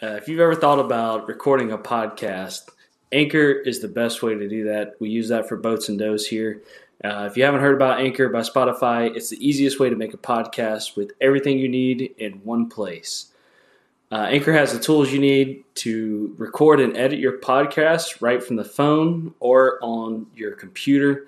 Uh, 0.00 0.14
if 0.14 0.28
you've 0.28 0.38
ever 0.38 0.54
thought 0.54 0.78
about 0.78 1.26
recording 1.26 1.72
a 1.72 1.78
podcast, 1.78 2.68
Anchor 3.10 3.50
is 3.50 3.80
the 3.80 3.88
best 3.88 4.22
way 4.22 4.32
to 4.32 4.48
do 4.48 4.64
that. 4.64 4.94
We 5.00 5.08
use 5.08 5.28
that 5.28 5.48
for 5.48 5.56
boats 5.56 5.88
and 5.88 5.98
does 5.98 6.24
here. 6.24 6.62
Uh, 7.04 7.26
if 7.28 7.36
you 7.36 7.42
haven't 7.42 7.62
heard 7.62 7.74
about 7.74 8.00
Anchor 8.00 8.28
by 8.28 8.40
Spotify, 8.40 9.14
it's 9.16 9.30
the 9.30 9.44
easiest 9.44 9.80
way 9.80 9.90
to 9.90 9.96
make 9.96 10.14
a 10.14 10.18
podcast 10.18 10.96
with 10.96 11.12
everything 11.20 11.58
you 11.58 11.68
need 11.68 12.14
in 12.18 12.34
one 12.44 12.68
place. 12.68 13.32
Uh, 14.12 14.26
Anchor 14.30 14.52
has 14.52 14.72
the 14.72 14.78
tools 14.78 15.10
you 15.10 15.18
need 15.18 15.64
to 15.74 16.32
record 16.38 16.78
and 16.78 16.96
edit 16.96 17.18
your 17.18 17.40
podcast 17.40 18.22
right 18.22 18.42
from 18.42 18.54
the 18.54 18.64
phone 18.64 19.34
or 19.40 19.80
on 19.82 20.26
your 20.36 20.52
computer. 20.52 21.26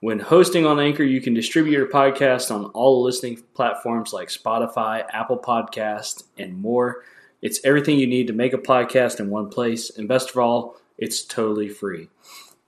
When 0.00 0.18
hosting 0.18 0.66
on 0.66 0.78
Anchor, 0.78 1.02
you 1.02 1.22
can 1.22 1.32
distribute 1.32 1.72
your 1.72 1.88
podcast 1.88 2.54
on 2.54 2.66
all 2.66 3.02
listening 3.02 3.42
platforms 3.54 4.12
like 4.12 4.28
Spotify, 4.28 5.04
Apple 5.10 5.38
Podcast, 5.38 6.24
and 6.36 6.60
more. 6.60 7.04
It's 7.42 7.58
everything 7.64 7.98
you 7.98 8.06
need 8.06 8.28
to 8.28 8.32
make 8.32 8.52
a 8.52 8.58
podcast 8.58 9.18
in 9.18 9.28
one 9.28 9.50
place, 9.50 9.90
and 9.90 10.06
best 10.06 10.30
of 10.30 10.36
all, 10.36 10.76
it's 10.96 11.24
totally 11.24 11.68
free. 11.68 12.08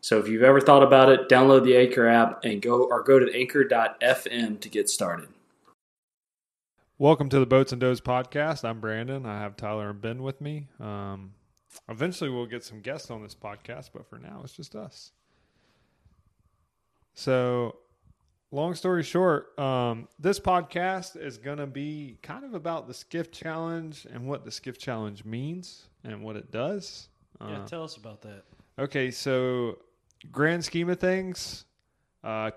So 0.00 0.18
if 0.18 0.26
you've 0.26 0.42
ever 0.42 0.60
thought 0.60 0.82
about 0.82 1.08
it, 1.10 1.28
download 1.28 1.62
the 1.62 1.76
Anchor 1.76 2.08
app 2.08 2.44
and 2.44 2.60
go 2.60 2.82
or 2.82 3.04
go 3.04 3.20
to 3.20 3.32
anchor.fm 3.32 4.60
to 4.60 4.68
get 4.68 4.90
started. 4.90 5.28
Welcome 6.98 7.28
to 7.28 7.38
the 7.38 7.46
Boats 7.46 7.70
and 7.70 7.80
Does 7.80 8.00
podcast. 8.00 8.64
I'm 8.64 8.80
Brandon. 8.80 9.24
I 9.26 9.38
have 9.38 9.56
Tyler 9.56 9.90
and 9.90 10.00
Ben 10.00 10.24
with 10.24 10.40
me. 10.40 10.66
Um, 10.80 11.34
eventually, 11.88 12.30
we'll 12.30 12.46
get 12.46 12.64
some 12.64 12.80
guests 12.80 13.12
on 13.12 13.22
this 13.22 13.36
podcast, 13.36 13.90
but 13.94 14.08
for 14.10 14.18
now, 14.18 14.40
it's 14.42 14.54
just 14.54 14.74
us. 14.74 15.12
So, 17.14 17.76
long 18.54 18.74
story 18.74 19.02
short, 19.02 19.58
um, 19.58 20.06
this 20.18 20.38
podcast 20.38 21.20
is 21.20 21.38
going 21.38 21.58
to 21.58 21.66
be 21.66 22.18
kind 22.22 22.44
of 22.44 22.54
about 22.54 22.86
the 22.86 22.94
Skiff 22.94 23.32
Challenge 23.32 24.06
and 24.12 24.28
what 24.28 24.44
the 24.44 24.50
Skiff 24.50 24.78
Challenge 24.78 25.24
means 25.24 25.88
and 26.04 26.22
what 26.22 26.36
it 26.36 26.52
does. 26.52 27.08
Yeah, 27.40 27.58
Uh, 27.58 27.66
tell 27.66 27.82
us 27.82 27.96
about 27.96 28.22
that. 28.22 28.44
Okay, 28.78 29.10
so 29.10 29.78
grand 30.30 30.64
scheme 30.64 30.88
of 30.88 31.00
things, 31.00 31.64
a 32.22 32.28
uh, 32.28 32.50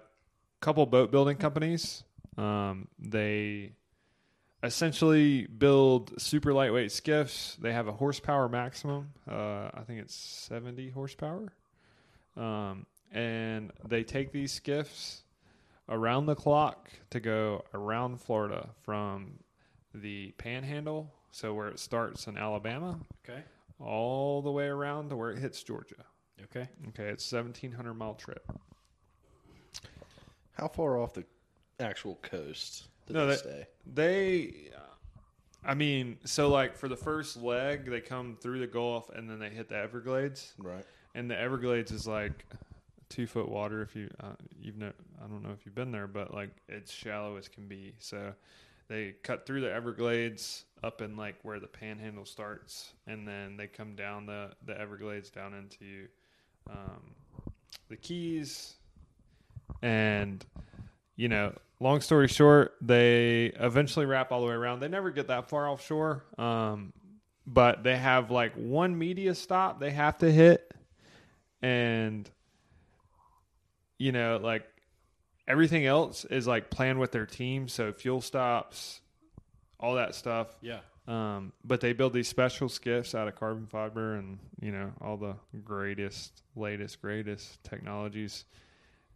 couple 0.62 0.86
boat 0.86 1.12
building 1.12 1.38
companies. 1.38 2.03
Um, 2.38 2.88
they 3.00 3.73
essentially 4.62 5.48
build 5.48 6.22
super 6.22 6.53
lightweight 6.53 6.92
skiffs. 6.92 7.58
They 7.59 7.73
have 7.73 7.88
a 7.88 7.92
horsepower 7.92 8.48
maximum. 8.48 9.14
Uh, 9.30 9.70
I 9.73 9.81
think 9.86 10.02
it's 10.02 10.16
70 10.16 10.92
horsepower. 10.92 11.52
Um, 12.36 12.86
and 13.12 13.72
they 13.88 14.03
take 14.03 14.31
these 14.31 14.52
skiffs 14.52 15.23
around 15.90 16.26
the 16.26 16.36
clock 16.36 16.90
to 17.12 17.20
go 17.20 17.64
around 17.74 18.20
Florida 18.22 18.70
from 18.84 19.40
the 19.94 20.32
panhandle, 20.38 21.14
so 21.32 21.54
where 21.54 21.68
it 21.70 21.80
starts 21.80 22.28
in 22.28 22.38
Alabama, 22.38 23.00
Okay. 23.24 23.44
all 23.80 24.42
the 24.42 24.52
way 24.52 24.66
around 24.68 25.10
to 25.10 25.16
where 25.16 25.32
it 25.32 25.40
hits 25.40 25.64
Georgia. 25.64 26.06
Okay. 26.44 26.68
Okay, 26.90 27.06
it's 27.10 27.24
seventeen 27.26 27.72
hundred 27.72 27.96
mile 27.96 28.14
trip. 28.16 28.46
How 30.54 30.68
far 30.68 30.98
off 31.00 31.14
the 31.14 31.24
actual 31.80 32.16
coast 32.22 32.88
did 33.06 33.14
No, 33.14 33.26
they 33.26 33.32
that- 33.34 33.40
stay? 33.40 33.68
They, 33.86 34.72
I 35.64 35.74
mean, 35.74 36.18
so 36.26 36.50
like 36.50 36.76
for 36.76 36.88
the 36.88 36.98
first 36.98 37.38
leg, 37.38 37.86
they 37.90 38.02
come 38.02 38.38
through 38.42 38.60
the 38.60 38.68
Gulf 38.68 39.10
and 39.10 39.30
then 39.30 39.40
they 39.40 39.50
hit 39.50 39.70
the 39.70 39.78
Everglades, 39.78 40.54
Right. 40.58 40.86
and 41.16 41.30
the 41.30 41.38
Everglades 41.38 41.92
is 41.92 42.08
like 42.08 42.46
two 43.09 43.27
foot 43.27 43.50
water. 43.50 43.81
If 43.81 43.95
you 43.95 44.09
uh, 44.19 44.36
you've 44.59 44.77
no, 44.77 44.91
I 45.23 45.27
don't 45.27 45.44
know 45.44 45.52
if 45.52 45.66
you've 45.66 45.75
been 45.75 45.91
there, 45.91 46.08
but 46.08 46.33
like 46.33 46.52
it's 46.67 46.91
shallow 46.91 47.38
as 47.38 47.47
can 47.47 47.67
be. 47.67 47.94
So 48.00 48.33
they 48.88 49.16
cut 49.23 49.45
through 49.45 49.61
the 49.61 49.72
Everglades 49.72 50.66
up 50.83 51.02
in 51.02 51.16
like 51.17 51.35
where 51.44 51.59
the 51.59 51.67
Panhandle 51.67 52.25
starts, 52.25 52.94
and 53.05 53.28
then 53.28 53.58
they 53.58 53.67
come 53.67 53.95
down 53.95 54.25
the 54.25 54.52
the 54.66 54.80
Everglades 54.80 55.30
down 55.30 55.53
into 55.53 56.08
um, 56.69 57.16
the 57.89 57.97
Keys, 57.97 58.75
and 59.81 60.46
you 61.16 61.28
know, 61.28 61.53
long 61.79 62.01
story 62.01 62.28
short, 62.28 62.75
they 62.81 63.47
eventually 63.59 64.06
wrap 64.06 64.31
all 64.31 64.41
the 64.41 64.47
way 64.47 64.53
around. 64.53 64.79
They 64.79 64.88
never 64.88 65.12
get 65.12 65.28
that 65.28 65.50
far 65.50 65.67
offshore, 65.67 66.23
um, 66.38 66.94
but 67.46 67.84
they 67.84 67.97
have 67.97 68.31
like 68.31 68.53
one 68.56 68.97
media 68.97 69.34
stop 69.35 69.79
they 69.79 69.91
have 69.91 70.17
to 70.19 70.31
hit, 70.31 70.72
and 71.62 72.29
you 73.97 74.12
know, 74.12 74.40
like 74.41 74.66
everything 75.47 75.85
else 75.85 76.25
is 76.25 76.47
like 76.47 76.69
planned 76.69 77.00
with 77.00 77.12
their 77.12 77.25
team. 77.25 77.68
So 77.68 77.91
fuel 77.91 78.22
stops, 78.22 79.02
all 79.80 79.96
that 79.96 80.16
stuff. 80.16 80.56
Yeah. 80.62 80.80
Um, 81.08 81.53
but 81.63 81.80
they 81.80 81.94
build 81.94 82.12
these 82.12 82.28
special 82.28 82.68
skiffs 82.68 83.16
out 83.16 83.30
of 83.30 83.35
carbon 83.35 83.66
fiber 83.66 84.16
and 84.16 84.40
you 84.59 84.72
know 84.74 84.91
all 85.00 85.16
the 85.16 85.35
greatest, 85.63 86.44
latest, 86.56 87.02
greatest 87.02 87.63
technologies. 87.63 88.44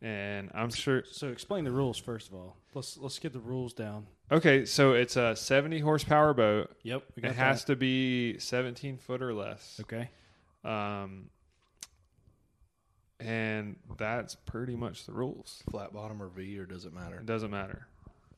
And 0.02 0.50
I'm 0.54 0.72
sure. 0.72 1.04
So 1.12 1.28
explain 1.28 1.66
the 1.66 1.72
rules 1.72 1.98
first 1.98 2.30
of 2.30 2.36
all. 2.36 2.56
Let's 2.74 2.98
let's 2.98 3.20
get 3.20 3.34
the 3.34 3.40
rules 3.40 3.74
down. 3.74 4.08
Okay, 4.32 4.66
so 4.66 4.94
it's 4.94 5.18
a 5.18 5.36
70 5.36 5.80
horsepower 5.80 6.34
boat. 6.34 6.72
Yep. 6.84 7.04
We 7.18 7.24
It 7.24 7.36
has 7.36 7.66
to 7.66 7.76
be 7.76 8.40
17 8.40 8.98
foot 8.98 9.22
or 9.22 9.34
less. 9.34 9.82
Okay. 9.82 10.10
Um, 10.64 11.30
and 13.22 13.76
that's 13.98 14.36
pretty 14.36 14.76
much 14.76 15.06
the 15.06 15.12
rules. 15.14 15.64
Flat 15.70 15.94
bottom 15.94 16.22
or 16.22 16.28
V, 16.30 16.58
or 16.60 16.66
does 16.66 16.86
it 16.86 16.94
matter? 16.94 17.18
It 17.18 17.26
doesn't 17.26 17.52
matter. 17.52 17.88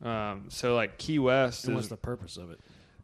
Um, 0.01 0.45
so 0.49 0.75
like 0.75 0.97
Key 0.97 1.19
West 1.19 1.65
And 1.65 1.75
what's 1.75 1.85
is 1.85 1.89
the 1.89 1.97
purpose 1.97 2.37
of 2.37 2.51
it? 2.51 2.59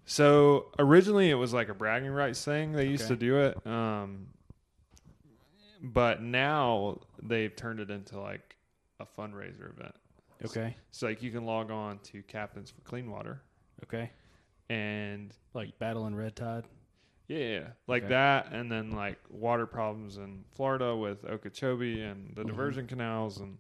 so 0.05 0.65
originally 0.79 1.29
it 1.29 1.35
was 1.35 1.53
like 1.53 1.69
a 1.69 1.73
bragging 1.73 2.11
rights 2.11 2.43
thing. 2.43 2.71
They 2.73 2.87
used 2.87 3.07
to 3.07 3.15
do 3.15 3.37
it. 3.37 3.65
Um, 3.65 4.27
but 5.81 6.21
now 6.21 6.99
they've 7.23 7.55
turned 7.55 7.79
it 7.79 7.89
into 7.89 8.19
like 8.19 8.55
a 8.99 9.05
fundraiser 9.05 9.71
event. 9.77 9.95
Okay. 10.45 10.75
So 10.91 11.07
like 11.07 11.21
you 11.23 11.31
can 11.31 11.45
log 11.45 11.71
on 11.71 11.99
to 12.11 12.21
Captains 12.23 12.69
for 12.71 12.81
Clean 12.81 13.09
Water 13.09 13.41
Okay. 13.83 14.09
and 14.69 15.33
Like 15.53 15.77
Battle 15.79 16.07
in 16.07 16.15
Red 16.15 16.35
Tide. 16.35 16.65
Yeah, 17.29 17.37
yeah, 17.37 17.67
like 17.87 18.03
Okay. 18.03 18.09
that, 18.09 18.51
and 18.51 18.69
then 18.71 18.91
like 18.91 19.19
water 19.29 19.65
problems 19.67 20.17
in 20.17 20.43
Florida 20.55 20.95
with 20.95 21.23
Okeechobee 21.23 22.01
and 22.01 22.35
the 22.35 22.41
Mhm. 22.43 22.47
diversion 22.47 22.87
canals, 22.87 23.39
and 23.39 23.57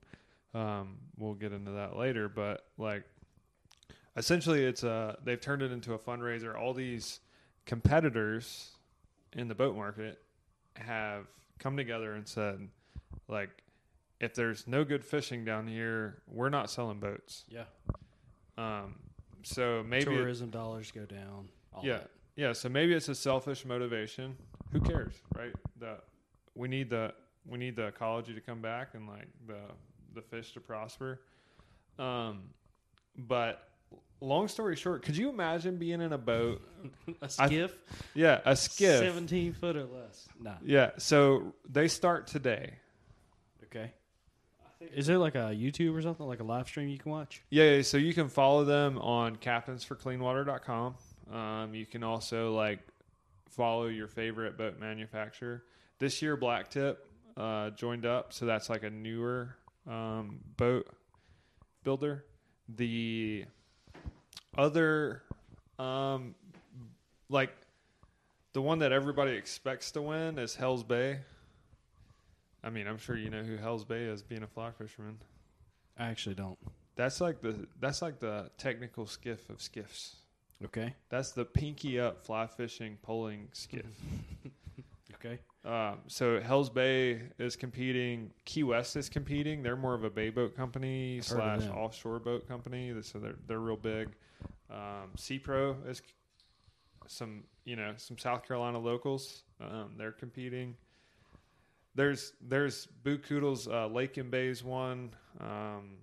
um, 0.53 0.97
we'll 1.17 1.35
get 1.35 1.53
into 1.53 1.71
that 1.71 1.95
later. 1.95 2.27
But 2.27 2.67
like, 2.77 3.03
essentially, 4.17 4.65
it's 4.65 4.83
a 4.83 5.17
they've 5.23 5.39
turned 5.39 5.61
it 5.61 5.71
into 5.71 5.93
a 5.93 5.99
fundraiser. 5.99 6.57
All 6.57 6.73
these 6.73 7.19
competitors 7.65 8.75
in 9.33 9.47
the 9.47 9.55
boat 9.55 9.75
market 9.75 10.21
have 10.75 11.27
come 11.59 11.77
together 11.77 12.13
and 12.13 12.27
said, 12.27 12.67
like, 13.27 13.49
if 14.19 14.33
there's 14.33 14.65
no 14.67 14.83
good 14.83 15.05
fishing 15.05 15.45
down 15.45 15.67
here, 15.67 16.21
we're 16.27 16.49
not 16.49 16.69
selling 16.71 16.99
boats. 16.99 17.45
Yeah. 17.47 17.65
Um, 18.57 18.95
so 19.43 19.83
maybe 19.83 20.11
it- 20.11 20.15
Tourism 20.17 20.49
dollars 20.49 20.91
go 20.91 21.05
down. 21.05 21.49
All 21.71 21.85
yeah, 21.85 21.99
that. 21.99 22.11
Yeah. 22.39 22.53
So 22.53 22.69
maybe 22.69 22.93
it's 22.93 23.09
a 23.09 23.15
selfish 23.15 23.65
motivation. 23.65 24.37
Who 24.71 24.79
cares, 24.79 25.13
right? 25.35 25.53
The 25.79 25.97
we 26.55 26.67
need 26.69 26.89
the 26.89 27.13
we 27.45 27.57
need 27.57 27.75
the 27.75 27.87
ecology 27.87 28.33
to 28.33 28.41
come 28.41 28.61
back 28.61 28.89
and 28.93 29.07
like 29.07 29.27
the 29.45 29.59
the 30.13 30.21
fish 30.21 30.53
to 30.53 30.61
prosper. 30.61 31.19
Um, 31.97 32.43
but 33.17 33.67
long 34.21 34.47
story 34.47 34.77
short, 34.77 35.03
could 35.03 35.17
you 35.17 35.29
imagine 35.29 35.75
being 35.75 36.01
in 36.01 36.13
a 36.13 36.17
boat? 36.17 36.61
a 37.21 37.27
skiff. 37.29 37.75
Yeah, 38.13 38.39
a 38.45 38.55
skiff. 38.55 38.99
Seventeen 38.99 39.51
foot 39.51 39.75
or 39.75 39.85
less. 39.85 40.27
Nah. 40.39 40.55
Yeah. 40.63 40.91
So 40.97 41.53
they 41.69 41.89
start 41.89 42.27
today. 42.27 42.75
Okay. 43.65 43.91
Is 44.95 45.07
there 45.07 45.17
like 45.17 45.35
a 45.35 45.51
YouTube 45.53 45.93
or 45.93 46.01
something 46.01 46.25
like 46.25 46.39
a 46.39 46.43
live 46.43 46.67
stream 46.67 46.87
you 46.87 46.97
can 46.97 47.11
watch? 47.11 47.41
Yeah, 47.49 47.75
yeah, 47.75 47.81
so 47.81 47.97
you 47.97 48.13
can 48.13 48.29
follow 48.29 48.63
them 48.63 48.97
on 48.97 49.35
captainsforcleanwater.com. 49.35 50.95
Um, 51.31 51.73
you 51.73 51.85
can 51.85 52.03
also 52.03 52.53
like 52.53 52.79
follow 53.49 53.87
your 53.87 54.07
favorite 54.07 54.57
boat 54.57 54.79
manufacturer. 54.79 55.63
This 55.99 56.21
year, 56.21 56.37
Blacktip 56.37 56.97
uh, 57.37 57.71
joined 57.71 58.05
up, 58.05 58.33
so 58.33 58.45
that's 58.45 58.69
like 58.69 58.83
a 58.83 58.89
newer 58.89 59.55
um, 59.87 60.39
boat 60.57 60.87
builder. 61.83 62.25
The 62.67 63.45
other, 64.57 65.23
um, 65.77 66.35
like 67.29 67.51
the 68.53 68.61
one 68.61 68.79
that 68.79 68.91
everybody 68.91 69.31
expects 69.33 69.91
to 69.91 70.01
win 70.01 70.39
is 70.39 70.55
Hell's 70.55 70.83
Bay. 70.83 71.19
I 72.63 72.69
mean, 72.69 72.87
I'm 72.87 72.97
sure 72.97 73.17
you 73.17 73.29
know 73.29 73.43
who 73.43 73.57
Hell's 73.57 73.85
Bay 73.85 74.03
is, 74.03 74.21
being 74.21 74.43
a 74.43 74.47
fly 74.47 74.71
fisherman. 74.71 75.19
I 75.97 76.07
actually 76.07 76.35
don't. 76.35 76.57
That's 76.95 77.21
like 77.21 77.41
the 77.41 77.67
that's 77.79 78.01
like 78.01 78.19
the 78.19 78.51
technical 78.57 79.05
skiff 79.05 79.49
of 79.49 79.61
skiffs. 79.61 80.15
Okay. 80.65 80.93
That's 81.09 81.31
the 81.31 81.45
pinky 81.45 81.99
up 81.99 82.23
fly 82.23 82.47
fishing 82.47 82.97
poling 83.01 83.49
skiff. 83.53 83.85
Okay. 85.21 85.39
um, 85.65 85.97
so 86.07 86.39
Hell's 86.39 86.69
Bay 86.69 87.23
is 87.39 87.57
competing. 87.57 88.31
Key 88.45 88.63
West 88.63 88.95
is 88.95 89.09
competing. 89.09 89.61
They're 89.61 89.75
more 89.75 89.93
of 89.93 90.05
a 90.05 90.09
bay 90.09 90.29
boat 90.29 90.55
company 90.55 91.19
slash 91.21 91.63
offshore 91.67 92.19
boat 92.19 92.47
company. 92.47 92.93
So 93.01 93.19
they're 93.19 93.35
they're 93.45 93.59
real 93.59 93.75
big. 93.75 94.09
Um, 94.69 95.11
Pro 95.43 95.75
is 95.87 96.01
some 97.07 97.43
you 97.65 97.75
know 97.75 97.93
some 97.97 98.17
South 98.17 98.47
Carolina 98.47 98.79
locals. 98.79 99.43
Um, 99.59 99.95
they're 99.97 100.13
competing. 100.13 100.75
There's 101.95 102.33
there's 102.39 102.85
Boo 103.03 103.17
Koodle's 103.17 103.67
uh, 103.67 103.87
Lake 103.87 104.15
and 104.15 104.31
Bays 104.31 104.63
one. 104.63 105.13
Um, 105.41 105.97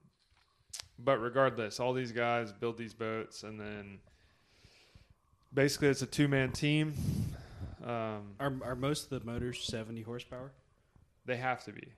but 0.99 1.19
regardless, 1.19 1.81
all 1.81 1.95
these 1.95 2.13
guys 2.13 2.53
build 2.53 2.77
these 2.77 2.93
boats, 2.95 3.45
and 3.45 3.59
then 3.59 3.99
basically 5.57 5.89
it's 5.89 6.03
a 6.03 6.07
two 6.07 6.29
man 6.29 6.53
team. 6.53 6.95
Um, 7.85 8.35
Are 8.39 8.53
are 8.65 8.77
most 8.77 9.11
of 9.11 9.21
the 9.21 9.27
motors 9.31 9.63
seventy 9.65 10.03
horsepower 10.03 10.53
they 11.25 11.37
have 11.37 11.65
to 11.65 11.73
be. 11.73 11.93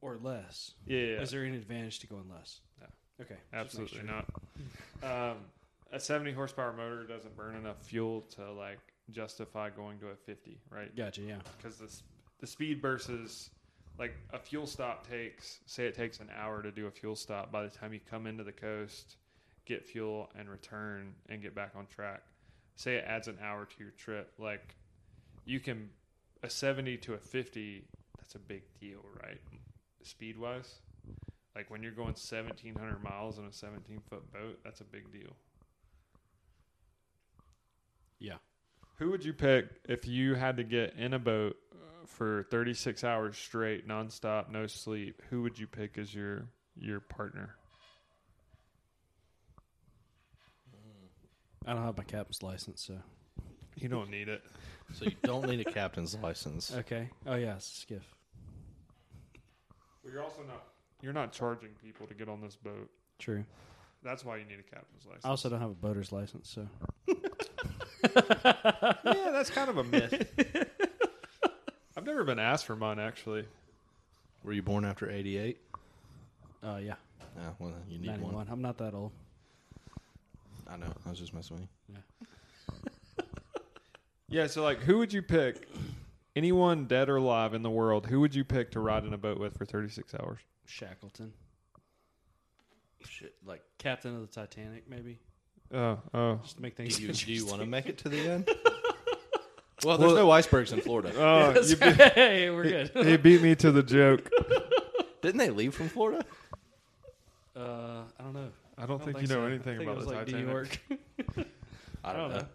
or 0.00 0.16
less? 0.16 0.72
Yeah, 0.86 0.98
yeah, 1.00 1.20
Is 1.20 1.30
there 1.30 1.44
any 1.44 1.56
advantage 1.56 1.98
to 2.00 2.06
going 2.06 2.30
less? 2.30 2.60
No. 2.80 2.86
Okay. 3.20 3.36
absolutely 3.52 3.98
sure. 3.98 4.06
not. 4.06 4.26
Um, 5.02 5.38
a 5.92 5.98
70 5.98 6.32
horsepower 6.32 6.72
motor 6.72 7.04
doesn't 7.04 7.36
burn 7.36 7.56
enough 7.56 7.82
fuel 7.82 8.22
to 8.36 8.50
like 8.52 8.78
justify 9.10 9.70
going 9.70 9.98
to 10.00 10.08
a 10.08 10.16
50, 10.16 10.58
right? 10.70 10.94
Gotcha. 10.96 11.22
Yeah. 11.22 11.36
Because 11.56 11.76
the 11.78 11.90
the 12.40 12.46
speed 12.46 12.80
versus 12.80 13.50
like 13.98 14.14
a 14.32 14.38
fuel 14.38 14.66
stop 14.66 15.06
takes 15.08 15.60
say 15.66 15.86
it 15.86 15.94
takes 15.94 16.20
an 16.20 16.28
hour 16.36 16.62
to 16.62 16.70
do 16.70 16.86
a 16.86 16.90
fuel 16.90 17.16
stop. 17.16 17.50
By 17.50 17.62
the 17.64 17.70
time 17.70 17.92
you 17.92 18.00
come 18.08 18.26
into 18.26 18.44
the 18.44 18.52
coast, 18.52 19.16
get 19.66 19.84
fuel 19.86 20.30
and 20.38 20.48
return 20.48 21.14
and 21.28 21.42
get 21.42 21.54
back 21.54 21.72
on 21.74 21.86
track, 21.86 22.22
say 22.78 22.94
it 22.94 23.04
adds 23.06 23.26
an 23.26 23.36
hour 23.42 23.64
to 23.64 23.74
your 23.82 23.90
trip. 23.90 24.32
Like 24.38 24.76
you 25.44 25.60
can 25.60 25.90
a 26.42 26.48
70 26.48 26.96
to 26.98 27.14
a 27.14 27.18
50, 27.18 27.84
that's 28.16 28.36
a 28.36 28.38
big 28.38 28.62
deal, 28.80 29.04
right? 29.22 29.40
Speed 30.02 30.38
wise. 30.38 30.76
Like 31.56 31.70
when 31.70 31.82
you're 31.82 31.92
going 31.92 32.14
1700 32.14 33.02
miles 33.02 33.38
in 33.38 33.44
a 33.44 33.52
17 33.52 34.00
foot 34.08 34.32
boat, 34.32 34.60
that's 34.62 34.80
a 34.80 34.84
big 34.84 35.12
deal. 35.12 35.34
Yeah. 38.20 38.36
Who 38.98 39.10
would 39.10 39.24
you 39.24 39.32
pick 39.32 39.66
if 39.88 40.06
you 40.06 40.34
had 40.34 40.56
to 40.56 40.64
get 40.64 40.94
in 40.96 41.14
a 41.14 41.18
boat 41.18 41.56
uh, 41.72 42.06
for 42.06 42.44
36 42.50 43.02
hours 43.02 43.36
straight, 43.36 43.88
nonstop, 43.88 44.50
no 44.50 44.68
sleep? 44.68 45.20
Who 45.30 45.42
would 45.42 45.58
you 45.58 45.66
pick 45.66 45.98
as 45.98 46.14
your 46.14 46.46
your 46.76 47.00
partner? 47.00 47.56
I 51.68 51.74
don't 51.74 51.84
have 51.84 51.96
my 51.98 52.04
captain's 52.04 52.42
license, 52.42 52.80
so 52.82 52.94
You 53.76 53.88
don't 53.88 54.10
need 54.10 54.28
it. 54.28 54.42
So 54.94 55.04
you 55.04 55.12
don't 55.22 55.46
need 55.46 55.60
a 55.60 55.70
captain's 55.70 56.16
license. 56.16 56.72
okay. 56.74 57.10
Oh 57.26 57.34
yeah, 57.34 57.56
skiff. 57.58 58.02
But 60.02 60.12
you're 60.12 60.22
also 60.24 60.42
not 60.48 60.64
you're 61.02 61.12
not 61.12 61.32
charging 61.32 61.70
people 61.84 62.06
to 62.06 62.14
get 62.14 62.28
on 62.28 62.40
this 62.40 62.56
boat. 62.56 62.88
True. 63.18 63.44
That's 64.02 64.24
why 64.24 64.38
you 64.38 64.44
need 64.46 64.60
a 64.60 64.62
captain's 64.62 65.04
license. 65.06 65.24
I 65.24 65.28
also 65.28 65.50
don't 65.50 65.60
have 65.60 65.70
a 65.70 65.74
boater's 65.74 66.10
license, 66.10 66.48
so 66.48 66.66
yeah, 67.08 67.14
that's 69.32 69.50
kind 69.50 69.68
of 69.70 69.78
a 69.78 69.84
myth. 69.84 70.26
I've 71.96 72.06
never 72.06 72.24
been 72.24 72.38
asked 72.38 72.66
for 72.66 72.76
mine 72.76 72.98
actually. 72.98 73.44
Were 74.44 74.52
you 74.52 74.62
born 74.62 74.84
after 74.84 75.10
'88? 75.10 75.58
uh, 76.64 76.78
yeah, 76.82 76.94
Yeah, 77.36 77.50
well, 77.58 77.70
then 77.70 77.82
you 77.90 77.98
need 77.98 78.06
ninety 78.06 78.24
one. 78.24 78.34
one. 78.34 78.46
I'm 78.50 78.62
not 78.62 78.78
that 78.78 78.94
old. 78.94 79.12
I 80.68 80.76
know. 80.76 80.92
I 81.06 81.10
was 81.10 81.18
just 81.18 81.32
messing 81.34 81.56
with 81.58 81.68
you. 81.88 81.96
Yeah, 84.30 84.46
so 84.46 84.62
like 84.62 84.80
who 84.80 84.98
would 84.98 85.10
you 85.12 85.22
pick? 85.22 85.66
Anyone 86.36 86.84
dead 86.84 87.08
or 87.08 87.16
alive 87.16 87.54
in 87.54 87.62
the 87.62 87.70
world, 87.70 88.06
who 88.06 88.20
would 88.20 88.34
you 88.34 88.44
pick 88.44 88.70
to 88.72 88.80
ride 88.80 89.04
in 89.04 89.14
a 89.14 89.18
boat 89.18 89.38
with 89.40 89.56
for 89.56 89.64
36 89.64 90.14
hours? 90.14 90.38
Shackleton, 90.66 91.32
Shit, 93.08 93.34
like, 93.46 93.62
captain 93.78 94.14
of 94.14 94.20
the 94.20 94.26
Titanic, 94.26 94.84
maybe, 94.88 95.18
Oh, 95.72 95.98
oh. 96.12 96.34
just 96.42 96.56
to 96.56 96.62
make 96.62 96.76
do 96.76 96.82
things. 96.82 97.00
you, 97.00 97.12
do 97.12 97.32
you 97.32 97.46
want 97.46 97.60
to 97.60 97.66
make 97.76 97.86
it 97.86 97.96
to 97.98 98.10
the 98.10 98.18
end? 98.18 98.50
well, 99.82 99.96
there's 99.96 100.12
no 100.12 100.30
icebergs 100.30 100.72
in 100.72 100.82
Florida. 100.82 101.10
Oh, 101.16 101.52
That's 101.54 101.70
you 101.70 101.76
beat, 101.76 101.94
hey, 101.94 102.50
we're 102.50 102.64
good. 102.64 102.90
he 103.06 103.16
beat 103.16 103.40
me 103.40 103.54
to 103.56 103.72
the 103.72 103.82
joke. 103.82 104.28
Didn't 105.22 105.38
they 105.38 105.48
leave 105.50 105.74
from 105.74 105.88
Florida? 105.88 106.22
Uh, 107.56 108.02
I 108.20 108.22
don't 108.22 108.34
know. 108.34 108.48
I 108.80 108.86
don't 108.86 109.00
I 109.02 109.04
think 109.04 109.16
don't 109.16 109.22
you 109.22 109.28
know 109.28 109.34
so. 109.34 109.42
I 109.42 109.46
anything 109.46 109.78
think 109.78 109.80
it 109.80 109.82
about 109.84 109.96
was 109.96 110.06
the 110.06 110.12
like 110.12 110.26
Titanic. 110.26 110.46
New 110.46 110.52
York. 110.52 111.48
I 112.04 112.12
don't, 112.12 112.30
know. 112.30 112.46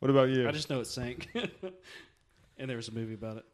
What 0.00 0.10
about 0.10 0.28
you? 0.28 0.48
I 0.48 0.52
just 0.52 0.68
know 0.70 0.80
it 0.80 0.86
sank, 0.86 1.28
and 2.58 2.68
there 2.68 2.76
was 2.76 2.88
a 2.88 2.92
movie 2.92 3.14
about 3.14 3.36
it. 3.38 3.44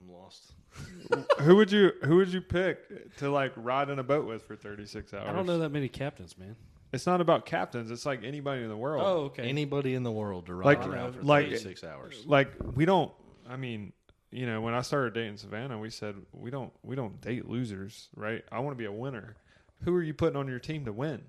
I'm 0.00 0.10
lost. 0.10 0.52
who 1.40 1.56
would 1.56 1.72
you 1.72 1.92
who 2.04 2.16
would 2.16 2.28
you 2.32 2.40
pick 2.40 3.16
to 3.16 3.30
like 3.30 3.52
ride 3.56 3.88
in 3.88 3.98
a 3.98 4.02
boat 4.04 4.26
with 4.26 4.42
for 4.42 4.54
36 4.56 5.12
hours? 5.14 5.24
I 5.26 5.32
don't 5.32 5.46
know 5.46 5.58
that 5.58 5.70
many 5.70 5.88
captains, 5.88 6.36
man. 6.38 6.56
It's 6.92 7.06
not 7.06 7.20
about 7.20 7.44
captains. 7.46 7.90
It's 7.90 8.06
like 8.06 8.22
anybody 8.24 8.62
in 8.62 8.68
the 8.68 8.76
world. 8.76 9.02
Oh, 9.04 9.24
okay. 9.24 9.42
Anybody 9.48 9.94
in 9.94 10.02
the 10.04 10.12
world 10.12 10.46
to 10.46 10.54
ride 10.54 10.64
Like- 10.78 10.86
around 10.86 11.14
for 11.14 11.22
like- 11.22 11.46
36 11.46 11.84
hours. 11.84 12.24
Like 12.26 12.50
we 12.74 12.84
don't. 12.84 13.12
I 13.48 13.56
mean, 13.56 13.92
you 14.30 14.46
know, 14.46 14.60
when 14.60 14.74
I 14.74 14.82
started 14.82 15.14
dating 15.14 15.36
Savannah, 15.38 15.78
we 15.78 15.90
said 15.90 16.14
we 16.32 16.50
don't 16.50 16.72
we 16.82 16.94
don't 16.96 17.20
date 17.20 17.48
losers, 17.48 18.08
right? 18.14 18.44
I 18.52 18.58
want 18.60 18.76
to 18.76 18.78
be 18.78 18.84
a 18.86 18.92
winner. 18.92 19.36
Who 19.84 19.94
are 19.94 20.02
you 20.02 20.14
putting 20.14 20.36
on 20.36 20.48
your 20.48 20.58
team 20.58 20.84
to 20.84 20.92
win? 20.92 21.22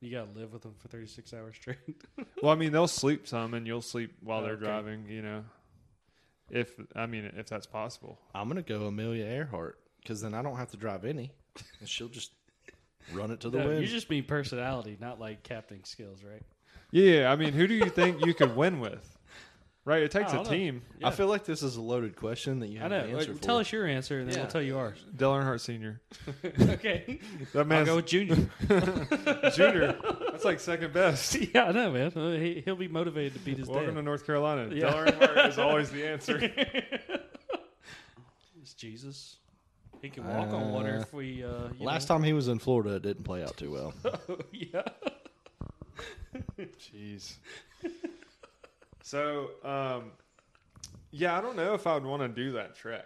you 0.00 0.10
gotta 0.10 0.30
live 0.38 0.52
with 0.52 0.60
them 0.62 0.74
for 0.78 0.88
thirty 0.88 1.06
six 1.06 1.32
hours 1.32 1.54
straight. 1.56 1.78
Well, 2.42 2.52
I 2.52 2.56
mean, 2.56 2.72
they'll 2.72 2.86
sleep 2.88 3.26
some, 3.26 3.54
and 3.54 3.66
you'll 3.66 3.80
sleep 3.80 4.16
while 4.22 4.42
they're 4.42 4.52
Okay. 4.52 4.64
driving. 4.64 5.08
You 5.08 5.22
know, 5.22 5.44
if 6.50 6.74
I 6.94 7.06
mean, 7.06 7.30
if 7.36 7.46
that's 7.48 7.66
possible. 7.66 8.18
I'm 8.34 8.48
going 8.50 8.62
to 8.62 8.68
go 8.68 8.84
Amelia 8.86 9.24
Earhart 9.24 9.78
because 10.02 10.20
then 10.20 10.34
I 10.34 10.42
don't 10.42 10.56
have 10.56 10.70
to 10.72 10.76
drive 10.76 11.06
any. 11.06 11.32
And 11.80 11.88
she'll 11.88 12.08
just 12.08 12.32
run 13.14 13.30
it 13.30 13.40
to 13.40 13.48
the 13.50 13.58
No, 13.60 13.66
wind. 13.66 13.80
you 13.80 13.86
just 13.86 14.10
mean 14.10 14.24
personality, 14.24 14.98
not 15.00 15.18
like 15.20 15.42
captaining 15.42 15.84
skills, 15.84 16.22
right? 16.22 16.42
Yeah, 16.90 17.32
I 17.32 17.36
mean, 17.36 17.54
who 17.54 17.66
do 17.66 17.72
you 17.74 17.88
think 17.88 18.20
you 18.20 18.34
could 18.34 18.54
win 18.54 18.80
with? 18.80 19.13
Right, 19.86 20.02
it 20.02 20.10
takes 20.10 20.32
a 20.32 20.36
don't 20.36 20.44
know. 20.44 20.50
team. 20.50 20.82
I 21.02 21.10
feel 21.10 21.26
like 21.26 21.44
this 21.44 21.62
is 21.62 21.76
a 21.76 21.82
loaded 21.82 22.16
question 22.16 22.60
that 22.60 22.68
you 22.68 22.78
I 22.78 22.82
have 22.84 22.90
know. 22.90 23.02
to 23.02 23.12
answer 23.12 23.16
Like, 23.32 23.36
for. 23.36 23.42
tell 23.42 23.58
us 23.58 23.70
your 23.70 23.86
answer, 23.86 24.18
and 24.18 24.28
then 24.28 24.34
Yeah. 24.36 24.42
we'll 24.44 24.50
tell 24.50 24.62
you 24.62 24.78
ours. 24.78 24.96
Dale 25.14 25.32
Earnhardt 25.32 25.60
Senior. 25.60 26.00
okay. 26.60 27.20
That 27.52 27.70
I'll 27.70 27.84
go 27.84 27.96
with 27.96 28.06
Junior. 28.06 28.48
junior. 29.54 29.94
That's 30.30 30.44
like 30.46 30.60
second 30.60 30.94
best. 30.94 31.34
yeah, 31.54 31.64
I 31.64 31.72
know, 31.72 31.90
man. 31.92 32.12
Uh, 32.16 32.30
He, 32.38 32.62
he'll 32.64 32.76
be 32.76 32.88
motivated 32.88 33.34
to 33.34 33.40
beat 33.40 33.58
his 33.58 33.68
Welcome 33.68 33.96
to. 33.96 34.02
North 34.02 34.24
Carolina. 34.24 34.74
Yeah. 34.74 34.90
Dale 34.90 35.04
Earnhardt 35.04 35.48
is 35.50 35.58
always 35.58 35.90
the 35.90 36.06
answer. 36.08 36.50
It's 38.62 38.72
Jesus. 38.72 39.36
He 40.00 40.08
can 40.08 40.26
walk 40.26 40.48
on 40.48 40.72
water 40.72 40.96
Uh, 40.96 41.02
if 41.02 41.12
we. 41.12 41.44
Uh, 41.44 41.68
you 41.78 41.84
Last 41.86 42.08
know. 42.08 42.14
time 42.14 42.22
he 42.24 42.32
was 42.32 42.48
in 42.48 42.58
Florida, 42.58 42.94
it 42.96 43.02
didn't 43.02 43.24
play 43.24 43.42
out 43.42 43.56
too 43.58 43.70
well. 43.70 43.92
oh, 44.06 44.38
yeah. 44.50 44.82
Jeez. 46.58 47.34
So, 49.04 49.50
um, 49.62 50.12
yeah, 51.10 51.36
I 51.36 51.42
don't 51.42 51.56
know 51.56 51.74
if 51.74 51.86
I 51.86 51.92
would 51.92 52.06
want 52.06 52.22
to 52.22 52.28
do 52.28 52.52
that 52.52 52.74
trek. 52.74 53.04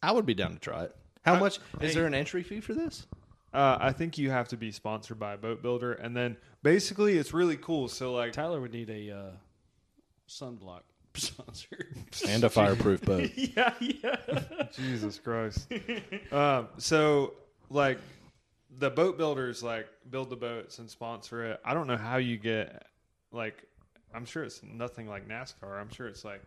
I 0.00 0.12
would 0.12 0.26
be 0.26 0.34
down 0.34 0.52
to 0.52 0.60
try 0.60 0.84
it. 0.84 0.96
How 1.24 1.34
I- 1.34 1.40
much 1.40 1.58
is 1.80 1.90
hey. 1.90 1.94
there 1.98 2.06
an 2.06 2.14
entry 2.14 2.44
fee 2.44 2.60
for 2.60 2.72
this? 2.72 3.08
Uh, 3.52 3.78
I 3.80 3.92
think 3.92 4.16
you 4.16 4.30
have 4.30 4.46
to 4.48 4.56
be 4.56 4.70
sponsored 4.70 5.18
by 5.18 5.32
a 5.32 5.36
boat 5.36 5.60
builder, 5.60 5.94
and 5.94 6.16
then 6.16 6.36
basically 6.62 7.18
it's 7.18 7.34
really 7.34 7.56
cool. 7.56 7.88
So, 7.88 8.12
like, 8.14 8.32
Tyler 8.32 8.60
would 8.60 8.72
need 8.72 8.90
a 8.90 9.10
uh, 9.10 9.30
sunblock 10.28 10.82
sponsor. 11.14 11.88
And 12.28 12.44
a 12.44 12.48
fireproof 12.48 13.00
boat. 13.02 13.32
yeah, 13.36 13.74
yeah. 13.80 14.16
Jesus 14.72 15.18
Christ. 15.18 15.66
um, 16.30 16.68
so, 16.76 17.34
like, 17.70 17.98
the 18.78 18.90
boat 18.90 19.18
builders 19.18 19.64
like 19.64 19.88
build 20.10 20.30
the 20.30 20.36
boats 20.36 20.78
and 20.78 20.88
sponsor 20.88 21.44
it. 21.44 21.60
I 21.64 21.74
don't 21.74 21.88
know 21.88 21.96
how 21.96 22.18
you 22.18 22.36
get 22.36 22.86
like. 23.32 23.64
I'm 24.14 24.24
sure 24.24 24.44
it's 24.44 24.62
nothing 24.62 25.08
like 25.08 25.28
NASCAR. 25.28 25.80
I'm 25.80 25.90
sure 25.90 26.08
it's 26.08 26.24
like 26.24 26.42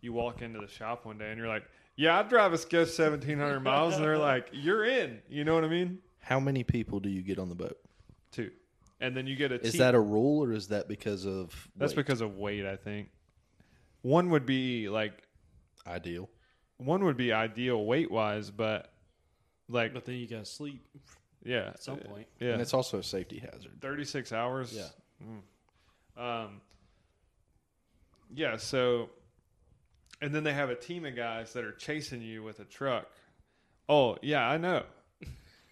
you 0.00 0.12
walk 0.12 0.42
into 0.42 0.60
the 0.60 0.68
shop 0.68 1.04
one 1.06 1.18
day 1.18 1.30
and 1.30 1.38
you're 1.38 1.48
like, 1.48 1.64
"Yeah, 1.96 2.18
I 2.18 2.22
drive 2.22 2.52
a 2.52 2.58
skiff 2.58 2.88
1,700 2.88 3.60
miles," 3.60 3.94
and 3.94 4.04
they're 4.04 4.18
like, 4.18 4.48
"You're 4.52 4.84
in." 4.84 5.20
You 5.28 5.44
know 5.44 5.54
what 5.54 5.64
I 5.64 5.68
mean? 5.68 5.98
How 6.20 6.40
many 6.40 6.64
people 6.64 7.00
do 7.00 7.08
you 7.08 7.22
get 7.22 7.38
on 7.38 7.48
the 7.48 7.54
boat? 7.54 7.78
Two, 8.30 8.50
and 9.00 9.16
then 9.16 9.26
you 9.26 9.36
get 9.36 9.52
a. 9.52 9.60
Is 9.60 9.72
team- 9.72 9.80
that 9.80 9.94
a 9.94 10.00
rule 10.00 10.42
or 10.42 10.52
is 10.52 10.68
that 10.68 10.88
because 10.88 11.26
of 11.26 11.68
That's 11.76 11.92
because 11.94 12.20
of 12.20 12.36
weight, 12.36 12.64
I 12.66 12.76
think. 12.76 13.10
One 14.02 14.30
would 14.30 14.46
be 14.46 14.88
like 14.88 15.22
ideal? 15.86 16.28
one 16.78 17.04
would 17.04 17.16
be 17.16 17.32
ideal 17.32 17.84
weight 17.84 18.10
wise, 18.10 18.50
but 18.50 18.92
like 19.68 19.94
But 19.94 20.04
then 20.04 20.16
you 20.16 20.26
gotta 20.26 20.44
sleep 20.44 20.84
yeah, 21.44 21.68
at 21.68 21.82
some 21.82 21.98
point. 21.98 22.26
yeah, 22.40 22.52
And 22.52 22.62
it's 22.62 22.74
also 22.74 22.98
a 22.98 23.02
safety 23.04 23.38
hazard. 23.38 23.78
36 23.80 24.32
hours. 24.32 24.72
Yeah. 24.72 24.88
Mm. 25.24 26.44
Um, 26.44 26.60
yeah, 28.34 28.56
so, 28.56 29.10
and 30.20 30.34
then 30.34 30.44
they 30.44 30.52
have 30.52 30.70
a 30.70 30.74
team 30.74 31.04
of 31.04 31.14
guys 31.16 31.52
that 31.52 31.64
are 31.64 31.72
chasing 31.72 32.22
you 32.22 32.42
with 32.42 32.60
a 32.60 32.64
truck. 32.64 33.06
Oh, 33.88 34.16
yeah, 34.22 34.48
I 34.48 34.56
know. 34.58 34.84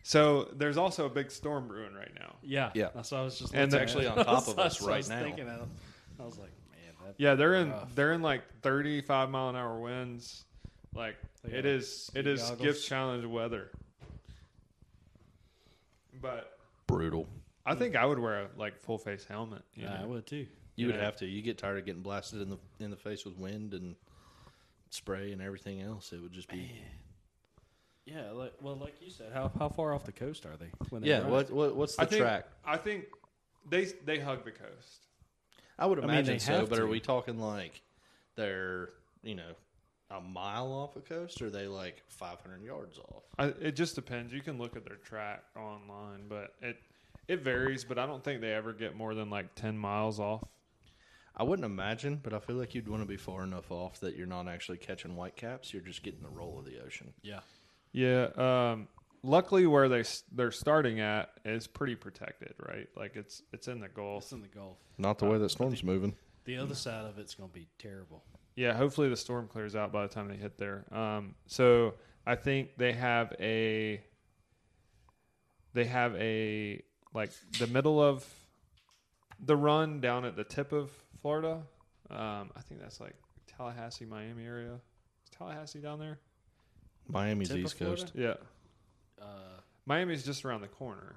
so 0.02 0.48
there's 0.56 0.76
also 0.76 1.06
a 1.06 1.10
big 1.10 1.30
storm 1.30 1.68
brewing 1.68 1.94
right 1.94 2.12
now. 2.18 2.36
Yeah, 2.42 2.70
Yeah. 2.74 2.88
That's 2.94 3.10
what 3.12 3.18
I 3.20 3.24
was 3.24 3.38
just. 3.38 3.52
And 3.54 3.60
looking 3.62 3.70
they're 3.70 3.80
actually 3.82 4.06
on 4.06 4.16
top 4.24 4.48
of 4.48 4.56
what 4.56 4.66
us 4.66 4.82
I 4.82 4.86
right 4.86 4.96
was 4.98 5.08
now. 5.10 5.22
thinking 5.22 5.48
of. 5.48 5.68
I 6.20 6.24
was 6.24 6.38
like, 6.38 6.50
man, 6.72 6.94
that, 7.06 7.14
Yeah, 7.18 7.34
they're 7.34 7.54
in 7.54 7.70
Rough. 7.70 7.94
they're 7.94 8.12
in 8.12 8.22
like 8.22 8.42
35 8.62 9.30
mile 9.30 9.48
an 9.50 9.56
hour 9.56 9.78
winds. 9.78 10.44
Like 10.94 11.16
They 11.44 11.52
it 11.58 11.62
got 11.62 11.66
is 11.66 12.10
it 12.14 12.24
sea 12.24 12.30
is 12.30 12.40
goggles. 12.42 12.58
skiff 12.58 12.84
challenge 12.86 13.24
weather. 13.24 13.70
but 16.20 16.58
Brutal. 16.86 17.26
I 17.64 17.74
think 17.74 17.94
I 17.96 18.04
would 18.04 18.18
wear 18.18 18.40
a 18.42 18.48
like 18.56 18.80
full 18.80 18.98
face 18.98 19.24
helmet. 19.24 19.62
You 19.74 19.84
Yeah, 19.84 20.00
I 20.02 20.06
would 20.06 20.26
too. 20.26 20.46
You 20.80 20.86
would 20.86 20.96
Yeah. 20.96 21.02
have 21.04 21.16
to. 21.16 21.26
You 21.26 21.42
get 21.42 21.58
tired 21.58 21.78
of 21.78 21.84
getting 21.84 22.00
blasted 22.02 22.40
in 22.40 22.48
the 22.48 22.58
in 22.78 22.90
the 22.90 22.96
face 22.96 23.26
with 23.26 23.36
wind 23.36 23.74
and 23.74 23.96
spray 24.88 25.30
and 25.32 25.42
everything 25.42 25.82
else. 25.82 26.12
It 26.12 26.22
would 26.22 26.32
just 26.32 26.48
be. 26.48 26.70
Yeah, 28.06 28.30
like 28.30 28.54
well, 28.62 28.76
like 28.76 28.94
you 29.02 29.10
said, 29.10 29.30
how 29.34 29.52
how 29.58 29.68
far 29.68 29.92
off 29.94 30.04
the 30.04 30.12
coast 30.12 30.46
are 30.46 30.56
they? 30.56 30.70
When 30.88 31.02
they 31.02 31.08
Yeah. 31.08 31.20
ride? 31.20 31.30
What, 31.30 31.50
what 31.50 31.76
what's 31.76 31.96
the 31.96 32.02
I 32.02 32.06
think 32.06 32.22
track? 32.22 32.46
I 32.64 32.78
think 32.78 33.04
they 33.68 33.84
they 34.06 34.18
hug 34.18 34.44
the 34.46 34.52
coast. 34.52 35.06
I 35.78 35.84
would 35.84 35.98
I 35.98 36.02
mean, 36.02 36.10
imagine 36.10 36.40
so, 36.40 36.52
have 36.60 36.70
but 36.70 36.78
are 36.78 36.86
we 36.86 36.98
talking 37.00 37.38
like 37.38 37.82
they're 38.36 38.90
you 39.22 39.34
know 39.34 39.52
a 40.10 40.20
mile 40.20 40.72
off 40.72 40.94
the 40.94 41.00
coast, 41.00 41.42
or 41.42 41.46
are 41.46 41.50
they 41.50 41.68
like 41.68 42.02
500 42.08 42.62
yards 42.62 42.98
off? 42.98 43.22
I, 43.38 43.46
it 43.60 43.76
just 43.76 43.94
depends. 43.94 44.32
You 44.32 44.40
can 44.40 44.56
look 44.58 44.76
at 44.76 44.84
their 44.86 44.96
track 44.96 45.44
online, 45.56 46.26
but 46.28 46.54
it 46.62 46.78
it 47.28 47.42
varies. 47.42 47.84
But 47.84 47.98
I 47.98 48.06
don't 48.06 48.24
think 48.24 48.40
they 48.40 48.52
ever 48.54 48.72
get 48.72 48.96
more 48.96 49.14
than 49.14 49.28
like 49.28 49.54
ten 49.54 49.76
miles 49.76 50.18
off. 50.18 50.42
I 51.36 51.42
wouldn't 51.42 51.64
imagine, 51.64 52.20
but 52.22 52.34
I 52.34 52.38
feel 52.38 52.56
like 52.56 52.74
you'd 52.74 52.88
want 52.88 53.02
to 53.02 53.08
be 53.08 53.16
far 53.16 53.44
enough 53.44 53.70
off 53.70 54.00
that 54.00 54.16
you're 54.16 54.26
not 54.26 54.48
actually 54.48 54.78
catching 54.78 55.12
whitecaps. 55.16 55.72
You're 55.72 55.82
just 55.82 56.02
getting 56.02 56.22
the 56.22 56.28
roll 56.28 56.58
of 56.58 56.64
the 56.64 56.82
ocean. 56.84 57.12
yeah, 57.22 57.40
Yeah. 57.92 58.28
Um, 58.36 58.88
luckily, 59.22 59.66
where 59.66 59.88
they 59.88 60.04
they're 60.32 60.50
starting 60.50 61.00
at 61.00 61.30
is 61.44 61.66
pretty 61.66 61.94
protected, 61.96 62.54
right? 62.58 62.88
Like 62.96 63.16
it's 63.16 63.42
it's 63.52 63.68
in 63.68 63.80
the 63.80 63.88
Gulf. 63.88 64.24
it's 64.24 64.32
in 64.32 64.42
the 64.42 64.48
Gulf. 64.48 64.78
Not 64.98 65.18
the 65.18 65.26
way 65.26 65.38
that 65.38 65.48
storm's 65.50 65.82
moving. 65.82 66.14
The 66.44 66.56
other 66.56 66.74
side 66.74 67.04
of 67.06 67.18
it's 67.18 67.34
gonna 67.34 67.48
be 67.52 67.68
terrible. 67.78 68.24
Yeah, 68.56 68.74
hopefully 68.74 69.08
the 69.08 69.16
storm 69.16 69.48
clears 69.48 69.76
out 69.76 69.92
by 69.92 70.02
the 70.02 70.12
time 70.12 70.28
they 70.28 70.36
hit 70.36 70.58
there. 70.58 70.84
Um, 70.92 71.34
so 71.46 71.94
I 72.26 72.34
think 72.34 72.76
they 72.76 72.92
have 72.92 73.32
a 73.40 74.02
they 75.72 75.84
have 75.84 76.14
a 76.16 76.82
like 77.14 77.30
the 77.58 77.66
middle 77.66 78.02
of 78.02 78.26
the 79.38 79.56
run 79.56 80.00
down 80.00 80.24
at 80.24 80.36
the 80.36 80.44
tip 80.44 80.72
of 80.72 80.90
Florida. 81.22 81.62
Um, 82.10 82.50
I 82.56 82.60
think 82.68 82.80
that's 82.80 83.00
like 83.00 83.14
Tallahassee, 83.46 84.04
Miami 84.04 84.44
area. 84.44 84.74
Is 84.74 85.30
Tallahassee 85.30 85.80
down 85.80 85.98
there? 85.98 86.18
Miami's 87.08 87.48
Tip 87.48 87.58
of 87.58 87.64
East 87.64 87.78
Coast. 87.78 88.12
Yeah, 88.14 88.34
Uh, 89.20 89.60
Miami's 89.86 90.24
just 90.24 90.44
around 90.44 90.60
the 90.60 90.68
corner. 90.68 91.14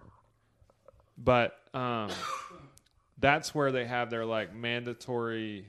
But 1.18 1.56
um, 1.74 2.10
that's 3.20 3.54
where 3.54 3.72
they 3.72 3.86
have 3.86 4.10
their 4.10 4.26
like 4.26 4.54
mandatory 4.54 5.68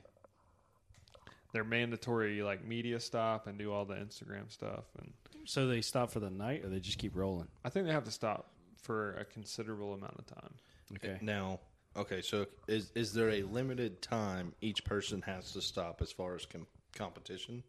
their 1.53 1.65
mandatory 1.65 2.43
like 2.43 2.65
media 2.65 2.99
stop 2.99 3.47
and 3.47 3.57
do 3.59 3.73
all 3.73 3.85
the 3.85 3.95
Instagram 3.95 4.51
stuff 4.51 4.85
and 4.99 5.13
so 5.45 5.67
they 5.67 5.81
stop 5.83 6.11
for 6.11 6.21
the 6.21 6.31
night, 6.31 6.65
or 6.65 6.69
they 6.69 6.81
just 6.81 6.99
keep 6.99 7.15
rolling. 7.15 7.49
I 7.65 7.69
think 7.69 7.87
they 7.87 7.93
have 7.93 8.05
to 8.05 8.11
stop 8.11 8.51
for 8.81 9.13
a 9.17 9.25
considerable 9.25 9.95
amount 9.95 10.19
of 10.19 10.27
time. 10.27 10.55
Okay. 10.97 11.19
Now, 11.21 11.61
okay, 11.97 12.21
so 12.23 12.47
is 12.69 12.91
is 12.95 13.13
there 13.13 13.31
a 13.31 13.43
limited 13.43 14.03
time 14.03 14.55
each 14.61 14.85
person 14.85 15.23
has 15.23 15.53
to 15.53 15.61
stop 15.61 16.01
as 16.03 16.13
far 16.13 16.35
as 16.35 16.47
com- 16.47 16.67
competition 16.97 17.63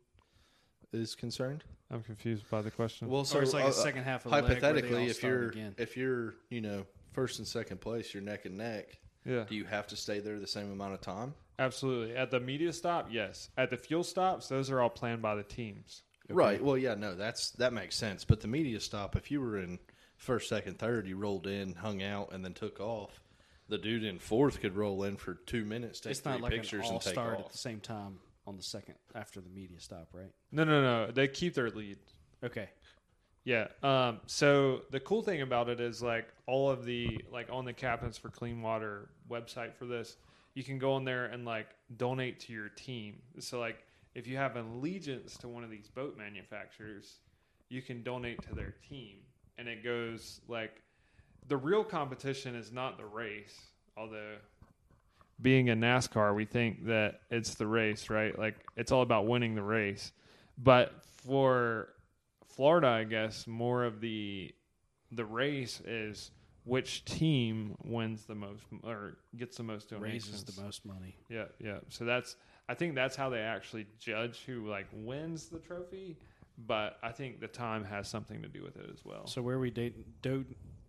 is 0.93 1.15
concerned? 1.15 1.63
I'm 1.91 2.01
confused 2.03 2.49
by 2.49 2.61
the 2.61 2.71
question. 2.71 3.07
Well, 3.09 3.27
or 3.33 3.41
it's 3.43 3.53
like 3.53 3.65
a 3.65 3.67
uh, 3.67 3.71
second 3.71 4.03
half 4.03 4.25
of 4.25 4.31
the 4.31 4.37
leg 4.37 4.43
where 4.43 4.49
they 4.49 4.55
hypothetically, 4.61 5.03
all 5.03 5.09
if 5.09 5.23
you're 5.23 5.49
again. 5.49 5.75
if 5.77 5.97
you're 5.97 6.35
you 6.49 6.61
know 6.61 6.85
first 7.13 7.39
and 7.39 7.47
second 7.47 7.79
place, 7.81 8.13
you're 8.13 8.23
neck 8.23 8.45
and 8.45 8.57
neck. 8.57 8.97
yeah, 9.25 9.45
Do 9.47 9.55
you 9.55 9.65
have 9.65 9.87
to 9.87 9.95
stay 9.95 10.19
there 10.19 10.39
the 10.39 10.47
same 10.47 10.71
amount 10.71 10.93
of 10.93 11.01
time? 11.01 11.33
absolutely. 11.57 12.15
At 12.15 12.31
the 12.31 12.39
media 12.41 12.73
stop, 12.73 13.07
yes. 13.11 13.49
At 13.57 13.69
the 13.69 13.77
fuel 13.77 14.03
stops, 14.03 14.49
those 14.49 14.69
are 14.69 14.81
all 14.81 14.89
planned 14.89 15.21
by 15.21 15.35
the 15.35 15.43
teams. 15.43 16.01
Right. 16.27 16.61
Well, 16.61 16.77
yeah, 16.77 16.95
no, 16.95 17.15
that's 17.15 17.51
that 17.51 17.71
makes 17.71 17.95
sense. 17.95 18.25
But 18.25 18.41
the 18.41 18.47
media 18.47 18.79
stop, 18.79 19.15
if 19.15 19.29
you 19.31 19.39
were 19.41 19.59
in 19.59 19.79
first, 20.17 20.49
second, 20.49 20.79
third, 20.79 21.07
you 21.07 21.17
rolled 21.17 21.47
in, 21.47 21.75
hung 21.75 22.01
out, 22.03 22.33
and 22.33 22.43
then 22.43 22.53
took 22.53 22.79
off. 22.79 23.21
The 23.67 23.77
dude 23.77 24.03
in 24.03 24.19
fourth 24.19 24.61
could 24.61 24.75
roll 24.75 25.03
in 25.03 25.17
for 25.17 25.33
two 25.33 25.65
minutes, 25.65 25.99
take 25.99 26.11
it's 26.11 26.19
three 26.19 26.33
not 26.33 26.41
like 26.41 26.51
pictures, 26.51 26.81
an 26.81 26.85
all 26.85 26.91
and 26.93 27.01
take 27.01 27.13
start 27.13 27.39
at 27.39 27.51
the 27.51 27.57
same 27.57 27.79
time 27.79 28.19
on 28.45 28.57
the 28.57 28.63
second 28.63 28.95
after 29.15 29.41
the 29.41 29.49
media 29.49 29.79
stop, 29.79 30.09
right? 30.13 30.31
No, 30.51 30.63
no, 30.63 30.81
no. 30.81 31.11
They 31.11 31.27
keep 31.27 31.55
their 31.55 31.71
lead. 31.71 31.97
Okay. 32.43 32.69
Yeah. 33.43 33.67
Um, 33.83 34.19
so 34.27 34.81
the 34.91 34.99
cool 34.99 35.21
thing 35.21 35.41
about 35.41 35.69
it 35.69 35.79
is 35.79 36.01
like 36.01 36.27
all 36.47 36.69
of 36.69 36.85
the 36.85 37.19
like 37.31 37.47
on 37.51 37.65
the 37.65 37.73
Captains 37.73 38.17
for 38.17 38.29
Clean 38.29 38.61
Water 38.61 39.09
website 39.29 39.73
for 39.75 39.85
this, 39.85 40.17
you 40.53 40.63
can 40.63 40.77
go 40.77 40.93
on 40.93 41.05
there 41.05 41.25
and 41.25 41.45
like 41.45 41.67
donate 41.97 42.39
to 42.41 42.53
your 42.53 42.69
team. 42.69 43.21
So 43.39 43.59
like 43.59 43.77
if 44.15 44.27
you 44.27 44.37
have 44.37 44.55
an 44.55 44.65
allegiance 44.65 45.37
to 45.37 45.47
one 45.47 45.63
of 45.63 45.69
these 45.69 45.89
boat 45.89 46.17
manufacturers, 46.17 47.19
you 47.69 47.81
can 47.81 48.03
donate 48.03 48.41
to 48.47 48.55
their 48.55 48.75
team, 48.89 49.17
and 49.57 49.67
it 49.67 49.83
goes 49.83 50.41
like 50.47 50.81
the 51.47 51.57
real 51.57 51.83
competition 51.83 52.55
is 52.55 52.71
not 52.71 52.97
the 52.97 53.05
race, 53.05 53.55
although. 53.97 54.35
Being 55.41 55.67
in 55.67 55.81
NASCAR, 55.81 56.33
we 56.33 56.45
think 56.45 56.85
that 56.85 57.21
it's 57.29 57.55
the 57.55 57.67
race, 57.67 58.09
right? 58.09 58.37
Like 58.37 58.55
it's 58.77 58.91
all 58.91 59.01
about 59.01 59.27
winning 59.27 59.53
the 59.53 59.63
race. 59.63 60.13
But 60.57 60.93
for 61.25 61.89
Florida, 62.47 62.87
I 62.87 63.03
guess 63.03 63.45
more 63.45 63.83
of 63.83 63.99
the 63.99 64.53
the 65.11 65.25
race 65.25 65.81
is 65.85 66.31
which 66.63 67.05
team 67.05 67.75
wins 67.83 68.25
the 68.25 68.35
most 68.35 68.63
or 68.83 69.17
gets 69.37 69.57
the 69.57 69.63
most 69.63 69.89
donations. 69.89 70.29
Raises 70.29 70.43
the 70.43 70.61
most 70.61 70.85
money. 70.85 71.17
Yeah, 71.29 71.45
yeah. 71.59 71.79
So 71.89 72.05
that's 72.05 72.37
I 72.69 72.73
think 72.73 72.95
that's 72.95 73.15
how 73.15 73.29
they 73.29 73.39
actually 73.39 73.87
judge 73.99 74.43
who 74.45 74.69
like 74.69 74.87
wins 74.93 75.47
the 75.47 75.59
trophy. 75.59 76.17
But 76.57 76.97
I 77.03 77.11
think 77.11 77.41
the 77.41 77.49
time 77.49 77.83
has 77.83 78.07
something 78.07 78.41
to 78.41 78.47
do 78.47 78.63
with 78.63 78.77
it 78.77 78.89
as 78.91 79.03
well. 79.03 79.27
So 79.27 79.41
where 79.41 79.57
are 79.57 79.59
we 79.59 79.71
da- 79.71 79.93
do- 80.21 80.45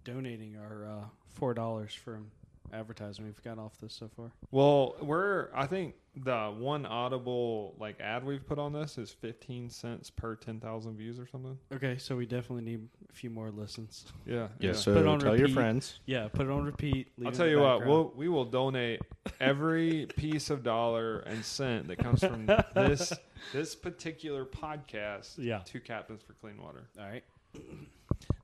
donating 0.06 0.56
our 0.56 0.86
uh, 0.86 1.04
four 1.28 1.52
dollars 1.52 1.92
from 1.92 2.30
advertising 2.72 3.25
we've 3.25 3.42
got 3.44 3.58
off 3.58 3.78
this 3.80 3.92
so 3.94 4.08
far? 4.16 4.32
Well, 4.50 4.96
we're 5.02 5.48
I 5.54 5.66
think 5.66 5.94
the 6.25 6.46
one 6.56 6.86
audible 6.86 7.75
like 7.78 8.00
ad 8.00 8.25
we've 8.25 8.44
put 8.46 8.58
on 8.58 8.72
this 8.72 8.96
is 8.98 9.10
fifteen 9.12 9.68
cents 9.68 10.10
per 10.10 10.34
ten 10.34 10.58
thousand 10.60 10.96
views 10.96 11.18
or 11.20 11.26
something. 11.26 11.58
Okay, 11.75 11.96
so 11.98 12.16
we 12.16 12.25
definitely 12.26 12.64
need 12.64 12.88
a 13.08 13.12
few 13.12 13.28
more 13.30 13.50
listens. 13.50 14.06
Yeah, 14.25 14.34
Yeah, 14.34 14.48
yeah. 14.68 14.72
so 14.72 14.94
Put 14.94 15.02
it 15.02 15.06
on 15.08 15.18
tell 15.20 15.38
your 15.38 15.48
friends. 15.48 16.00
Yeah, 16.06 16.28
put 16.28 16.46
it 16.46 16.50
on 16.50 16.64
repeat. 16.64 17.08
leave 17.18 17.26
I'll 17.26 17.32
tell 17.32 17.46
you 17.46 17.56
the 17.56 17.62
what, 17.62 17.86
we'll, 17.86 18.12
we 18.16 18.28
will 18.28 18.46
donate 18.46 19.02
every 19.40 20.06
piece 20.16 20.48
of 20.50 20.62
dollar 20.62 21.18
and 21.20 21.44
cent 21.44 21.88
that 21.88 21.98
comes 21.98 22.20
from 22.25 22.46
this 22.75 23.12
this 23.52 23.75
particular 23.76 24.44
podcast 24.44 25.34
Yeah. 25.38 25.58
to 25.66 25.78
Captains 25.80 26.22
for 26.22 26.32
Clean 26.34 26.60
Water. 26.60 26.88
All 26.98 27.06
right. 27.06 27.25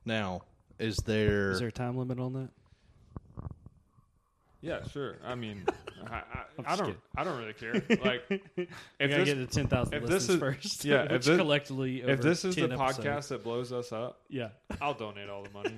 Now, 0.04 0.42
is 0.82 0.96
there? 0.98 1.52
Is 1.52 1.60
there 1.60 1.68
a 1.68 1.72
time 1.72 1.96
limit 1.96 2.18
on 2.18 2.32
that? 2.34 2.48
Yeah, 4.60 4.86
sure. 4.86 5.16
I 5.24 5.34
mean, 5.34 5.64
I, 6.06 6.14
I, 6.14 6.20
I'm 6.58 6.64
I 6.64 6.68
just 6.68 6.78
don't 6.78 6.86
kidding. 6.86 7.02
I 7.16 7.24
don't 7.24 7.38
really 7.38 7.52
care. 7.52 7.72
Like, 8.04 8.22
We 8.30 8.68
if 9.00 9.10
gotta 9.10 9.24
this, 9.24 9.34
get 9.34 9.34
to 9.34 9.46
ten 9.46 9.66
thousand 9.66 9.94
if 9.94 10.02
this 10.02 10.10
listens 10.28 10.34
is- 10.36 10.40
first. 10.40 10.84
yeah, 10.84 11.02
if 11.10 11.24
this- 11.24 11.36
collectively, 11.36 12.02
if 12.02 12.20
this 12.20 12.44
is 12.44 12.54
the 12.54 12.68
10 12.68 12.78
podcast 12.78 13.28
that 13.28 13.42
blows 13.42 13.72
us 13.72 13.90
up, 13.92 14.20
yeah, 14.28 14.48
I'll 14.80 14.94
donate 14.94 15.28
all 15.28 15.42
the 15.42 15.50
money. 15.50 15.74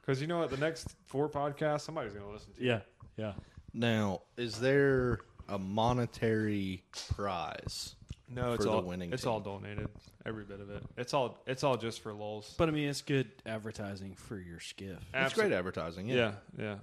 Because 0.00 0.20
you 0.20 0.26
know 0.26 0.38
what, 0.38 0.50
the 0.50 0.56
next 0.58 0.94
four 1.06 1.28
podcasts, 1.28 1.82
somebody's 1.82 2.12
going 2.12 2.24
to 2.26 2.32
listen 2.32 2.52
to. 2.54 2.62
yeah, 2.64 2.80
yeah. 3.16 3.32
Now, 3.74 4.22
is 4.36 4.58
there 4.60 5.20
a 5.48 5.58
monetary 5.58 6.82
prize? 7.14 7.94
No, 8.30 8.52
it's 8.52 8.64
the 8.64 8.70
all 8.70 8.82
winning 8.82 9.12
It's 9.12 9.22
team. 9.22 9.32
all 9.32 9.40
donated. 9.40 9.88
Every 10.26 10.44
bit 10.44 10.60
of 10.60 10.70
it. 10.70 10.82
It's 10.96 11.14
all 11.14 11.38
it's 11.46 11.64
all 11.64 11.76
just 11.76 12.00
for 12.02 12.12
lulls. 12.12 12.54
But 12.58 12.68
I 12.68 12.72
mean, 12.72 12.88
it's 12.88 13.02
good 13.02 13.30
advertising 13.46 14.14
for 14.14 14.38
your 14.38 14.60
skiff. 14.60 14.98
It's 15.14 15.34
great 15.34 15.52
advertising. 15.52 16.08
Yeah. 16.08 16.16
Yeah, 16.16 16.32
yeah. 16.64 16.74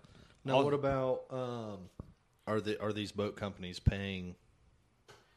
Now, 0.43 0.57
I'll- 0.57 0.63
what 0.65 0.73
about 0.73 1.21
um, 1.31 1.77
are 2.47 2.59
the 2.61 2.81
are 2.81 2.91
these 2.93 3.11
boat 3.11 3.35
companies 3.35 3.79
paying 3.79 4.35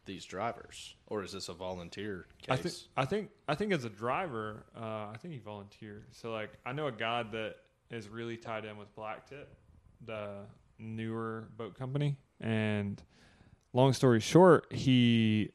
these 0.07 0.25
drivers, 0.25 0.95
or 1.07 1.23
is 1.23 1.33
this 1.33 1.49
a 1.51 1.53
volunteer 1.55 2.27
I 2.49 2.57
case? 2.57 2.63
think 2.63 2.75
I 2.97 3.05
think 3.05 3.31
I 3.47 3.55
think 3.55 3.73
as 3.73 3.85
a 3.85 3.91
driver, 3.91 4.65
uh, 4.75 5.09
I 5.13 5.17
think 5.21 5.35
he 5.35 5.41
volunteered. 5.41 6.07
So 6.13 6.33
like 6.33 6.51
I 6.65 6.73
know 6.73 6.87
a 6.87 6.93
guy 6.93 7.23
that 7.25 7.57
is 7.91 8.09
really 8.09 8.37
tied 8.39 8.65
in 8.65 8.79
with 8.79 8.95
Blacktip, 8.97 9.47
the 10.05 10.45
newer 10.79 11.49
boat 11.57 11.75
company, 11.79 12.17
and 12.41 13.03
long 13.75 13.93
story 13.93 14.21
short, 14.21 14.73
he 14.73 15.51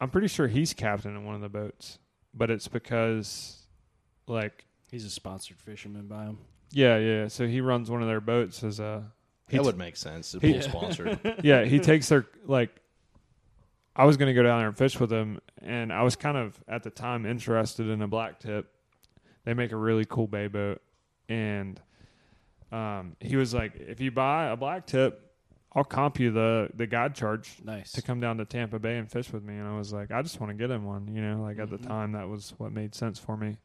I'm 0.00 0.10
pretty 0.10 0.28
sure 0.28 0.46
he's 0.46 0.72
captain 0.74 1.16
in 1.16 1.24
one 1.24 1.34
of 1.34 1.40
the 1.40 1.48
boats, 1.48 1.98
but 2.34 2.50
it's 2.50 2.68
because 2.68 3.66
like 4.26 4.64
He's 4.90 5.04
a 5.04 5.10
sponsored 5.10 5.58
fisherman 5.60 6.06
by 6.06 6.24
him. 6.24 6.38
yeah 6.70 6.96
yeah. 6.98 7.28
So 7.28 7.46
he 7.46 7.60
runs 7.60 7.90
one 7.90 8.00
of 8.02 8.08
their 8.08 8.20
boats 8.20 8.62
as 8.64 8.80
a 8.80 9.04
he 9.48 9.56
that 9.56 9.62
t- 9.62 9.66
would 9.66 9.76
make 9.78 9.96
sense. 9.96 10.32
The 10.32 10.40
he- 10.40 10.52
pool 10.54 10.62
sponsored. 10.62 11.40
yeah, 11.42 11.64
he 11.64 11.78
takes 11.78 12.08
their 12.08 12.26
like. 12.46 12.70
I 13.96 14.04
was 14.04 14.16
going 14.16 14.28
to 14.28 14.34
go 14.34 14.44
down 14.44 14.60
there 14.60 14.68
and 14.68 14.76
fish 14.78 15.00
with 15.00 15.10
him, 15.12 15.40
and 15.60 15.92
I 15.92 16.02
was 16.02 16.14
kind 16.14 16.36
of 16.36 16.62
at 16.68 16.84
the 16.84 16.90
time 16.90 17.26
interested 17.26 17.88
in 17.88 18.00
a 18.00 18.06
black 18.06 18.38
tip. 18.38 18.70
They 19.44 19.54
make 19.54 19.72
a 19.72 19.76
really 19.76 20.04
cool 20.04 20.28
bay 20.28 20.46
boat, 20.46 20.80
and 21.28 21.80
um, 22.70 23.16
he 23.20 23.34
was 23.36 23.52
like, 23.52 23.74
"If 23.76 24.00
you 24.00 24.10
buy 24.12 24.46
a 24.50 24.56
black 24.56 24.86
tip, 24.86 25.27
I'll 25.78 25.84
comp 25.84 26.18
you 26.20 26.30
the 26.30 26.68
the 26.74 26.86
guide 26.86 27.14
charge 27.14 27.56
Nice. 27.64 27.92
to 27.92 28.02
come 28.02 28.20
down 28.20 28.36
to 28.38 28.44
Tampa 28.44 28.78
Bay 28.78 28.98
and 28.98 29.10
fish 29.10 29.32
with 29.32 29.42
me." 29.44 29.56
And 29.56 29.66
I 29.66 29.76
was 29.76 29.92
like, 29.92 30.10
"I 30.10 30.20
just 30.22 30.40
want 30.40 30.50
to 30.50 30.54
get 30.56 30.70
him 30.70 30.84
one," 30.84 31.08
you 31.14 31.22
know. 31.22 31.40
Like 31.40 31.58
at 31.58 31.70
the 31.70 31.78
Mhm. 31.78 31.86
time, 31.86 32.12
that 32.12 32.28
was 32.28 32.52
what 32.58 32.72
made 32.72 32.94
sense 32.94 33.18
for 33.18 33.36
me. 33.36 33.56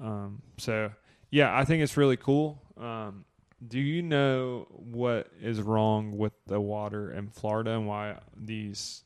Um, 0.00 0.42
so 0.58 0.92
yeah, 1.30 1.56
I 1.56 1.64
think 1.64 1.82
it's 1.82 1.96
really 1.96 2.16
cool. 2.16 2.62
Um, 2.76 3.24
do 3.66 3.78
you 3.78 4.02
know 4.02 4.66
what 4.70 5.28
is 5.40 5.60
wrong 5.60 6.16
with 6.16 6.32
the 6.46 6.60
water 6.60 7.10
in 7.12 7.28
Florida 7.28 7.72
and 7.72 7.86
why 7.86 8.18
these 8.36 9.04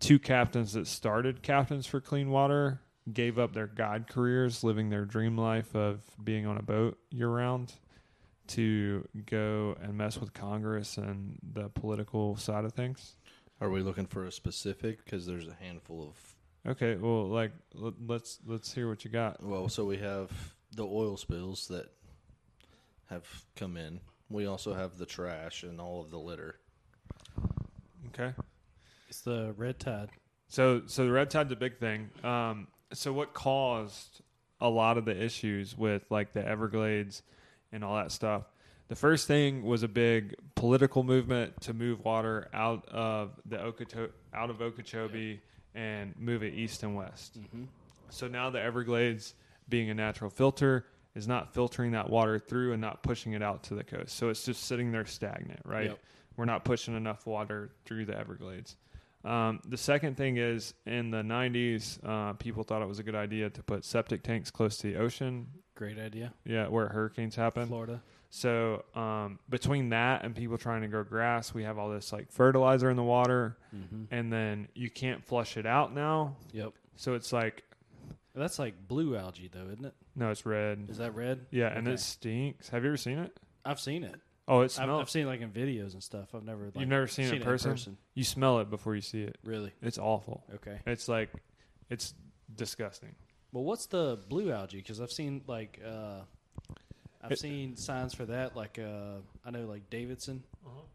two 0.00 0.18
captains 0.18 0.72
that 0.72 0.86
started 0.86 1.42
Captains 1.42 1.86
for 1.86 2.00
Clean 2.00 2.30
Water 2.30 2.80
gave 3.12 3.38
up 3.38 3.52
their 3.52 3.66
guide 3.66 4.06
careers, 4.08 4.64
living 4.64 4.88
their 4.88 5.04
dream 5.04 5.36
life 5.36 5.74
of 5.76 6.00
being 6.22 6.46
on 6.46 6.56
a 6.56 6.62
boat 6.62 6.98
year 7.10 7.28
round, 7.28 7.74
to 8.48 9.06
go 9.26 9.76
and 9.82 9.96
mess 9.96 10.18
with 10.18 10.32
Congress 10.32 10.96
and 10.98 11.38
the 11.52 11.68
political 11.70 12.36
side 12.36 12.64
of 12.64 12.72
things? 12.72 13.16
Are 13.60 13.70
we 13.70 13.82
looking 13.82 14.06
for 14.06 14.24
a 14.24 14.32
specific? 14.32 15.04
Because 15.04 15.26
there's 15.26 15.48
a 15.48 15.54
handful 15.54 16.08
of. 16.08 16.70
Okay, 16.70 16.96
well, 16.96 17.28
like 17.28 17.52
let, 17.74 17.94
let's 18.06 18.38
let's 18.46 18.72
hear 18.72 18.88
what 18.88 19.04
you 19.04 19.10
got. 19.10 19.42
Well, 19.42 19.68
so 19.68 19.84
we 19.84 19.98
have 19.98 20.30
the 20.74 20.84
oil 20.84 21.16
spills 21.16 21.68
that 21.68 21.86
have 23.10 23.26
come 23.56 23.76
in. 23.76 24.00
We 24.30 24.46
also 24.46 24.74
have 24.74 24.98
the 24.98 25.06
trash 25.06 25.62
and 25.62 25.80
all 25.80 26.00
of 26.00 26.10
the 26.10 26.18
litter. 26.18 26.58
Okay. 28.08 28.32
It's 29.08 29.20
the 29.20 29.54
red 29.56 29.78
tide. 29.78 30.10
So, 30.48 30.82
so 30.86 31.04
the 31.04 31.12
red 31.12 31.30
tide's 31.30 31.52
a 31.52 31.56
big 31.56 31.78
thing. 31.78 32.10
Um, 32.22 32.68
so, 32.92 33.12
what 33.12 33.34
caused 33.34 34.22
a 34.60 34.68
lot 34.68 34.98
of 34.98 35.04
the 35.04 35.22
issues 35.22 35.76
with 35.76 36.02
like 36.10 36.32
the 36.32 36.46
Everglades 36.46 37.22
and 37.74 37.84
all 37.84 37.96
that 37.96 38.10
stuff? 38.12 38.44
The 38.88 38.94
first 38.96 39.26
thing 39.26 39.62
was 39.64 39.82
a 39.82 39.88
big 39.88 40.34
political 40.54 41.02
movement 41.02 41.60
to 41.62 41.74
move 41.74 42.04
water 42.04 42.48
out 42.52 42.86
of 42.88 43.32
the 43.46 43.56
Okeecho- 43.56 44.10
out 44.32 44.50
of 44.50 44.60
Okeechobee 44.62 45.40
and 45.74 46.14
move 46.18 46.42
it 46.42 46.54
east 46.54 46.82
and 46.82 46.94
west. 46.94 47.38
So 48.10 48.28
now 48.28 48.50
the 48.50 48.60
Everglades, 48.60 49.34
being 49.68 49.90
a 49.90 49.94
natural 49.94 50.30
filter, 50.30 50.86
is 51.14 51.26
not 51.26 51.54
filtering 51.54 51.92
that 51.92 52.10
water 52.10 52.38
through 52.38 52.72
and 52.72 52.80
not 52.80 53.02
pushing 53.02 53.32
it 53.32 53.42
out 53.42 53.62
to 53.64 53.74
the 53.74 53.84
coast. 53.84 54.16
So 54.16 54.28
it's 54.28 54.44
just 54.44 54.64
sitting 54.64 54.92
there 54.92 55.06
stagnant, 55.06 55.60
right? 55.64 55.86
Yep. 55.90 55.98
We're 56.36 56.44
not 56.44 56.64
pushing 56.64 56.96
enough 56.96 57.26
water 57.26 57.70
through 57.84 58.04
the 58.06 58.18
Everglades. 58.18 58.76
Um, 59.24 59.60
the 59.66 59.76
second 59.78 60.16
thing 60.16 60.36
is 60.36 60.74
in 60.86 61.10
the 61.10 61.22
90s, 61.22 61.98
uh, 62.04 62.34
people 62.34 62.62
thought 62.62 62.82
it 62.82 62.88
was 62.88 62.98
a 62.98 63.02
good 63.02 63.14
idea 63.14 63.48
to 63.48 63.62
put 63.62 63.84
septic 63.84 64.22
tanks 64.22 64.50
close 64.50 64.76
to 64.78 64.88
the 64.92 64.96
ocean. 64.96 65.46
Great 65.74 65.98
idea. 65.98 66.32
Yeah, 66.44 66.68
where 66.68 66.88
hurricanes 66.88 67.34
happen. 67.34 67.66
Florida. 67.66 68.00
So 68.30 68.84
um, 68.94 69.38
between 69.48 69.90
that 69.90 70.24
and 70.24 70.34
people 70.34 70.58
trying 70.58 70.82
to 70.82 70.88
grow 70.88 71.04
grass, 71.04 71.54
we 71.54 71.62
have 71.64 71.78
all 71.78 71.90
this 71.90 72.12
like 72.12 72.30
fertilizer 72.32 72.90
in 72.90 72.96
the 72.96 73.02
water, 73.02 73.56
Mm-hmm. 73.74 74.04
and 74.14 74.32
then 74.32 74.68
you 74.74 74.88
can't 74.90 75.24
flush 75.24 75.56
it 75.56 75.66
out 75.66 75.92
now. 75.94 76.36
Yep. 76.52 76.72
So 76.96 77.14
it's 77.14 77.32
like 77.32 77.62
That's 78.34 78.58
like 78.58 78.74
blue 78.88 79.16
algae, 79.16 79.50
though, 79.52 79.66
isn't 79.72 79.84
it? 79.84 79.94
no, 80.16 80.30
it's 80.30 80.46
red. 80.46 80.86
Is 80.88 80.98
that 80.98 81.14
red? 81.14 81.46
Yeah, 81.50 81.68
and 81.76 81.86
it 81.88 81.98
stinks. 82.00 82.68
Have 82.68 82.82
you 82.84 82.90
ever 82.90 82.96
seen 82.96 83.18
it? 83.18 83.36
I've 83.64 83.80
seen 83.80 84.04
it. 84.04 84.14
Oh, 84.46 84.60
it 84.60 84.64
I've, 84.64 84.70
smells. 84.72 85.00
I've 85.00 85.10
seen 85.10 85.22
it 85.24 85.26
like 85.28 85.40
in 85.40 85.50
videos 85.50 85.94
and 85.94 86.02
stuff. 86.02 86.34
I've 86.34 86.44
never. 86.44 86.66
Like, 86.66 86.76
You've 86.80 86.88
never 86.88 87.06
seen, 87.06 87.26
it 87.26 87.34
in 87.34 87.42
person? 87.42 87.70
person. 87.72 87.96
You 88.14 88.24
smell 88.24 88.58
it 88.60 88.68
before 88.70 88.94
you 88.94 89.00
see 89.00 89.22
it. 89.22 89.38
Really? 89.44 89.72
It's 89.82 89.98
awful. 89.98 90.44
Okay. 90.56 90.78
It's 90.86 91.08
like 91.08 91.30
it's 91.88 92.14
disgusting. 92.54 93.14
Well, 93.54 93.62
what's 93.62 93.86
the 93.86 94.18
blue 94.28 94.50
algae? 94.50 94.78
Because 94.78 95.00
I've 95.00 95.12
seen 95.12 95.42
like 95.46 95.80
uh, 95.86 96.22
I've 97.22 97.32
It- 97.32 97.38
seen 97.38 97.76
signs 97.76 98.12
for 98.12 98.26
that. 98.26 98.56
Like 98.56 98.78
uh, 98.80 99.20
I 99.46 99.50
know 99.52 99.64
like 99.66 99.88
Davidson, 99.90 100.42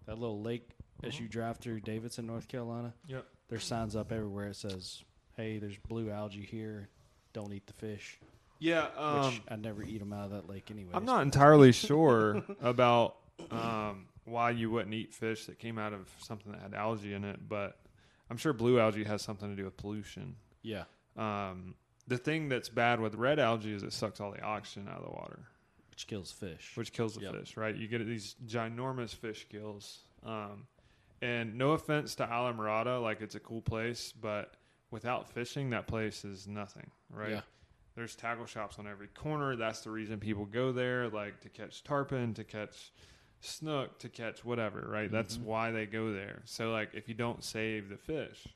that 0.05 0.19
little 0.19 0.41
lake 0.41 0.69
as 1.01 1.17
you 1.17 1.29
drive 1.29 1.57
through 1.57 1.79
Davidson, 1.79 2.27
North 2.27 2.49
Carolina. 2.49 2.93
Yep. 3.07 3.25
There's 3.47 3.63
signs 3.63 3.95
up 3.95 4.11
everywhere. 4.11 4.49
It 4.49 4.57
says, 4.57 5.01
"Hey, 5.37 5.57
there's 5.57 5.77
blue 5.87 6.11
algae 6.11 6.45
here. 6.45 6.89
Don't 7.31 7.53
eat 7.53 7.65
the 7.65 7.73
fish." 7.73 8.19
Yeah, 8.59 8.87
um, 8.97 9.27
Which 9.31 9.41
I 9.47 9.55
never 9.55 9.81
eat 9.81 9.99
them 9.99 10.11
out 10.11 10.25
of 10.25 10.31
that 10.31 10.49
lake 10.49 10.69
anyway. 10.69 10.91
I'm 10.93 11.05
not 11.05 11.21
entirely 11.21 11.71
sure 11.71 12.43
about 12.61 13.15
um, 13.51 14.07
why 14.25 14.51
you 14.51 14.69
wouldn't 14.69 14.93
eat 14.93 15.13
fish 15.13 15.45
that 15.45 15.59
came 15.59 15.79
out 15.79 15.93
of 15.93 16.09
something 16.17 16.51
that 16.51 16.59
had 16.61 16.73
algae 16.73 17.13
in 17.13 17.23
it, 17.23 17.39
but 17.47 17.79
I'm 18.29 18.35
sure 18.35 18.51
blue 18.51 18.77
algae 18.77 19.05
has 19.05 19.21
something 19.21 19.49
to 19.49 19.55
do 19.55 19.63
with 19.63 19.77
pollution. 19.77 20.35
Yeah. 20.61 20.83
Um, 21.15 21.75
the 22.09 22.17
thing 22.17 22.49
that's 22.49 22.67
bad 22.69 22.99
with 22.99 23.15
red 23.15 23.39
algae 23.39 23.71
is 23.73 23.83
it 23.83 23.93
sucks 23.93 24.19
all 24.19 24.31
the 24.31 24.41
oxygen 24.41 24.87
out 24.89 24.97
of 24.97 25.03
the 25.05 25.11
water, 25.11 25.39
Which 25.91 26.05
kills 26.07 26.31
fish. 26.31 26.75
which 26.75 26.91
kills 26.91 27.15
the 27.15 27.21
Yep. 27.21 27.35
fish. 27.35 27.55
Right? 27.57 27.75
You 27.75 27.87
get 27.87 28.05
these 28.05 28.35
ginormous 28.45 29.15
fish 29.15 29.45
kills. 29.49 30.03
Um, 30.23 30.67
and 31.21 31.55
no 31.55 31.71
offense 31.71 32.15
to 32.15 32.25
Islamorada, 32.25 33.01
like 33.01 33.21
it's 33.21 33.35
a 33.35 33.39
cool 33.39 33.61
place, 33.61 34.11
but 34.11 34.55
without 34.91 35.29
fishing, 35.29 35.69
that 35.69 35.87
place 35.87 36.25
is 36.25 36.47
nothing. 36.47 36.89
Right? 37.09 37.29
Yeah. 37.31 37.41
There's 37.95 38.15
tackle 38.15 38.45
shops 38.45 38.79
on 38.79 38.87
every 38.87 39.07
corner. 39.07 39.55
That's 39.55 39.81
the 39.81 39.91
reason 39.91 40.19
people 40.19 40.45
go 40.45 40.71
there, 40.71 41.09
like 41.09 41.41
to 41.41 41.49
catch 41.49 41.83
tarpon, 41.83 42.33
to 42.35 42.43
catch 42.43 42.91
snook, 43.41 43.99
to 43.99 44.09
catch 44.09 44.43
whatever, 44.45 44.85
right? 44.89 45.11
That's 45.11 45.37
Mhm. 45.37 45.43
why 45.43 45.71
they 45.71 45.85
go 45.85 46.11
there. 46.13 46.41
So 46.45 46.71
like 46.71 46.93
if 46.93 47.07
you 47.07 47.13
don't 47.15 47.43
save 47.43 47.89
the 47.89 47.97
fish, 47.97 48.47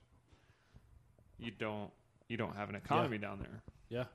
you 1.37 1.51
don't 1.51 1.91
you 2.33 2.37
don't 2.37 2.55
have 2.55 2.67
an 2.67 2.73
economy 2.75 3.19
down 3.19 3.37
there. 3.37 3.61
Yeah. 3.89 4.05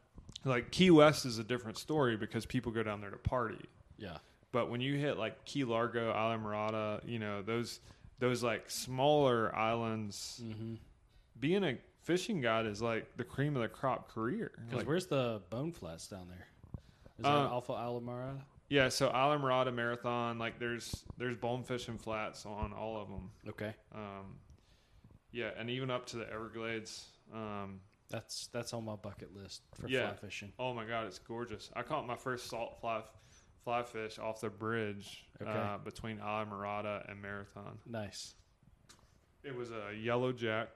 Like 0.44 0.72
Key 0.72 0.90
West 0.90 1.24
is 1.24 1.38
a 1.38 1.44
different 1.44 1.78
story 1.78 2.16
because 2.16 2.44
people 2.44 2.72
go 2.72 2.83
down 2.83 3.00
there 3.00 3.11
to 3.11 3.16
party. 3.16 3.64
Yeah. 3.96 4.16
But 4.50 4.70
when 4.70 4.81
you 4.81 4.96
hit 4.96 5.18
like 5.18 5.44
Key 5.44 5.62
Largo, 5.62 6.12
Islamorada, 6.12 7.00
you 7.09 7.20
know, 7.20 7.42
those 7.42 7.78
those 8.18 8.42
like 8.42 8.68
smaller 8.70 9.54
islands, 9.54 10.40
Mm-hmm. 10.44 10.74
being 11.38 11.62
a 11.62 11.78
fishing 12.02 12.40
guide 12.40 12.66
is 12.66 12.83
like 12.83 13.07
the 13.16 13.22
cream 13.24 13.54
of 13.54 13.62
the 13.62 13.68
crop 13.68 14.11
career. 14.11 14.50
Because 14.64 14.78
Like, 14.78 14.88
where's 14.88 15.07
the 15.07 15.40
bone 15.48 15.70
flats 15.70 16.09
down 16.09 16.26
there? 16.28 16.48
Is 17.18 17.24
that 17.24 17.28
Uh, 17.31 17.48
Alpha 17.50 17.72
Alamara? 17.72 18.40
Yeah, 18.68 18.88
so 18.88 19.11
Islamorada 19.11 19.72
Marathon, 19.72 20.38
like 20.40 20.59
there's 20.59 21.04
there's 21.18 21.37
bonefish 21.37 21.87
and 21.87 22.00
flats 22.00 22.44
on 22.46 22.72
all 22.72 23.00
of 23.00 23.09
them. 23.09 23.31
Okay. 23.50 23.74
Um, 23.94 24.38
yeah, 25.31 25.50
and 25.57 25.70
even 25.70 25.88
up 25.90 26.07
to 26.07 26.16
the 26.16 26.28
Everglades. 26.33 27.07
Um, 27.33 27.81
That's 28.10 28.48
that's 28.52 28.72
on 28.72 28.84
my 28.84 28.96
bucket 28.96 29.34
list 29.36 29.62
for 29.74 29.88
Yeah. 29.88 30.08
fly 30.08 30.16
fishing. 30.28 30.52
oh 30.58 30.72
my 30.74 30.84
God, 30.86 31.06
it's 31.06 31.18
gorgeous! 31.18 31.70
I 31.76 31.82
caught 31.82 32.06
my 32.06 32.16
first 32.16 32.48
salt 32.48 32.78
fly 32.80 33.02
fly 33.64 33.82
fish 33.82 34.18
off 34.18 34.40
the 34.40 34.48
bridge 34.48 35.24
Okay. 35.42 35.50
uh, 35.50 35.78
between 35.78 36.18
Islamorada 36.18 37.10
and 37.10 37.20
Marathon. 37.20 37.78
Nice. 37.86 38.34
It 39.44 39.54
was 39.54 39.70
a 39.70 39.94
yellow 39.94 40.32
jack, 40.32 40.68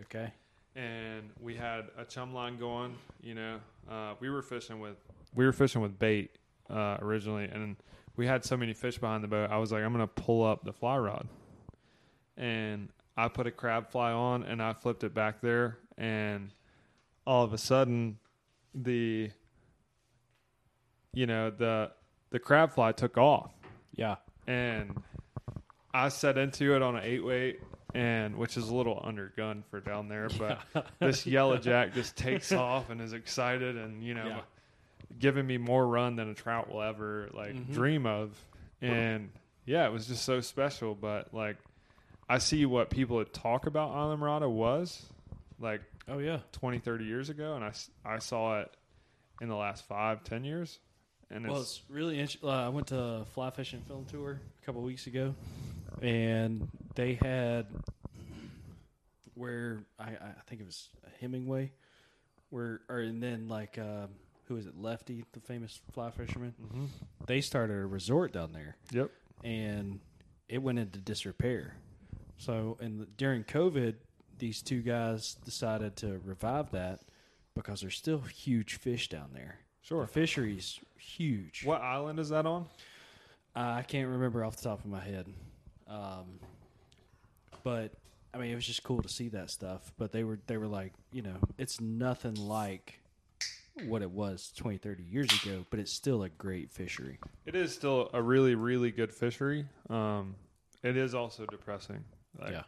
Okay. 0.00 0.32
and 0.74 1.30
we 1.40 1.54
had 1.54 1.86
a 1.98 2.04
chum 2.06 2.32
line 2.32 2.58
going. 2.58 2.96
You 3.20 3.34
know, 3.34 3.60
uh, 3.90 4.14
we 4.20 4.30
were 4.30 4.42
fishing 4.42 4.80
with 4.80 4.96
we 5.34 5.44
were 5.44 5.52
fishing 5.52 5.82
with 5.82 5.98
bait 5.98 6.38
uh, 6.70 6.96
originally, 7.00 7.44
and 7.44 7.76
we 8.16 8.26
had 8.26 8.44
so 8.46 8.56
many 8.56 8.72
fish 8.72 8.96
behind 8.98 9.22
the 9.22 9.28
boat. 9.28 9.50
I 9.50 9.58
was 9.58 9.70
like, 9.72 9.82
I'm 9.84 9.92
gonna 9.92 10.06
pull 10.06 10.42
up 10.42 10.64
the 10.64 10.72
fly 10.72 10.96
rod, 10.96 11.28
and 12.38 12.88
I 13.16 13.28
put 13.28 13.46
a 13.46 13.50
crab 13.50 13.88
fly 13.90 14.12
on, 14.12 14.42
and 14.42 14.62
I 14.62 14.72
flipped 14.74 15.02
it 15.04 15.14
back 15.14 15.40
there, 15.40 15.78
and 15.96 16.50
all 17.26 17.44
of 17.44 17.52
a 17.52 17.58
sudden, 17.58 18.18
the 18.74 19.30
you 21.12 21.26
know 21.26 21.50
the 21.50 21.90
the 22.30 22.38
crab 22.38 22.72
fly 22.72 22.92
took 22.92 23.16
off 23.16 23.52
Yeah. 23.94 24.16
and 24.46 25.02
I 25.94 26.10
set 26.10 26.36
into 26.36 26.74
it 26.76 26.82
on 26.82 26.96
an 26.96 27.02
eight 27.04 27.24
weight, 27.24 27.60
and 27.94 28.36
which 28.36 28.58
is 28.58 28.68
a 28.68 28.74
little 28.74 28.96
undergun 29.06 29.62
for 29.70 29.80
down 29.80 30.08
there, 30.08 30.28
but 30.38 30.60
this 31.00 31.24
yellow 31.26 31.56
jack 31.56 31.94
just 31.94 32.16
takes 32.16 32.52
off 32.52 32.90
and 32.90 33.00
is 33.00 33.14
excited, 33.14 33.76
and 33.78 34.02
you 34.04 34.12
know, 34.12 34.26
Yeah. 34.26 34.40
giving 35.18 35.46
me 35.46 35.56
more 35.56 35.86
run 35.86 36.16
than 36.16 36.28
a 36.28 36.34
trout 36.34 36.70
will 36.70 36.82
ever 36.82 37.30
like 37.32 37.54
Mhm. 37.54 37.72
dream 37.72 38.04
of, 38.04 38.36
and 38.82 39.30
yeah, 39.64 39.86
it 39.86 39.92
was 39.92 40.06
just 40.06 40.24
so 40.26 40.40
special. 40.42 40.94
But 40.94 41.32
like, 41.32 41.56
I 42.28 42.38
see 42.38 42.66
what 42.66 42.90
people 42.90 43.16
would 43.16 43.32
talk 43.32 43.66
about 43.66 43.90
Islamorada 43.90 44.50
was 44.50 45.04
like 45.60 45.80
Oh 46.08 46.18
yeah. 46.18 46.38
20, 46.52 46.78
30 46.78 47.04
years 47.04 47.28
ago, 47.30 47.54
and 47.56 47.64
I, 47.64 47.72
I 48.04 48.18
saw 48.18 48.60
it 48.60 48.70
in 49.40 49.48
the 49.48 49.56
last 49.56 49.86
five, 49.88 50.22
ten 50.24 50.44
years, 50.44 50.78
and 51.30 51.46
Well, 51.46 51.60
it's 51.60 51.78
it's 51.80 51.90
really 51.90 52.18
interesting. 52.20 52.48
Uh, 52.48 52.66
I 52.66 52.68
went 52.68 52.86
to 52.88 52.98
a 53.00 53.24
fly 53.24 53.50
fishing 53.50 53.82
film 53.88 54.04
tour 54.06 54.40
a 54.62 54.64
couple 54.66 54.82
weeks 54.82 55.06
ago, 55.08 55.34
and 56.00 56.68
they 56.94 57.14
had 57.14 57.66
where 59.34 59.80
I, 59.98 60.04
I 60.10 60.32
think 60.46 60.60
it 60.60 60.64
was 60.64 60.88
Hemingway, 61.20 61.72
where 62.50 62.80
or 62.88 63.00
and 63.00 63.22
then 63.22 63.48
like 63.48 63.78
uh, 63.78 64.06
who 64.44 64.56
is 64.56 64.66
it, 64.66 64.78
Lefty, 64.80 65.24
the 65.32 65.40
famous 65.40 65.80
fly 65.92 66.10
fisherman. 66.10 66.54
Mhm. 66.72 66.86
They 67.26 67.40
started 67.40 67.74
a 67.74 67.86
resort 67.86 68.32
down 68.32 68.52
there, 68.52 68.76
yep, 68.92 69.10
and 69.44 70.00
it 70.48 70.62
went 70.62 70.78
into 70.78 70.98
disrepair. 70.98 71.74
So, 72.38 72.76
and 72.80 73.06
during 73.16 73.44
COVID, 73.44 73.94
these 74.38 74.62
two 74.62 74.82
guys 74.82 75.34
decided 75.44 75.96
to 75.96 76.20
revive 76.24 76.70
that 76.72 77.00
because 77.54 77.80
there's 77.80 77.96
still 77.96 78.20
huge 78.20 78.74
fish 78.74 79.08
down 79.08 79.30
there. 79.32 79.60
sure. 79.80 80.02
The 80.02 80.08
fishery's 80.08 80.78
huge. 80.98 81.62
What 81.64 81.80
island 81.80 82.18
is 82.18 82.28
that 82.28 82.46
on? 82.46 82.66
I 83.54 83.82
can't 83.82 84.08
remember 84.08 84.44
off 84.44 84.56
the 84.56 84.64
top 84.64 84.80
of 84.80 84.90
my 84.90 85.00
head. 85.00 85.26
Um, 85.88 86.40
but 87.64 87.92
I 88.34 88.38
mean, 88.38 88.50
it 88.50 88.54
was 88.54 88.66
just 88.66 88.82
cool 88.82 89.00
to 89.00 89.08
see 89.08 89.28
that 89.30 89.50
stuff. 89.50 89.92
But 89.96 90.12
they 90.12 90.24
were 90.24 90.38
they 90.46 90.58
were 90.58 90.66
like, 90.66 90.92
you 91.10 91.22
know, 91.22 91.36
it's 91.56 91.80
nothing 91.80 92.34
like 92.34 93.00
what 93.84 94.02
it 94.02 94.10
was 94.10 94.52
20, 94.56 94.78
30 94.78 95.02
years 95.02 95.28
ago, 95.42 95.64
but 95.70 95.78
it's 95.78 95.92
still 95.92 96.22
a 96.22 96.28
great 96.28 96.70
fishery. 96.70 97.18
It 97.44 97.54
is 97.54 97.74
still 97.74 98.10
a 98.14 98.22
really, 98.22 98.54
really 98.54 98.90
good 98.90 99.12
fishery. 99.12 99.66
Um, 99.90 100.34
it 100.82 100.96
is 100.96 101.14
also 101.14 101.44
depressing. 101.46 102.02
Like, 102.40 102.52
Yeah. 102.52 102.62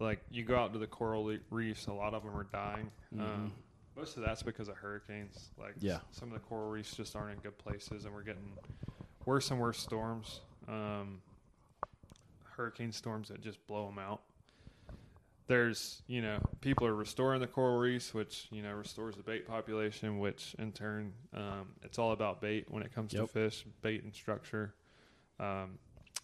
Like 0.00 0.20
you 0.30 0.44
go 0.44 0.56
out 0.56 0.72
to 0.74 0.78
the 0.78 0.86
coral 0.86 1.36
reefs, 1.50 1.86
a 1.88 1.92
lot 1.92 2.14
of 2.14 2.22
them 2.22 2.36
are 2.36 2.44
dying. 2.44 2.90
Mm-hmm. 3.12 3.20
Um, 3.20 3.52
most 3.96 4.16
of 4.16 4.22
that's 4.22 4.44
because 4.44 4.68
of 4.68 4.76
hurricanes. 4.76 5.50
Like 5.58 5.74
Yeah. 5.78 5.98
some 6.12 6.28
of 6.28 6.34
the 6.34 6.40
coral 6.40 6.70
reefs 6.70 6.96
just 6.96 7.16
aren't 7.16 7.32
in 7.32 7.38
good 7.40 7.58
places, 7.58 8.04
and 8.04 8.14
we're 8.14 8.22
getting 8.22 8.52
worse 9.24 9.50
and 9.50 9.58
worse 9.58 9.78
storms. 9.78 10.40
Um, 10.68 11.20
hurricane 12.44 12.92
storms 12.92 13.28
that 13.28 13.40
just 13.40 13.64
blow 13.66 13.86
them 13.86 13.98
out. 13.98 14.22
There's, 15.46 16.02
you 16.06 16.20
know, 16.20 16.38
people 16.60 16.86
are 16.86 16.94
restoring 16.94 17.40
the 17.40 17.46
coral 17.46 17.78
reefs, 17.78 18.12
which 18.12 18.48
you 18.50 18.62
know 18.62 18.72
restores 18.74 19.16
the 19.16 19.22
bait 19.22 19.48
population, 19.48 20.18
which 20.18 20.54
in 20.58 20.72
turn, 20.72 21.12
um, 21.34 21.68
it's 21.82 21.98
all 21.98 22.12
about 22.12 22.40
bait 22.42 22.66
when 22.70 22.82
it 22.82 22.94
comes 22.94 23.12
to 23.12 23.26
fish, 23.26 23.64
bait 23.80 24.02
and 24.04 24.14
structure. 24.14 24.74
Um, 25.40 25.78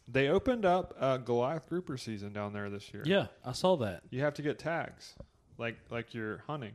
they 0.07 0.29
opened 0.29 0.65
up 0.65 0.95
a 1.01 1.19
Goliath 1.19 1.69
grouper 1.69 1.97
season 1.97 2.33
down 2.33 2.53
there 2.53 2.69
this 2.71 2.93
year. 2.93 3.03
Yeah, 3.07 3.27
I 3.45 3.53
saw 3.53 3.77
that. 3.77 4.03
You 4.11 4.21
have 4.23 4.35
to 4.35 4.43
get 4.43 4.59
tags, 4.59 5.15
like 5.59 5.77
like 5.91 6.15
you're 6.15 6.39
hunting. 6.47 6.73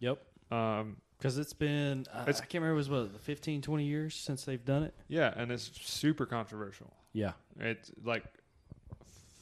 Yep. 0.00 0.18
Um, 0.50 0.96
Because 1.18 1.38
it's 1.38 1.52
been, 1.54 2.04
I, 2.12 2.22
I 2.22 2.24
can't 2.32 2.54
remember, 2.54 2.72
it 2.72 2.76
was 2.76 2.90
what, 2.90 3.20
15, 3.22 3.62
20 3.62 3.84
years 3.84 4.14
since 4.14 4.44
they've 4.44 4.64
done 4.64 4.82
it? 4.82 4.94
yeah, 5.08 5.32
and 5.36 5.50
it's 5.50 5.70
super 5.82 6.26
controversial. 6.26 6.92
Yeah. 7.12 7.32
It's 7.58 7.90
like 8.04 8.24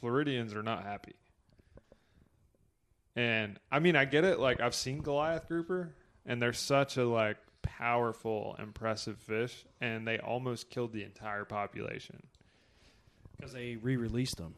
Floridians 0.01 0.55
are 0.55 0.63
not 0.63 0.85
happy. 0.85 1.15
And 3.17 3.59
I 3.71 3.79
mean, 3.79 3.97
I 3.97 4.05
get 4.05 4.25
it. 4.25 4.39
Like 4.41 4.61
I've 4.61 4.75
seen 4.75 5.01
Goliath 5.01 5.47
grouper, 5.49 5.95
and 6.27 6.41
they're 6.43 6.53
such 6.53 6.97
a 6.97 7.05
like 7.05 7.37
powerful, 7.63 8.57
impressive 8.59 9.19
fish, 9.19 9.65
and 9.81 10.07
they 10.07 10.19
almost 10.19 10.71
killed 10.71 10.93
the 10.93 11.05
entire 11.05 11.45
population. 11.45 12.23
Because 13.45 13.55
they 13.55 13.77
re 13.77 13.97
released 13.97 14.37
them. 14.39 14.55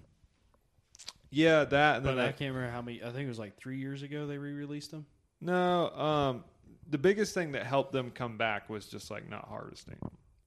Yeah, 1.30 1.64
that. 1.64 1.96
And 1.96 2.04
But 2.04 2.14
then 2.14 2.18
I 2.20 2.26
they, 2.26 2.32
can't 2.38 2.54
remember 2.54 2.70
how 2.72 2.82
many, 2.82 3.02
I 3.02 3.06
think 3.10 3.24
it 3.24 3.28
was 3.28 3.38
like 3.38 3.56
three 3.56 3.78
years 3.78 4.02
ago 4.02 4.26
they 4.26 4.38
re 4.38 4.52
released 4.52 4.90
them. 4.92 5.06
no, 5.40 5.90
um, 5.90 6.44
the 6.88 6.98
biggest 6.98 7.34
thing 7.34 7.52
that 7.52 7.66
helped 7.66 7.92
them 7.92 8.12
come 8.12 8.36
back 8.36 8.70
was 8.70 8.86
just 8.86 9.10
like 9.10 9.28
not 9.28 9.48
harvesting. 9.48 9.98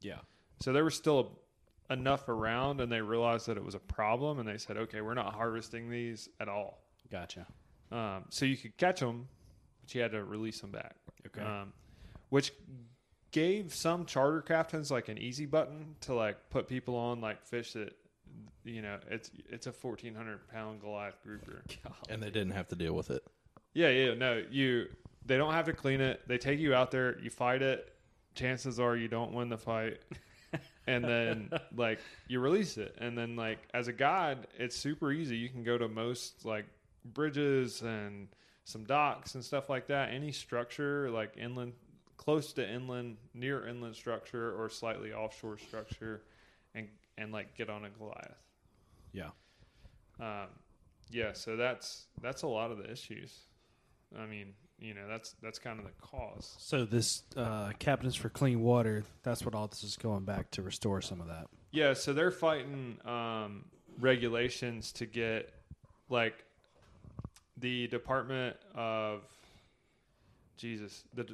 Yeah. 0.01 0.19
So 0.61 0.71
there 0.71 0.85
was 0.85 0.95
still 0.95 1.37
enough 1.89 2.29
around, 2.29 2.79
and 2.79 2.89
they 2.89 3.01
realized 3.01 3.47
that 3.47 3.57
it 3.57 3.63
was 3.63 3.75
a 3.75 3.79
problem, 3.79 4.39
and 4.39 4.47
they 4.47 4.57
said, 4.57 4.77
"Okay, 4.77 5.01
we're 5.01 5.15
not 5.15 5.33
harvesting 5.33 5.89
these 5.89 6.29
at 6.39 6.47
all." 6.47 6.81
Gotcha. 7.11 7.45
Um, 7.91 8.25
so 8.29 8.45
you 8.45 8.55
could 8.55 8.77
catch 8.77 9.01
them, 9.01 9.27
but 9.81 9.93
you 9.93 10.01
had 10.01 10.11
to 10.11 10.23
release 10.23 10.61
them 10.61 10.71
back. 10.71 10.95
Okay. 11.27 11.45
Um, 11.45 11.73
which 12.29 12.53
gave 13.31 13.73
some 13.75 14.05
charter 14.05 14.41
captains 14.41 14.89
like 14.91 15.09
an 15.09 15.17
easy 15.17 15.45
button 15.45 15.95
to 16.01 16.13
like 16.13 16.49
put 16.49 16.67
people 16.67 16.95
on 16.95 17.19
like 17.21 17.43
fish 17.45 17.73
that 17.73 17.93
you 18.63 18.81
know 18.81 18.97
it's 19.09 19.31
it's 19.49 19.67
a 19.67 19.71
fourteen 19.71 20.15
hundred 20.15 20.47
pound 20.49 20.81
Goliath 20.81 21.21
grouper. 21.23 21.63
and 22.09 22.21
they 22.21 22.29
didn't 22.29 22.51
have 22.51 22.67
to 22.69 22.75
deal 22.75 22.93
with 22.93 23.09
it. 23.09 23.23
Yeah, 23.73 23.89
yeah, 23.89 24.13
no, 24.15 24.43
you 24.49 24.87
they 25.25 25.37
don't 25.37 25.53
have 25.53 25.65
to 25.65 25.73
clean 25.73 26.01
it. 26.01 26.21
They 26.27 26.37
take 26.37 26.59
you 26.59 26.73
out 26.73 26.91
there, 26.91 27.19
you 27.19 27.29
fight 27.29 27.61
it. 27.61 27.93
Chances 28.35 28.79
are 28.79 28.95
you 28.95 29.07
don't 29.07 29.33
win 29.33 29.49
the 29.49 29.57
fight. 29.57 29.99
and 30.87 31.03
then 31.03 31.51
like 31.75 31.99
you 32.27 32.39
release 32.39 32.77
it. 32.77 32.95
And 32.99 33.17
then 33.17 33.35
like 33.35 33.59
as 33.73 33.87
a 33.87 33.93
guide, 33.93 34.47
it's 34.57 34.75
super 34.75 35.11
easy. 35.11 35.37
You 35.37 35.49
can 35.49 35.63
go 35.63 35.77
to 35.77 35.87
most 35.87 36.45
like 36.45 36.65
bridges 37.05 37.81
and 37.81 38.27
some 38.63 38.83
docks 38.85 39.35
and 39.35 39.43
stuff 39.43 39.69
like 39.69 39.87
that. 39.87 40.09
Any 40.11 40.31
structure 40.31 41.09
like 41.11 41.37
inland 41.37 41.73
close 42.17 42.53
to 42.53 42.69
inland, 42.69 43.17
near 43.33 43.65
inland 43.67 43.95
structure 43.95 44.53
or 44.59 44.69
slightly 44.69 45.13
offshore 45.13 45.57
structure 45.57 46.21
and 46.75 46.87
and 47.19 47.31
like 47.31 47.55
get 47.57 47.69
on 47.69 47.85
a 47.85 47.89
Goliath. 47.89 48.37
Yeah. 49.11 49.29
Um, 50.19 50.47
yeah, 51.11 51.33
so 51.33 51.55
that's 51.55 52.05
that's 52.21 52.43
a 52.43 52.47
lot 52.47 52.71
of 52.71 52.77
the 52.77 52.89
issues. 52.91 53.39
I 54.17 54.25
mean, 54.25 54.53
you 54.79 54.93
know, 54.93 55.07
that's 55.07 55.35
that's 55.41 55.59
kind 55.59 55.79
of 55.79 55.85
the 55.85 55.91
cause. 56.01 56.55
So 56.57 56.85
this 56.85 57.23
uh, 57.35 57.71
Captains 57.79 58.15
for 58.15 58.29
Clean 58.29 58.59
Water, 58.59 59.03
that's 59.23 59.43
what 59.43 59.55
all 59.55 59.67
this 59.67 59.83
is 59.83 59.97
going 59.97 60.25
back 60.25 60.51
to 60.51 60.61
restore 60.61 61.01
some 61.01 61.21
of 61.21 61.27
that. 61.27 61.47
Yeah, 61.71 61.93
so 61.93 62.13
they're 62.13 62.31
fighting 62.31 62.97
um, 63.05 63.65
regulations 63.99 64.91
to 64.93 65.05
get 65.05 65.53
like 66.09 66.45
the 67.57 67.87
Department 67.87 68.55
of 68.75 69.21
Jesus, 70.57 71.03
the 71.13 71.25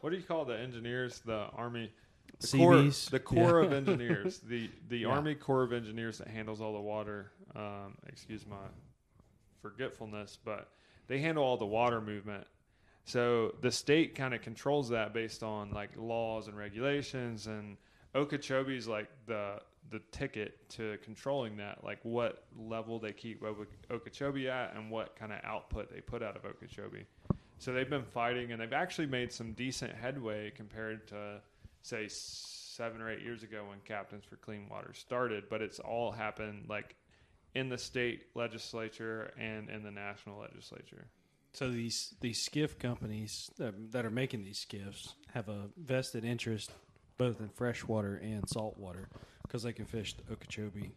what 0.00 0.10
do 0.10 0.16
you 0.16 0.22
call 0.22 0.44
the 0.44 0.58
engineers? 0.58 1.20
The 1.24 1.46
Army, 1.56 1.90
the 2.40 2.58
Corps, 2.58 2.74
CVs? 2.76 3.10
the 3.10 3.20
Corps 3.20 3.60
Yeah. 3.60 3.66
of 3.66 3.72
Engineers, 3.72 4.38
the 4.40 4.70
the 4.88 4.98
Yeah. 4.98 5.08
Army 5.08 5.34
Corps 5.34 5.62
of 5.62 5.72
Engineers 5.72 6.18
that 6.18 6.28
handles 6.28 6.60
all 6.60 6.72
the 6.72 6.80
water. 6.80 7.32
Um, 7.54 7.96
excuse 8.06 8.46
my 8.46 8.56
forgetfulness, 9.62 10.38
but 10.44 10.68
they 11.06 11.18
handle 11.18 11.44
all 11.44 11.56
the 11.56 11.66
water 11.66 12.00
movement. 12.00 12.46
So 13.04 13.54
the 13.62 13.70
state 13.70 14.14
kind 14.14 14.34
of 14.34 14.42
controls 14.42 14.88
that 14.90 15.14
based 15.14 15.42
on 15.42 15.70
like 15.70 15.90
laws 15.96 16.48
and 16.48 16.56
regulations, 16.56 17.46
and 17.46 17.76
Okeechobee 18.14 18.76
is 18.76 18.88
like 18.88 19.08
the 19.26 19.60
the 19.90 20.00
ticket 20.10 20.68
to 20.68 20.98
controlling 21.04 21.56
that, 21.58 21.84
like 21.84 22.00
what 22.02 22.44
level 22.58 22.98
they 22.98 23.12
keep 23.12 23.40
Oke- 23.44 23.68
Okeechobee 23.88 24.48
at 24.48 24.74
and 24.74 24.90
what 24.90 25.14
kind 25.14 25.32
of 25.32 25.38
output 25.44 25.88
they 25.94 26.00
put 26.00 26.24
out 26.24 26.34
of 26.36 26.44
Okeechobee. 26.44 27.04
So 27.58 27.72
they've 27.72 27.88
been 27.88 28.02
fighting, 28.04 28.50
and 28.50 28.60
they've 28.60 28.72
actually 28.72 29.06
made 29.06 29.32
some 29.32 29.52
decent 29.52 29.94
headway 29.94 30.50
compared 30.50 31.06
to 31.08 31.40
say 31.86 32.08
seven 32.08 33.00
or 33.00 33.10
eight 33.10 33.22
years 33.22 33.42
ago 33.42 33.64
when 33.68 33.78
Captains 33.84 34.24
for 34.24 34.36
Clean 34.36 34.68
Water 34.68 34.92
started. 34.92 35.44
But 35.48 35.62
it's 35.62 35.78
all 35.78 36.10
happened 36.10 36.66
like 36.68 36.96
in 37.54 37.68
the 37.68 37.78
state 37.78 38.24
legislature 38.34 39.32
and 39.38 39.70
in 39.70 39.82
the 39.82 39.90
national 39.90 40.40
legislature. 40.40 41.06
So 41.52 41.70
these 41.70 42.14
these 42.20 42.42
skiff 42.42 42.78
companies 42.78 43.50
that, 43.58 43.92
that 43.92 44.04
are 44.04 44.10
making 44.10 44.44
these 44.44 44.58
skiffs 44.58 45.14
have 45.32 45.48
a 45.48 45.68
vested 45.76 46.24
interest 46.24 46.70
both 47.18 47.40
in 47.40 47.48
freshwater 47.48 48.16
and 48.16 48.46
saltwater 48.46 49.08
because 49.42 49.62
they 49.62 49.72
can 49.72 49.86
fish 49.86 50.14
the 50.14 50.30
Okeechobee. 50.32 50.90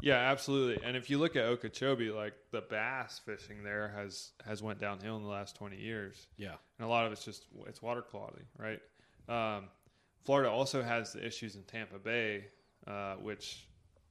Yeah, 0.00 0.16
absolutely. 0.18 0.84
And 0.84 0.96
if 0.96 1.10
you 1.10 1.18
look 1.18 1.34
at 1.34 1.44
Okeechobee, 1.46 2.10
like 2.10 2.34
the 2.52 2.60
bass 2.60 3.20
fishing 3.24 3.64
there 3.64 3.88
has 3.96 4.30
has 4.46 4.62
went 4.62 4.78
downhill 4.80 5.16
in 5.16 5.22
the 5.24 5.28
last 5.28 5.56
twenty 5.56 5.78
years, 5.80 6.28
Yeah. 6.36 6.54
and 6.78 6.86
a 6.86 6.88
lot 6.88 7.06
of 7.06 7.12
it's 7.12 7.24
just 7.24 7.46
it's 7.66 7.82
water 7.82 8.02
quality, 8.02 8.44
right? 8.56 8.80
Um, 9.28 9.64
Florida 10.24 10.50
also 10.50 10.82
has 10.82 11.12
the 11.12 11.24
issues 11.24 11.54
in 11.56 11.62
Tampa 11.64 11.98
Bay, 11.98 12.46
uh, 12.86 13.14
which 13.16 13.66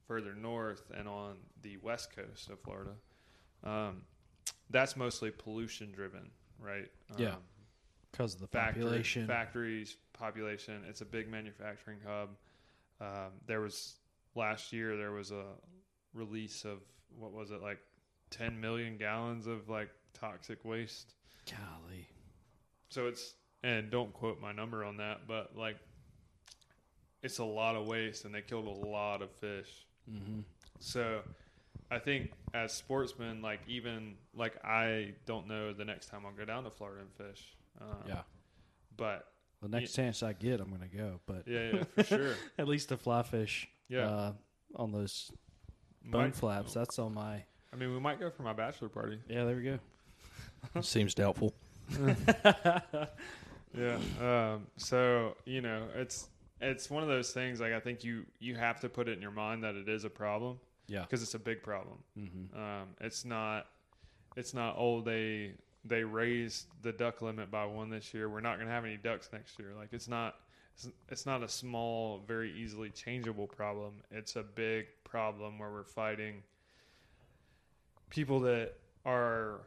further 0.06 0.34
north 0.34 0.90
and 0.96 1.08
on 1.08 1.36
the 1.62 1.76
west 1.78 2.14
coast 2.14 2.50
of 2.50 2.60
Florida, 2.60 2.92
um, 3.64 4.02
that's 4.70 4.96
mostly 4.96 5.30
pollution 5.30 5.90
driven, 5.92 6.30
right? 6.58 6.90
Yeah. 7.16 7.30
Um, 7.34 7.42
Because 8.12 8.34
of 8.34 8.40
the 8.42 8.46
factory- 8.46 8.82
population. 8.82 9.26
factories, 9.26 9.96
population. 10.12 10.84
It's 10.88 11.00
a 11.00 11.04
big 11.06 11.28
manufacturing 11.28 11.98
hub. 12.06 12.36
Um, 13.00 13.32
there 13.46 13.60
was 13.60 13.96
last 14.36 14.72
year 14.72 14.96
there 14.96 15.10
was 15.12 15.32
a 15.32 15.46
release 16.12 16.64
of 16.64 16.78
what 17.18 17.32
was 17.32 17.50
it 17.50 17.60
like 17.60 17.80
10 18.30 18.60
million 18.60 18.96
gallons 18.98 19.46
of 19.48 19.68
like 19.68 19.90
toxic 20.12 20.64
waste. 20.64 21.14
Golly. 21.50 22.08
So 22.90 23.06
it's 23.08 23.34
and 23.64 23.90
don't 23.90 24.12
quote 24.12 24.40
my 24.40 24.52
number 24.52 24.84
on 24.84 24.98
that, 24.98 25.26
but 25.26 25.56
like 25.56 25.78
it's 27.24 27.38
a 27.38 27.44
lot 27.44 27.74
of 27.74 27.86
waste, 27.86 28.24
and 28.24 28.32
they 28.34 28.42
killed 28.42 28.66
a 28.66 28.86
lot 28.86 29.20
of 29.22 29.30
fish. 29.32 29.86
Mm-hmm. 30.08 30.40
So 30.78 31.22
I 31.90 31.98
think 31.98 32.30
as 32.52 32.72
sportsmen, 32.72 33.42
like 33.42 33.60
even 33.66 34.14
like 34.34 34.62
I 34.64 35.14
don't 35.26 35.48
know 35.48 35.72
the 35.72 35.84
next 35.84 36.06
time 36.10 36.24
I'll 36.26 36.32
go 36.32 36.44
down 36.44 36.62
to 36.64 36.70
Florida 36.70 37.00
and 37.02 37.28
fish. 37.30 37.56
Um, 37.80 37.96
Yeah. 38.06 38.20
but 38.96 39.26
The 39.62 39.68
next 39.68 39.94
chance 39.94 40.22
I 40.22 40.32
get, 40.34 40.60
I'm 40.60 40.68
going 40.68 40.88
to 40.88 40.96
go. 40.96 41.20
But 41.26 41.44
yeah, 41.48 41.70
yeah, 41.72 41.84
for 41.96 42.02
sure. 42.04 42.34
at 42.58 42.68
least 42.68 42.90
to 42.90 42.96
fly 42.96 43.22
fish 43.22 43.66
Yeah. 43.88 44.08
uh, 44.08 44.32
on 44.76 44.92
those 44.92 45.32
bone 46.04 46.24
Might- 46.24 46.34
flaps. 46.36 46.74
That's 46.74 46.98
on 46.98 47.14
my. 47.14 47.42
I 47.72 47.76
mean, 47.76 47.92
we 47.92 47.98
might 47.98 48.20
go 48.20 48.30
for 48.30 48.42
my 48.44 48.52
bachelor 48.52 48.88
party. 48.88 49.18
Yeah, 49.28 49.44
there 49.44 49.56
we 49.56 49.62
go. 49.64 49.78
Seems 50.82 51.14
doubtful. 51.14 51.54
Yeah. 53.76 53.98
Um, 54.20 54.68
so 54.76 55.36
you 55.44 55.60
know, 55.60 55.88
it's 55.96 56.28
it's 56.60 56.88
one 56.90 57.02
of 57.02 57.08
those 57.08 57.32
things. 57.32 57.60
Like 57.60 57.72
I 57.72 57.80
think 57.80 58.04
you 58.04 58.24
you 58.38 58.54
have 58.56 58.80
to 58.80 58.88
put 58.88 59.08
it 59.08 59.12
in 59.12 59.22
your 59.22 59.30
mind 59.30 59.64
that 59.64 59.74
it 59.74 59.88
is 59.88 60.04
a 60.04 60.10
problem 60.10 60.58
Yeah. 60.86 61.02
because 61.02 61.22
it's 61.22 61.34
a 61.34 61.38
big 61.38 61.62
problem. 61.62 61.98
Mm-hmm. 62.18 62.58
Um, 62.58 62.88
it's 63.00 63.24
not 63.24 63.66
it's 64.36 64.54
not 64.54 64.76
oh 64.78 65.00
they 65.00 65.52
they 65.84 66.02
raised 66.02 66.66
the 66.82 66.92
duck 66.92 67.20
limit 67.22 67.50
by 67.50 67.66
one 67.66 67.90
this 67.90 68.14
year. 68.14 68.28
We're 68.28 68.40
not 68.40 68.56
going 68.56 68.68
to 68.68 68.72
have 68.72 68.84
any 68.84 68.96
ducks 68.96 69.28
next 69.32 69.58
year. 69.58 69.72
Like 69.76 69.88
it's 69.92 70.08
not 70.08 70.36
it's, 70.74 70.88
it's 71.08 71.26
not 71.26 71.42
a 71.42 71.48
small, 71.48 72.22
very 72.26 72.52
easily 72.52 72.90
changeable 72.90 73.46
problem. 73.46 73.94
It's 74.10 74.36
a 74.36 74.42
big 74.42 74.86
problem 75.04 75.58
where 75.58 75.70
we're 75.70 75.84
fighting 75.84 76.42
people 78.10 78.40
that 78.40 78.72
are 79.04 79.60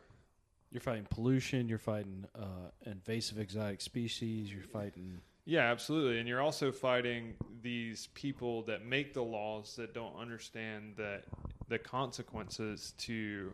You're 0.71 0.81
fighting 0.81 1.05
pollution. 1.09 1.69
You're 1.69 1.77
fighting 1.77 2.25
uh, 2.35 2.71
invasive 2.85 3.39
exotic 3.39 3.81
species. 3.81 4.51
You're 4.51 4.63
fighting. 4.63 5.19
Yeah, 5.47 5.71
absolutely. 5.71 6.19
And 6.19 6.27
you're 6.27 6.41
also 6.41 6.73
fighting 6.73 7.35
these 7.61 8.07
people 8.07 8.63
that 8.63 8.85
make 8.85 9.13
the 9.13 9.23
laws 9.23 9.77
that 9.77 9.93
don't 9.93 10.13
understand 10.17 10.95
that 10.97 11.23
the 11.69 11.79
consequences 11.79 12.93
to 12.99 13.53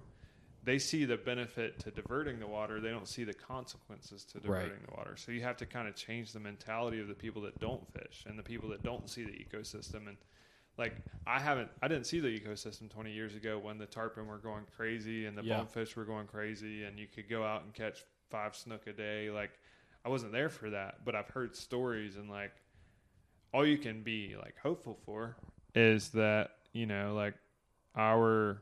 they 0.64 0.80
see 0.80 1.06
the 1.06 1.18
benefit 1.18 1.78
to 1.82 1.92
diverting 1.92 2.40
the 2.40 2.48
water, 2.48 2.80
they 2.82 2.90
don't 2.90 3.08
see 3.08 3.24
the 3.26 3.34
consequences 3.34 4.24
to 4.24 4.40
Right. 4.46 4.72
diverting 4.72 4.80
the 4.88 4.96
water. 4.96 5.16
So 5.18 5.32
you 5.32 5.42
have 5.42 5.58
to 5.58 5.66
kind 5.68 5.88
of 5.88 5.96
change 5.96 6.32
the 6.32 6.40
mentality 6.40 7.00
of 7.00 7.08
the 7.08 7.14
people 7.14 7.42
that 7.44 7.60
don't 7.60 7.86
fish 7.92 8.24
and 8.26 8.40
the 8.40 8.44
people 8.44 8.70
that 8.70 8.82
don't 8.82 9.08
see 9.10 9.24
the 9.24 9.32
ecosystem 9.32 10.08
and 10.08 10.18
like 10.80 10.96
I 11.28 11.40
haven't 11.40 11.70
I 11.84 11.88
didn't 11.88 12.08
see 12.08 12.20
the 12.20 12.28
ecosystem 12.30 12.90
20 12.90 13.12
years 13.12 13.36
ago 13.36 13.60
when 13.60 13.78
the 13.78 13.86
tarpon 13.86 14.26
were 14.26 14.40
going 14.40 14.64
crazy 14.76 15.28
and 15.28 15.38
the 15.38 15.44
Yeah. 15.44 15.58
bonefish 15.58 15.96
were 15.96 16.06
going 16.06 16.26
crazy 16.26 16.86
and 16.86 16.98
you 16.98 17.06
could 17.06 17.30
go 17.30 17.44
out 17.44 17.64
and 17.66 17.74
catch 17.74 18.04
5 18.32 18.56
snook 18.56 18.88
a 18.88 18.94
day 18.94 19.30
like 19.30 19.60
I 20.06 20.10
wasn't 20.10 20.32
there 20.32 20.50
for 20.50 20.70
that, 20.72 21.06
but 21.06 21.16
I've 21.16 21.30
heard 21.30 21.56
stories 21.56 22.18
and 22.18 22.30
like 22.30 22.52
all 23.54 23.66
you 23.66 23.78
can 23.78 24.02
be 24.04 24.36
like 24.38 24.56
hopeful 24.62 24.98
for 25.06 25.38
is 25.76 26.10
that, 26.10 26.52
you 26.74 26.86
know, 26.86 27.14
like 27.16 27.36
our 27.96 28.62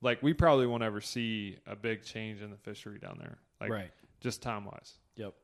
like 0.00 0.22
we 0.22 0.32
probably 0.32 0.66
won't 0.66 0.82
ever 0.82 1.00
see 1.00 1.56
a 1.66 1.74
big 1.74 2.04
change 2.04 2.42
in 2.42 2.50
the 2.50 2.56
fishery 2.56 2.98
down 2.98 3.16
there. 3.18 3.38
Like 3.60 3.70
right. 3.70 3.90
just 4.20 4.42
time 4.42 4.64
wise. 4.64 4.94
Yep. 5.16 5.34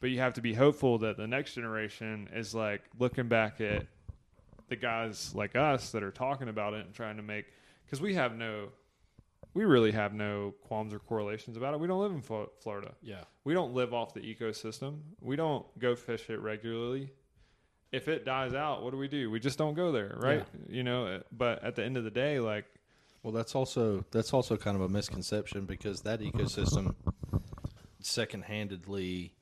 But 0.00 0.10
you 0.10 0.18
have 0.18 0.34
to 0.34 0.40
be 0.40 0.52
hopeful 0.52 0.98
that 0.98 1.16
the 1.16 1.26
next 1.26 1.54
generation 1.54 2.28
is 2.34 2.54
like 2.54 2.82
looking 2.98 3.28
back 3.28 3.60
at 3.60 3.86
the 4.68 4.76
guys 4.76 5.34
like 5.34 5.54
us 5.54 5.92
that 5.92 6.02
are 6.02 6.10
talking 6.10 6.48
about 6.48 6.74
it 6.74 6.84
and 6.84 6.94
trying 6.94 7.16
to 7.16 7.22
make 7.22 7.46
because 7.84 8.00
we 8.00 8.14
have 8.14 8.36
no 8.36 8.68
we 9.54 9.64
really 9.64 9.92
have 9.92 10.12
no 10.12 10.54
qualms 10.62 10.92
or 10.92 10.98
correlations 10.98 11.56
about 11.56 11.74
it. 11.74 11.80
We 11.80 11.86
don't 11.86 12.00
live 12.00 12.12
in 12.12 12.20
Flo- 12.22 12.50
Florida. 12.60 12.92
Yeah. 13.02 13.22
We 13.44 13.54
don't 13.54 13.72
live 13.72 13.94
off 13.94 14.12
the 14.12 14.20
ecosystem. 14.20 14.98
We 15.20 15.36
don't 15.36 15.64
go 15.78 15.94
fish 15.94 16.28
it 16.28 16.40
regularly. 16.40 17.12
If 17.92 18.08
it 18.08 18.24
dies 18.24 18.54
out, 18.54 18.82
what 18.82 18.90
do 18.90 18.96
we 18.96 19.06
do? 19.06 19.30
We 19.30 19.38
just 19.38 19.56
don't 19.56 19.74
go 19.74 19.92
there, 19.92 20.16
right? 20.18 20.44
You 20.68 20.82
know, 20.82 21.06
uh, 21.06 21.20
but 21.30 21.62
at 21.62 21.76
the 21.76 21.84
end 21.84 21.96
of 21.96 22.02
the 22.02 22.10
day, 22.10 22.40
like 22.40 22.64
Well, 23.22 23.32
that's 23.32 23.54
also 23.54 24.04
that's 24.10 24.32
also 24.32 24.56
kind 24.56 24.74
of 24.76 24.82
a 24.82 24.88
misconception 24.88 25.64
because 25.66 26.00
that 26.00 26.20
ecosystem 26.20 26.96
second-handedly 28.00 29.32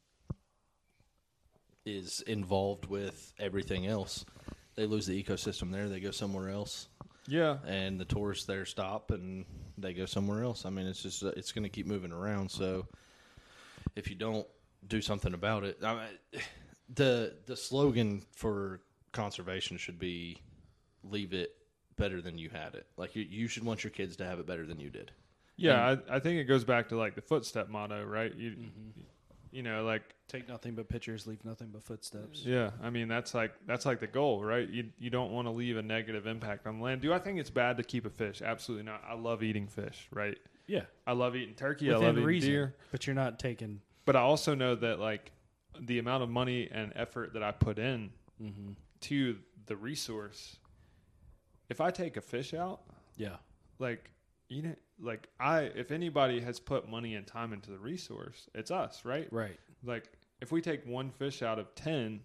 is 1.87 2.21
involved 2.27 2.87
with 2.87 3.33
everything 3.39 3.87
else. 3.87 4.25
They 4.77 4.87
lose 4.87 5.07
the 5.07 5.21
ecosystem 5.23 5.73
there, 5.73 5.89
they 5.89 6.01
go 6.01 6.11
somewhere 6.11 6.49
else, 6.51 6.89
yeah, 7.27 7.59
and 7.67 7.99
the 7.99 8.05
tourists 8.05 8.47
there 8.47 8.65
stop 8.65 9.11
and 9.11 9.45
they 9.79 9.93
go 9.95 10.07
somewhere 10.07 10.43
else. 10.45 10.65
I 10.67 10.71
mean, 10.71 10.87
it's 10.87 11.03
just 11.03 11.23
uh, 11.23 11.33
it's 11.37 11.53
going 11.53 11.65
to 11.65 11.69
keep 11.69 11.87
moving 11.87 12.13
around. 12.13 12.51
So 12.51 12.87
if 13.97 14.09
you 14.09 14.15
don't 14.15 14.47
do 14.89 15.01
something 15.01 15.35
about 15.35 15.65
it, 15.65 15.79
I 15.83 15.95
mean, 15.95 16.43
the 16.95 17.35
the 17.47 17.57
slogan 17.57 18.23
for 18.35 18.81
conservation 19.13 19.77
should 19.77 19.99
be 19.99 20.39
"Leave 21.05 21.33
it 21.33 21.55
better 21.97 22.21
than 22.21 22.39
you 22.39 22.51
had 22.51 22.75
it." 22.75 22.87
Like 22.97 23.15
you, 23.17 23.23
you 23.23 23.49
should 23.49 23.65
want 23.65 23.85
your 23.85 23.91
kids 23.91 24.17
to 24.17 24.25
have 24.25 24.39
it 24.39 24.47
better 24.47 24.67
than 24.67 24.79
you 24.81 24.91
did. 24.91 25.13
yeah. 25.57 25.97
I, 26.11 26.17
I 26.17 26.19
think 26.19 26.39
it 26.39 26.45
goes 26.45 26.65
back 26.65 26.89
to 26.91 26.97
like 26.97 27.15
the 27.15 27.23
footstep 27.23 27.69
motto, 27.69 28.05
right? 28.05 28.35
You, 28.35 28.51
Mm-hmm. 28.51 29.01
You 29.53 29.63
know, 29.63 29.85
like 29.85 30.03
Take 30.29 30.49
nothing 30.49 30.75
but 30.75 30.89
pictures. 30.89 31.27
Leave 31.27 31.45
nothing 31.45 31.69
but 31.71 31.83
footsteps. 31.85 32.43
Yeah, 32.45 32.71
I 32.83 32.89
mean 32.89 33.07
that's 33.07 33.35
like 33.35 33.53
that's 33.67 33.85
like 33.85 34.01
the 34.01 34.07
goal, 34.07 34.43
right? 34.43 34.67
You 34.69 34.87
you 34.99 35.11
don't 35.11 35.31
want 35.31 35.47
to 35.47 35.51
leave 35.53 35.77
a 35.77 35.83
negative 35.83 36.27
impact 36.27 36.67
on 36.67 36.79
the 36.79 36.85
land. 36.85 37.03
Do 37.03 37.13
I 37.13 37.19
think 37.19 37.39
it's 37.39 37.51
bad 37.51 37.77
to 37.77 37.83
keep 37.83 38.07
a 38.07 38.11
fish? 38.11 38.41
Absolutely 38.41 38.85
not. 38.87 39.03
I 39.07 39.15
love 39.15 39.43
eating 39.43 39.67
fish, 39.67 40.09
right? 40.11 40.39
Yeah. 40.67 40.85
I 41.07 41.13
love 41.13 41.37
eating 41.37 41.55
turkey. 41.55 41.93
I 41.93 41.97
love 41.99 42.15
eating 42.15 42.25
reason. 42.25 42.51
deer. 42.51 42.75
But 42.91 43.07
you're 43.07 43.15
not 43.15 43.39
taking. 43.39 43.83
But 44.07 44.17
I 44.17 44.21
also 44.21 44.55
know 44.55 44.75
that 44.77 44.99
like 44.99 45.33
the 45.79 45.99
amount 45.99 46.23
of 46.23 46.31
money 46.31 46.69
and 46.73 46.93
effort 46.97 47.35
that 47.35 47.43
I 47.43 47.53
put 47.53 47.79
in 47.79 48.11
Mm-hmm. 48.43 48.73
to 49.03 49.37
the 49.67 49.77
resource, 49.77 50.57
if 51.69 51.81
I 51.81 51.91
take 51.91 52.17
a 52.17 52.21
fish 52.21 52.55
out, 52.55 52.81
Yeah. 53.17 53.37
like 53.79 54.11
you 54.49 54.63
know, 54.63 54.75
like 55.03 55.29
I 55.39 55.63
if 55.63 55.91
anybody 55.91 56.41
has 56.41 56.59
put 56.61 56.89
money 56.89 57.15
and 57.17 57.27
time 57.27 57.53
into 57.53 57.71
the 57.71 57.79
resource, 57.79 58.49
it's 58.55 58.71
us, 58.71 59.05
right? 59.05 59.29
Right. 59.33 59.59
like 59.85 60.11
if 60.41 60.51
we 60.53 60.61
take 60.63 60.87
one 60.87 61.11
fish 61.11 61.43
out 61.43 61.59
of 61.59 61.75
10 61.75 62.21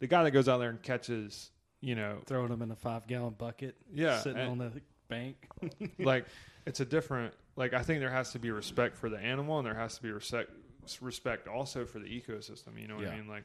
the 0.00 0.06
guy 0.06 0.22
that 0.24 0.30
goes 0.32 0.48
out 0.48 0.58
there 0.58 0.70
and 0.70 0.82
catches 0.82 1.50
you 1.80 1.94
know 1.94 2.18
Throwing 2.26 2.48
them 2.50 2.62
in 2.62 2.70
a 2.70 2.76
five 2.76 3.06
gallon 3.06 3.34
bucket. 3.38 3.76
Yeah, 3.92 4.18
Sitting 4.20 4.40
on 4.42 4.58
the 4.58 4.70
bank. 5.08 5.36
like 5.98 6.26
it's 6.66 6.80
a 6.80 6.84
different 6.84 7.34
like 7.56 7.72
i 7.74 7.82
think 7.82 8.00
there 8.00 8.10
has 8.10 8.32
to 8.32 8.38
be 8.38 8.50
respect 8.50 8.96
for 8.96 9.08
the 9.08 9.18
animal 9.18 9.58
and 9.58 9.66
there 9.66 9.74
has 9.74 9.96
to 9.96 10.02
be 10.02 10.10
respect 10.12 10.50
respect 11.00 11.48
also 11.48 11.84
for 11.84 11.98
the 11.98 12.06
ecosystem 12.06 12.80
you 12.80 12.86
know 12.88 12.96
what 12.96 13.06
i 13.08 13.16
mean 13.16 13.26
like 13.28 13.44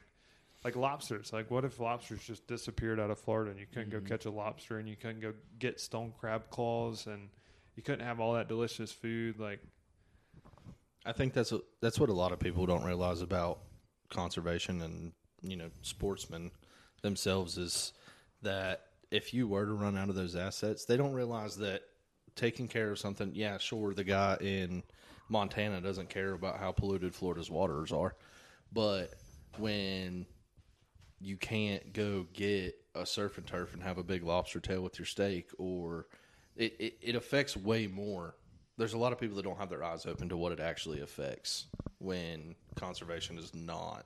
like 0.64 0.74
lobsters 0.76 1.32
like 1.32 1.50
what 1.50 1.64
if 1.64 1.78
lobsters 1.80 2.20
just 2.24 2.46
disappeared 2.46 2.98
out 3.00 3.10
of 3.10 3.18
florida 3.18 3.50
and 3.50 3.58
you 3.60 3.66
couldn't 3.66 3.90
Mm-hmm. 3.90 4.04
go 4.04 4.08
catch 4.08 4.24
a 4.26 4.30
lobster 4.30 4.78
and 4.78 4.88
you 4.88 4.96
couldn't 4.96 5.20
go 5.20 5.32
get 5.58 5.80
stone 5.80 6.12
crab 6.18 6.48
claws 6.50 7.06
and 7.06 7.28
you 7.76 7.82
couldn't 7.82 8.04
have 8.04 8.20
all 8.20 8.34
that 8.34 8.48
delicious 8.48 8.90
food 8.90 9.38
like 9.38 9.60
I 11.04 11.12
think 11.12 11.34
that's 11.34 11.52
a, 11.52 11.60
that's 11.80 12.00
what 12.00 12.08
a 12.08 12.12
lot 12.12 12.32
of 12.32 12.40
people 12.40 12.66
don't 12.66 12.84
realize 12.84 13.22
about 13.22 13.60
conservation 14.10 14.82
and 14.82 15.12
you 15.42 15.56
know 15.56 15.70
sportsmen 15.82 16.50
themselves 17.02 17.58
is 17.58 17.92
that 18.42 18.82
if 19.10 19.32
you 19.32 19.46
were 19.46 19.66
to 19.66 19.72
run 19.72 19.96
out 19.96 20.08
of 20.08 20.14
those 20.14 20.34
assets, 20.34 20.84
they 20.84 20.96
don't 20.96 21.12
realize 21.12 21.56
that 21.58 21.82
taking 22.34 22.68
care 22.68 22.90
of 22.90 22.98
something. 22.98 23.32
Yeah, 23.34 23.58
sure, 23.58 23.94
the 23.94 24.04
guy 24.04 24.36
in 24.40 24.82
Montana 25.28 25.80
doesn't 25.80 26.10
care 26.10 26.32
about 26.32 26.58
how 26.58 26.72
polluted 26.72 27.14
Florida's 27.14 27.50
waters 27.50 27.92
are, 27.92 28.16
but 28.72 29.14
when 29.58 30.26
you 31.20 31.36
can't 31.36 31.92
go 31.92 32.26
get 32.32 32.74
a 32.94 33.06
surf 33.06 33.38
and 33.38 33.46
turf 33.46 33.72
and 33.74 33.82
have 33.82 33.98
a 33.98 34.04
big 34.04 34.22
lobster 34.22 34.60
tail 34.60 34.82
with 34.82 34.98
your 34.98 35.06
steak, 35.06 35.50
or 35.58 36.06
it, 36.56 36.74
it, 36.78 36.98
it 37.02 37.14
affects 37.14 37.56
way 37.56 37.86
more. 37.86 38.34
There's 38.78 38.92
a 38.92 38.98
lot 38.98 39.12
of 39.12 39.18
people 39.18 39.36
that 39.36 39.42
don't 39.42 39.58
have 39.58 39.70
their 39.70 39.82
eyes 39.84 40.04
open 40.06 40.28
to 40.28 40.36
what 40.36 40.52
it 40.52 40.60
actually 40.60 41.00
affects 41.00 41.66
when 41.98 42.54
conservation 42.74 43.38
is 43.38 43.54
not 43.54 44.04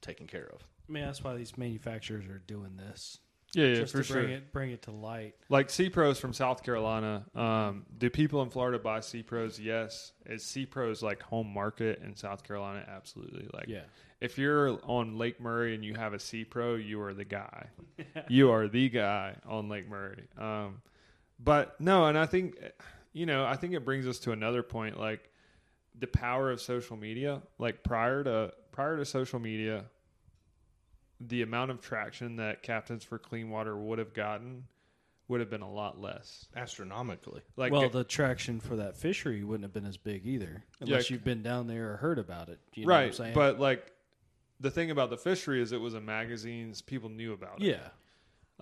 taken 0.00 0.26
care 0.26 0.48
of. 0.52 0.66
I 0.88 0.92
mean, 0.92 1.04
that's 1.04 1.22
why 1.22 1.34
these 1.34 1.56
manufacturers 1.56 2.24
are 2.26 2.42
doing 2.46 2.76
this. 2.76 3.18
yeah 3.54 3.66
yeah 3.66 3.74
just 3.76 3.92
for 3.92 3.98
to 3.98 4.04
sure 4.04 4.22
bring 4.22 4.32
it 4.32 4.52
bring 4.52 4.70
it 4.70 4.82
to 4.82 4.90
light. 4.90 5.34
Like 5.48 5.70
Sea 5.70 5.90
Pros 5.90 6.18
from 6.18 6.32
South 6.32 6.62
Carolina. 6.62 7.24
Um, 7.34 7.84
do 7.98 8.08
people 8.10 8.42
in 8.42 8.50
Florida 8.50 8.78
buy 8.78 9.00
Sea 9.00 9.22
Pros? 9.22 9.60
Yes. 9.60 10.12
Is 10.26 10.44
Sea 10.44 10.66
Pros 10.66 11.02
like 11.02 11.22
home 11.22 11.52
market 11.52 12.00
in 12.04 12.16
South 12.16 12.42
Carolina? 12.42 12.84
Absolutely. 12.88 13.48
Like, 13.52 13.68
Yeah. 13.68 13.82
if 14.20 14.38
you're 14.38 14.78
on 14.84 15.18
Lake 15.18 15.40
Murray 15.40 15.74
and 15.74 15.84
you 15.84 15.94
have 15.94 16.14
a 16.14 16.18
C 16.18 16.44
Pro, 16.44 16.74
you 16.76 17.00
are 17.02 17.14
the 17.14 17.24
guy. 17.26 17.66
you 18.28 18.50
are 18.50 18.66
the 18.66 18.88
guy 18.88 19.36
on 19.46 19.68
Lake 19.68 19.88
Murray. 19.88 20.24
Um, 20.38 20.80
but 21.42 21.80
no, 21.80 22.06
and 22.06 22.16
I 22.18 22.26
think, 22.26 22.56
you 23.12 23.26
know, 23.26 23.44
I 23.44 23.56
think 23.56 23.74
it 23.74 23.84
brings 23.84 24.06
us 24.06 24.18
to 24.20 24.32
another 24.32 24.62
point. 24.62 24.98
Like 24.98 25.28
the 25.98 26.06
power 26.06 26.50
of 26.50 26.60
social 26.60 26.96
media. 26.96 27.42
Like 27.58 27.82
prior 27.82 28.24
to 28.24 28.52
prior 28.72 28.96
to 28.96 29.04
social 29.04 29.38
media, 29.38 29.84
the 31.20 31.42
amount 31.42 31.70
of 31.70 31.80
traction 31.80 32.36
that 32.36 32.62
Captains 32.62 33.04
for 33.04 33.18
Clean 33.18 33.48
Water 33.50 33.76
would 33.76 33.98
have 33.98 34.14
gotten 34.14 34.64
would 35.28 35.40
have 35.40 35.50
been 35.50 35.62
a 35.62 35.70
lot 35.70 36.00
less. 36.00 36.46
Astronomically. 36.56 37.42
Like 37.56 37.72
well, 37.72 37.88
the 37.88 38.04
traction 38.04 38.60
for 38.60 38.76
that 38.76 38.96
fishery 38.96 39.44
wouldn't 39.44 39.62
have 39.64 39.72
been 39.72 39.86
as 39.86 39.96
big 39.96 40.26
either, 40.26 40.64
unless 40.80 41.08
Yeah. 41.08 41.14
you've 41.14 41.24
been 41.24 41.42
down 41.42 41.66
there 41.68 41.92
or 41.92 41.96
heard 41.96 42.18
about 42.18 42.48
it. 42.48 42.58
You 42.74 42.86
know 42.86 42.92
what 42.92 42.98
I'm 42.98 43.04
right, 43.06 43.14
saying? 43.14 43.34
but 43.34 43.58
like 43.60 43.92
the 44.60 44.70
thing 44.70 44.90
about 44.90 45.10
the 45.10 45.16
fishery 45.16 45.62
is 45.62 45.72
it 45.72 45.80
was 45.80 45.94
in 45.94 46.04
magazines, 46.04 46.82
people 46.82 47.08
knew 47.08 47.32
about 47.32 47.60
it. 47.62 47.66
yeah, 47.66 47.88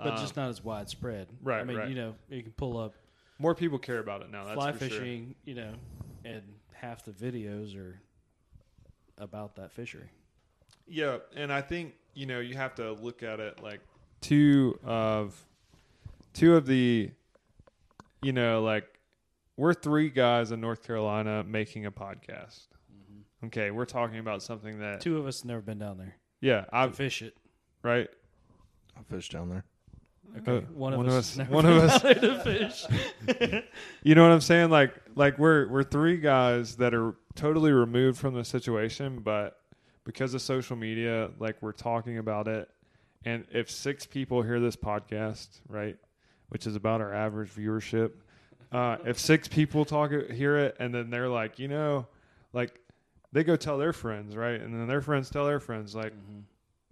but 0.02 0.14
Um, 0.14 0.18
just 0.18 0.36
not 0.36 0.48
as 0.48 0.62
widespread. 0.64 1.28
right, 1.42 1.60
I 1.60 1.64
mean, 1.64 1.76
right. 1.76 1.88
you 1.88 1.94
know, 1.94 2.14
you 2.28 2.42
can 2.42 2.52
pull 2.52 2.78
up 2.78 2.94
More 3.38 3.54
people 3.54 3.78
care 3.78 3.98
about 3.98 4.22
it 4.22 4.30
now. 4.30 4.44
That's 4.44 4.54
fly 4.54 4.72
for 4.72 4.78
sure. 4.80 4.88
fishing, 4.88 5.34
you 5.44 5.54
know, 5.54 5.72
and 6.24 6.42
half 6.72 7.04
the 7.04 7.12
videos 7.12 7.76
are 7.76 8.00
about 9.18 9.56
that 9.56 9.72
fishery. 9.72 10.10
Yeah, 10.86 11.18
and 11.36 11.52
I 11.52 11.60
think 11.62 11.94
you 12.14 12.26
know 12.26 12.40
you 12.40 12.54
have 12.56 12.74
to 12.76 12.92
look 12.92 13.22
at 13.22 13.38
it 13.40 13.62
like 13.62 13.80
two 14.20 14.78
of 14.84 15.46
two 16.32 16.56
of 16.56 16.66
the 16.66 17.10
you 18.22 18.32
know 18.32 18.62
like 18.62 18.86
we're 19.56 19.74
three 19.74 20.08
guys 20.10 20.52
in 20.52 20.60
North 20.60 20.82
Carolina 20.82 21.44
making 21.44 21.86
a 21.86 21.92
podcast. 21.92 22.66
Okay, 23.44 23.70
we're 23.70 23.86
talking 23.86 24.18
about 24.18 24.42
something 24.42 24.80
that 24.80 25.00
Two 25.00 25.16
of 25.16 25.26
us 25.26 25.40
have 25.40 25.46
never 25.46 25.62
been 25.62 25.78
down 25.78 25.96
there 25.96 26.16
yeah, 26.42 26.64
I've 26.72 26.94
fish 26.96 27.22
it. 27.22 27.36
right. 27.82 28.08
I 28.98 29.02
fish 29.02 29.28
down 29.30 29.48
there. 29.48 29.64
Okay, 30.38 30.58
Uh, 30.58 30.60
one, 30.72 30.96
one 30.96 31.06
of 31.06 31.12
of 31.12 31.18
us, 31.18 31.30
us- 31.32 31.36
never 31.38 31.54
one 31.54 31.66
of 31.66 31.76
us- 31.78 32.02
down 32.02 32.12
there 32.14 32.20
to 32.20 32.38
fish. 32.40 33.64
You 34.02 34.14
know 34.14 34.22
what 34.22 34.32
I'm 34.32 34.40
saying? 34.40 34.70
Like 34.70 34.94
like 35.14 35.38
we're 35.38 35.68
we're 35.68 35.82
three 35.82 36.16
guys 36.16 36.76
that 36.76 36.94
are 36.94 37.14
totally 37.34 37.72
removed 37.72 38.18
from 38.18 38.34
the 38.34 38.44
situation, 38.44 39.20
but 39.20 39.58
because 40.04 40.32
of 40.34 40.40
social 40.42 40.76
media, 40.76 41.30
like 41.38 41.56
we're 41.60 41.72
talking 41.72 42.18
about 42.18 42.48
it. 42.48 42.68
And 43.24 43.44
if 43.52 43.70
six 43.70 44.06
people 44.06 44.40
hear 44.42 44.58
this 44.60 44.76
podcast, 44.76 45.48
right, 45.68 45.96
which 46.48 46.66
is 46.66 46.74
about 46.76 47.00
our 47.02 47.12
average 47.12 47.50
viewership, 47.50 48.12
uh, 48.72 48.96
if 49.04 49.18
six 49.18 49.46
people 49.48 49.84
talk 49.84 50.10
hear 50.30 50.56
it, 50.56 50.76
and 50.80 50.94
then 50.94 51.10
they're 51.10 51.28
like, 51.28 51.58
you 51.58 51.68
know, 51.68 52.06
like 52.54 52.80
they 53.32 53.44
go 53.44 53.56
tell 53.56 53.76
their 53.76 53.92
friends, 53.92 54.34
right, 54.36 54.60
and 54.60 54.72
then 54.74 54.86
their 54.88 55.02
friends 55.02 55.28
tell 55.28 55.44
their 55.44 55.60
friends, 55.60 55.94
like 55.94 56.14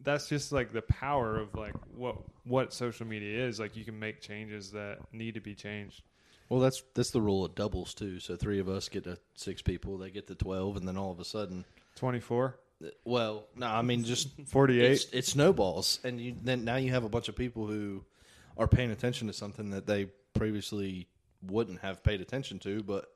that's 0.03 0.29
just 0.29 0.53
like 0.53 0.73
the 0.73 0.83
power 0.83 1.37
of 1.39 1.55
like 1.55 1.75
what 1.95 2.17
what 2.45 2.73
social 2.73 3.07
media 3.07 3.47
is. 3.47 3.59
Like 3.61 3.77
you 3.77 3.85
can 3.85 3.99
make 3.99 4.21
changes 4.21 4.71
that 4.73 4.99
need 5.13 5.35
to 5.35 5.41
be 5.41 5.55
changed. 5.55 6.03
Well, 6.49 6.61
that's 6.61 6.83
that's 6.95 7.11
the 7.11 7.21
rule 7.21 7.45
of 7.45 7.55
doubles 7.55 7.95
too. 7.95 8.21
So 8.21 8.37
three 8.37 8.61
of 8.61 8.69
us 8.69 8.89
get 8.89 9.05
to 9.05 9.19
six 9.35 9.61
people, 9.63 9.99
they 9.99 10.11
get 10.11 10.27
to 10.29 10.35
twelve, 10.35 10.77
and 10.77 10.87
then 10.87 10.97
all 10.97 11.11
of 11.11 11.21
a 11.21 11.25
sudden, 11.25 11.65
Twenty 11.97 12.21
four. 12.21 12.59
Uh, 12.83 12.89
well, 13.05 13.47
no, 13.57 13.67
I 13.67 13.83
mean 13.83 14.05
just 14.05 14.29
48. 14.47 14.91
It's, 14.91 15.05
it 15.13 15.25
snowballs, 15.25 16.01
and 16.05 16.21
you, 16.21 16.37
then 16.43 16.65
now 16.65 16.77
you 16.77 16.93
have 16.93 17.05
a 17.05 17.09
bunch 17.09 17.29
of 17.29 17.37
people 17.37 17.67
who 17.67 18.05
are 18.57 18.69
paying 18.69 18.91
attention 18.91 19.27
to 19.27 19.33
something 19.33 19.71
that 19.71 19.87
they 19.87 20.07
previously 20.35 21.09
wouldn't 21.43 21.81
have 21.81 22.03
paid 22.03 22.21
attention 22.21 22.59
to, 22.61 22.83
but 22.83 23.07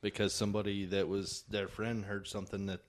because 0.00 0.34
somebody 0.34 0.86
that 0.86 1.08
was 1.08 1.44
their 1.48 1.68
friend 1.68 2.04
heard 2.04 2.26
something 2.26 2.66
that 2.66 2.80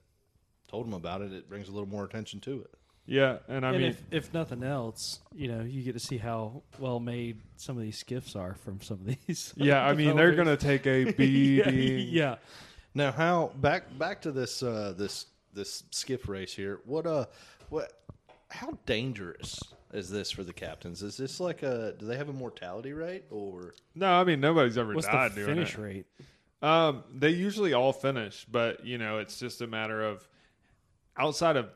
told 0.67 0.85
them 0.85 0.93
about 0.93 1.21
it, 1.21 1.31
it 1.31 1.49
brings 1.49 1.69
a 1.69 1.71
little 1.71 1.87
more 1.87 2.03
attention 2.03 2.39
to 2.41 2.61
it. 2.61 2.73
Yeah, 3.05 3.39
and 3.49 3.65
I 3.65 3.69
and 3.71 3.77
mean, 3.79 3.89
if, 3.91 4.01
if 4.11 4.33
nothing 4.33 4.63
else, 4.63 5.19
you 5.35 5.49
know, 5.49 5.61
you 5.61 5.83
get 5.83 5.93
to 5.93 5.99
see 5.99 6.17
how 6.17 6.63
well 6.79 6.99
made 7.01 7.41
some 7.57 7.75
of 7.77 7.83
these 7.83 7.97
skiffs 7.97 8.35
are 8.35 8.53
from 8.55 8.81
some 8.81 9.01
of 9.01 9.17
these. 9.27 9.53
yeah, 9.57 9.85
I 9.85 9.93
mean, 9.93 10.15
they're 10.15 10.35
gonna 10.35 10.55
take 10.55 10.85
a 10.87 10.99
yeah, 11.05 11.11
beating. 11.11 12.07
yeah. 12.09 12.35
Now, 12.95 13.11
how 13.11 13.51
back 13.59 13.97
back 13.97 14.21
to 14.21 14.31
this 14.31 14.63
uh, 14.63 14.93
this 14.97 15.25
this 15.53 15.83
skiff 15.91 16.29
race 16.29 16.53
here? 16.53 16.79
What 16.85 17.05
uh, 17.05 17.25
what? 17.69 17.91
How 18.49 18.77
dangerous 18.85 19.59
is 19.93 20.09
this 20.09 20.31
for 20.31 20.43
the 20.43 20.53
captains? 20.53 21.01
Is 21.03 21.17
this 21.17 21.39
like 21.41 21.61
a? 21.63 21.95
Do 21.99 22.05
they 22.05 22.15
have 22.17 22.29
a 22.29 22.33
mortality 22.33 22.93
rate 22.93 23.25
or? 23.31 23.73
No, 23.95 24.13
I 24.13 24.23
mean 24.23 24.39
nobody's 24.39 24.77
ever 24.77 24.93
What's 24.93 25.07
the 25.07 25.11
died 25.13 25.35
doing 25.35 25.47
finish 25.47 25.73
it. 25.77 25.81
rate? 25.81 26.05
Um, 26.61 27.03
they 27.13 27.31
usually 27.31 27.73
all 27.73 27.91
finish, 27.91 28.45
but 28.49 28.85
you 28.85 28.97
know, 28.97 29.17
it's 29.17 29.37
just 29.37 29.59
a 29.61 29.67
matter 29.67 30.01
of 30.01 30.25
outside 31.17 31.57
of 31.57 31.67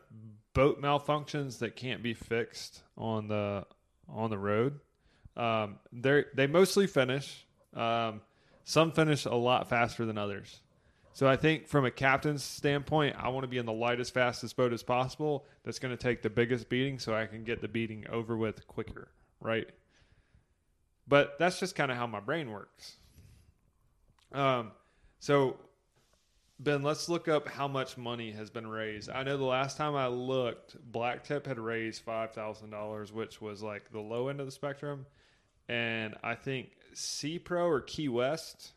boat 0.57 0.81
malfunctions 0.81 1.59
that 1.59 1.75
can't 1.75 2.01
be 2.01 2.15
fixed 2.15 2.81
on 2.97 3.27
the 3.27 3.63
on 4.09 4.31
the 4.31 4.37
road. 4.39 4.79
Um, 5.35 5.77
they 5.93 6.25
they 6.33 6.47
mostly 6.47 6.87
finish. 6.87 7.45
Um, 7.75 8.21
some 8.63 8.91
finish 8.91 9.25
a 9.25 9.35
lot 9.35 9.69
faster 9.69 10.03
than 10.05 10.17
others. 10.17 10.61
So 11.13 11.27
I 11.27 11.35
think 11.35 11.67
from 11.67 11.85
a 11.85 11.91
captain's 11.91 12.43
standpoint, 12.43 13.15
I 13.19 13.29
want 13.29 13.43
to 13.43 13.47
be 13.47 13.59
in 13.59 13.67
the 13.67 13.73
lightest, 13.73 14.13
fastest 14.13 14.57
boat 14.57 14.73
as 14.73 14.81
possible. 14.81 15.45
That's 15.63 15.79
going 15.79 15.95
to 15.95 16.01
take 16.01 16.23
the 16.23 16.29
biggest 16.29 16.69
beating, 16.69 16.97
so 16.97 17.13
I 17.13 17.27
can 17.27 17.43
get 17.43 17.61
the 17.61 17.67
beating 17.67 18.05
over 18.09 18.35
with 18.35 18.67
quicker, 18.67 19.09
right? 19.39 19.67
But 21.07 21.37
that's 21.37 21.59
just 21.59 21.75
kind 21.75 21.91
of 21.91 21.97
how 21.97 22.07
my 22.07 22.19
brain 22.19 22.51
works. 22.51 22.95
Um, 24.31 24.71
so 25.19 25.57
Ben, 26.59 26.81
let's 26.81 27.07
look 27.07 27.27
up 27.27 27.47
how 27.47 27.67
much 27.67 27.97
money 27.97 28.31
has 28.31 28.49
been 28.49 28.65
raised. 28.65 29.11
I 29.11 29.23
know 29.23 29.37
the 29.37 29.43
last 29.43 29.77
time 29.77 29.95
I 29.95 30.07
looked, 30.07 30.75
Blacktip 30.91 31.45
had 31.45 31.59
raised 31.59 32.01
five 32.01 32.31
thousand 32.31 32.71
dollars, 32.71 33.13
which 33.13 33.39
was 33.39 33.61
like 33.61 33.91
the 33.91 33.99
low 33.99 34.29
end 34.29 34.39
of 34.39 34.47
the 34.47 34.51
spectrum, 34.51 35.05
and 35.69 36.15
I 36.23 36.33
think 36.33 36.69
Sea 36.93 37.37
Pro 37.37 37.67
or 37.67 37.81
Key 37.81 38.09
West 38.09 38.71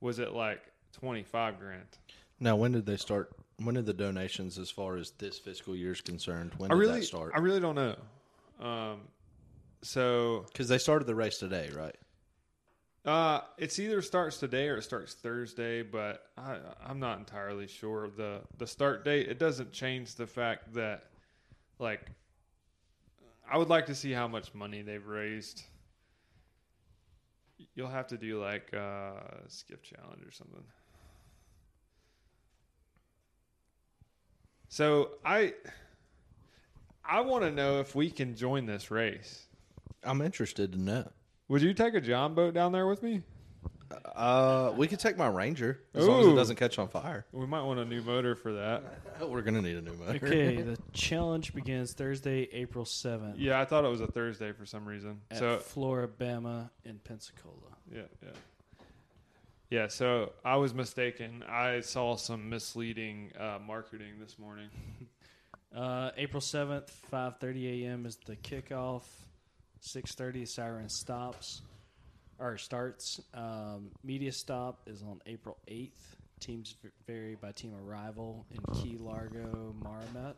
was 0.00 0.20
at 0.20 0.32
like 0.32 0.62
twenty 0.92 1.24
five 1.24 1.58
grand. 1.58 1.98
Now, 2.38 2.54
when 2.54 2.70
did 2.70 2.86
they 2.86 2.96
start? 2.96 3.32
When 3.60 3.74
did 3.74 3.86
the 3.86 3.92
donations, 3.94 4.56
as 4.56 4.70
far 4.70 4.96
as 4.96 5.10
this 5.18 5.40
fiscal 5.40 5.74
year 5.74 5.90
is 5.90 6.00
concerned, 6.00 6.52
when 6.58 6.70
I 6.70 6.74
did 6.74 6.80
really, 6.80 7.00
that 7.00 7.06
start? 7.06 7.32
I 7.34 7.40
really 7.40 7.58
don't 7.58 7.74
know. 7.74 7.96
Um, 8.64 9.00
so 9.82 10.44
Because 10.52 10.68
they 10.68 10.78
started 10.78 11.06
the 11.06 11.16
race 11.16 11.38
today, 11.38 11.68
right? 11.74 11.96
Uh, 13.04 13.40
it's 13.56 13.78
either 13.78 14.02
starts 14.02 14.38
today 14.38 14.68
or 14.68 14.76
it 14.76 14.82
starts 14.82 15.14
Thursday, 15.14 15.82
but 15.82 16.24
I, 16.36 16.58
I'm 16.84 17.00
not 17.00 17.18
entirely 17.18 17.66
sure. 17.66 18.10
The 18.14 18.40
the 18.58 18.66
start 18.66 19.04
date 19.04 19.28
it 19.28 19.38
doesn't 19.38 19.72
change 19.72 20.14
the 20.14 20.26
fact 20.26 20.74
that, 20.74 21.04
like, 21.78 22.10
I 23.50 23.56
would 23.56 23.68
like 23.68 23.86
to 23.86 23.94
see 23.94 24.12
how 24.12 24.28
much 24.28 24.52
money 24.52 24.82
they've 24.82 25.06
raised. 25.06 25.62
You'll 27.74 27.88
have 27.88 28.08
to 28.08 28.18
do 28.18 28.42
like 28.42 28.74
uh, 28.74 29.12
skiff 29.46 29.82
challenge 29.82 30.22
or 30.26 30.32
something. 30.32 30.64
So 34.68 35.12
I, 35.24 35.54
I 37.04 37.20
want 37.22 37.42
to 37.44 37.50
know 37.50 37.80
if 37.80 37.94
we 37.94 38.10
can 38.10 38.36
join 38.36 38.66
this 38.66 38.90
race. 38.90 39.46
I'm 40.04 40.20
interested 40.20 40.72
to 40.72 40.78
know. 40.78 41.10
Would 41.48 41.62
you 41.62 41.72
take 41.74 41.94
a 41.94 42.00
John 42.00 42.34
boat 42.34 42.54
down 42.54 42.72
there 42.72 42.86
with 42.86 43.02
me? 43.02 43.22
Uh, 44.14 44.72
we 44.76 44.86
could 44.86 45.00
take 45.00 45.16
my 45.16 45.28
Ranger 45.28 45.80
as 45.94 46.06
long 46.06 46.20
as 46.20 46.26
it 46.26 46.30
Ooh. 46.30 46.36
doesn't 46.36 46.56
catch 46.56 46.78
on 46.78 46.88
fire. 46.88 47.24
We 47.32 47.46
might 47.46 47.62
want 47.62 47.80
a 47.80 47.86
new 47.86 48.02
motor 48.02 48.34
for 48.34 48.52
that. 48.52 48.82
We're 49.26 49.40
gonna 49.40 49.62
need 49.62 49.76
a 49.76 49.80
new 49.80 49.94
motor. 49.94 50.26
Okay, 50.26 50.60
the 50.60 50.76
challenge 50.92 51.54
begins 51.54 51.94
Thursday, 51.94 52.48
April 52.52 52.84
seventh 52.84 53.38
Yeah, 53.38 53.58
I 53.60 53.64
thought 53.64 53.84
it 53.86 53.88
was 53.88 54.02
a 54.02 54.06
Thursday 54.06 54.52
for 54.52 54.66
some 54.66 54.84
reason. 54.86 55.20
at 55.30 55.38
So 55.38 55.58
Flora-Bama 55.58 56.68
in 56.84 56.98
Pensacola. 56.98 57.54
yeah, 57.90 58.02
yeah, 58.22 58.28
yeah. 59.70 59.88
So 59.88 60.32
I 60.44 60.56
was 60.56 60.74
mistaken. 60.74 61.42
I 61.48 61.80
saw 61.80 62.16
some 62.16 62.50
misleading 62.50 63.32
uh, 63.38 63.58
marketing 63.66 64.14
this 64.20 64.38
morning. 64.38 64.68
Uh, 65.76 66.10
April 66.16 66.40
seventh, 66.40 66.88
five 67.10 67.36
thirty 67.40 67.84
a.m. 67.84 68.06
is 68.06 68.16
the 68.24 68.36
kickoff. 68.36 69.02
Six 69.80 70.14
thirty, 70.14 70.44
siren 70.44 70.88
stops 70.88 71.62
or 72.38 72.56
starts. 72.58 73.20
Um, 73.34 73.90
media 74.04 74.32
stop 74.32 74.80
is 74.86 75.02
on 75.02 75.20
April 75.26 75.58
eighth. 75.68 76.16
Teams 76.40 76.76
vary 77.06 77.34
by 77.34 77.52
team 77.52 77.74
arrival 77.74 78.46
in 78.50 78.74
Key 78.74 78.96
Largo, 78.96 79.74
Marmot, 79.82 80.36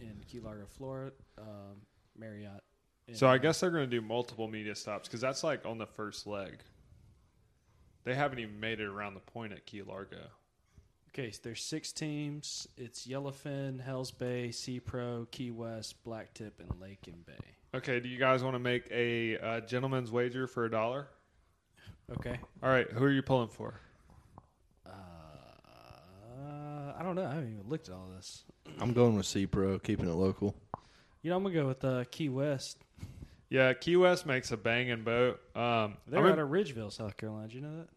in 0.00 0.14
Key 0.26 0.40
Largo, 0.40 0.64
Florida, 0.66 1.12
um, 1.36 1.82
Marriott. 2.16 2.62
So 3.12 3.26
I 3.26 3.38
guess 3.38 3.60
they're 3.60 3.70
going 3.70 3.88
to 3.88 4.00
do 4.00 4.00
multiple 4.00 4.48
media 4.48 4.74
stops 4.74 5.08
because 5.08 5.20
that's 5.20 5.42
like 5.42 5.66
on 5.66 5.78
the 5.78 5.86
first 5.86 6.26
leg. 6.26 6.58
They 8.04 8.14
haven't 8.14 8.38
even 8.38 8.58
made 8.58 8.80
it 8.80 8.86
around 8.86 9.14
the 9.14 9.20
point 9.20 9.52
at 9.52 9.66
Key 9.66 9.82
Largo. 9.82 10.28
Okay, 11.10 11.30
so 11.30 11.40
there's 11.42 11.62
six 11.62 11.92
teams. 11.92 12.68
It's 12.76 13.06
Yellowfin, 13.06 13.80
Hells 13.80 14.10
Bay, 14.10 14.50
Sea 14.50 14.80
Pro, 14.80 15.26
Key 15.30 15.50
West, 15.50 16.02
Blacktip, 16.06 16.52
and 16.58 16.80
Lake 16.80 17.06
and 17.06 17.26
Bay. 17.26 17.56
Okay, 17.74 18.00
do 18.00 18.08
you 18.08 18.18
guys 18.18 18.42
want 18.42 18.54
to 18.54 18.58
make 18.58 18.88
a 18.90 19.38
uh, 19.38 19.60
gentleman's 19.60 20.10
wager 20.10 20.46
for 20.46 20.64
a 20.64 20.70
dollar? 20.70 21.08
Okay. 22.10 22.38
All 22.62 22.70
right, 22.70 22.90
who 22.90 23.04
are 23.04 23.10
you 23.10 23.22
pulling 23.22 23.48
for? 23.48 23.78
Uh, 24.86 24.90
I 26.98 27.02
don't 27.02 27.14
know. 27.14 27.24
I 27.26 27.34
haven't 27.34 27.52
even 27.58 27.68
looked 27.68 27.88
at 27.88 27.94
all 27.94 28.08
this. 28.16 28.44
I'm 28.80 28.92
going 28.92 29.16
with 29.16 29.26
Sea 29.26 29.46
Pro, 29.46 29.78
keeping 29.78 30.08
it 30.08 30.14
local. 30.14 30.54
You 31.22 31.30
know, 31.30 31.36
I'm 31.36 31.42
gonna 31.42 31.54
go 31.54 31.66
with 31.66 31.84
uh, 31.84 32.04
Key 32.10 32.28
West. 32.28 32.78
Yeah, 33.50 33.72
Key 33.72 33.96
West 33.96 34.26
makes 34.26 34.50
a 34.52 34.56
banging 34.56 35.04
boat. 35.04 35.40
Um, 35.56 35.96
They're 36.06 36.20
I'm 36.20 36.26
out 36.26 36.32
in- 36.34 36.38
of 36.38 36.48
Ridgeville, 36.50 36.92
South 36.92 37.16
Carolina. 37.16 37.48
Did 37.48 37.54
you 37.54 37.60
know 37.62 37.76
that? 37.78 37.88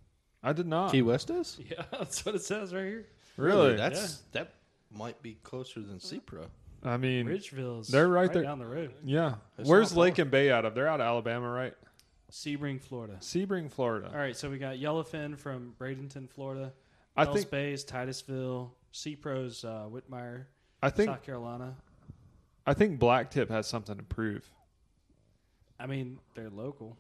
I 0.43 0.53
did 0.53 0.65
not. 0.67 0.91
Key 0.91 1.01
West 1.03 1.29
is 1.29 1.60
Yeah, 1.69 1.84
that's 1.91 2.25
what 2.25 2.36
it 2.36 2.41
says 2.41 2.73
right 2.73 2.86
here. 2.86 3.05
really? 3.38 3.75
That's 3.75 4.23
that 4.31 4.53
might 4.91 5.21
be 5.21 5.38
closer 5.43 5.81
than 5.81 5.99
Sea 5.99 6.19
Pro. 6.19 6.45
I 6.84 6.98
mean, 6.98 7.28
Ridgeville's 7.28 7.88
They're 7.88 8.08
right 8.08 8.32
there. 8.32 8.44
down 8.44 8.60
the 8.60 8.65
road. 8.65 8.94
yeah. 9.04 9.36
It's 9.58 9.70
Where's 9.70 9.91
not 9.91 9.96
far. 9.96 10.04
Lake 10.04 10.17
and 10.17 10.32
Bay 10.32 10.52
out 10.52 10.65
of? 10.65 10.74
They're 10.74 10.88
out 10.88 11.00
of 11.00 11.06
Alabama, 11.06 11.50
right? 11.50 11.74
Sebring, 12.32 12.82
Florida. 12.82 13.17
Sebring, 13.20 13.72
Florida. 13.72 14.10
All 14.12 14.17
right, 14.17 14.36
so 14.36 14.50
we 14.50 14.58
got 14.58 14.78
Yellowfin 14.78 15.38
from 15.38 15.74
Bradenton, 15.80 16.30
Florida. 16.30 16.74
I 17.15 17.26
think 17.26 17.50
Bay's 17.50 17.84
Titusville. 17.84 18.74
Sea 18.91 19.15
Pro's 19.15 19.63
uh, 19.63 19.88
Whitmire, 19.89 20.46
I 20.84 20.89
think 20.89 21.10
South 21.10 21.24
Carolina. 21.24 21.76
I 22.67 22.74
think 22.74 23.00
Blacktip 23.00 23.50
has 23.50 23.65
something 23.67 23.96
to 23.96 24.04
prove. 24.04 24.46
I 25.80 25.88
mean, 25.88 26.20
they're 26.36 26.50
local. 26.50 26.98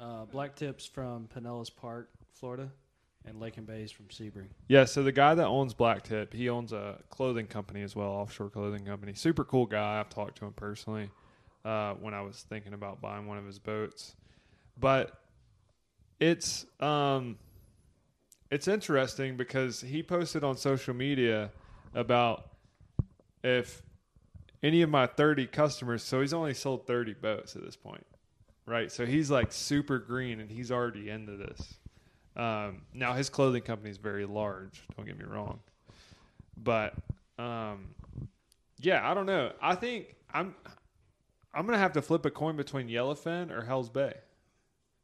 Uh, 0.00 0.24
Blacktip's 0.26 0.86
from 0.86 1.28
Pinellas 1.34 1.74
Park, 1.74 2.10
Florida, 2.32 2.70
and 3.24 3.40
Lake 3.40 3.56
and 3.56 3.66
Bay's 3.66 3.90
from 3.92 4.06
Sebring. 4.06 4.48
Yeah, 4.68 4.84
so 4.84 5.02
the 5.02 5.12
guy 5.12 5.34
that 5.34 5.46
owns 5.46 5.74
Blacktip, 5.74 6.32
he 6.32 6.48
owns 6.48 6.72
a 6.72 6.98
clothing 7.10 7.46
company 7.46 7.82
as 7.82 7.94
well, 7.94 8.08
offshore 8.08 8.50
clothing 8.50 8.84
company. 8.84 9.14
Super 9.14 9.44
cool 9.44 9.66
guy. 9.66 10.00
I've 10.00 10.08
talked 10.08 10.38
to 10.38 10.46
him 10.46 10.52
personally 10.52 11.10
uh, 11.64 11.94
when 11.94 12.14
I 12.14 12.22
was 12.22 12.44
thinking 12.48 12.74
about 12.74 13.00
buying 13.00 13.26
one 13.26 13.38
of 13.38 13.46
his 13.46 13.58
boats. 13.58 14.14
But 14.78 15.12
it's 16.18 16.66
um, 16.80 17.38
it's 18.50 18.68
interesting 18.68 19.36
because 19.36 19.80
he 19.80 20.02
posted 20.02 20.44
on 20.44 20.56
social 20.56 20.94
media 20.94 21.50
about 21.94 22.50
if 23.44 23.82
any 24.62 24.82
of 24.82 24.90
my 24.90 25.06
30 25.06 25.46
customers, 25.46 26.02
so 26.02 26.20
he's 26.20 26.32
only 26.32 26.54
sold 26.54 26.86
30 26.86 27.14
boats 27.14 27.56
at 27.56 27.64
this 27.64 27.76
point, 27.76 28.06
right? 28.66 28.90
So 28.90 29.04
he's 29.04 29.30
like 29.30 29.52
super 29.52 29.98
green 29.98 30.40
and 30.40 30.50
he's 30.50 30.70
already 30.70 31.10
into 31.10 31.36
this. 31.36 31.74
Um, 32.36 32.82
now 32.94 33.12
his 33.12 33.28
clothing 33.28 33.62
company 33.62 33.90
is 33.90 33.98
very 33.98 34.24
large. 34.24 34.82
Don't 34.96 35.04
get 35.06 35.18
me 35.18 35.24
wrong, 35.24 35.60
but 36.56 36.94
um, 37.38 37.94
yeah, 38.80 39.08
I 39.08 39.12
don't 39.14 39.26
know. 39.26 39.52
I 39.60 39.74
think 39.74 40.14
I'm 40.32 40.54
I'm 41.54 41.66
gonna 41.66 41.78
have 41.78 41.92
to 41.92 42.02
flip 42.02 42.24
a 42.24 42.30
coin 42.30 42.56
between 42.56 42.88
Yellowfin 42.88 43.50
or 43.50 43.62
Hell's 43.64 43.90
Bay. 43.90 44.14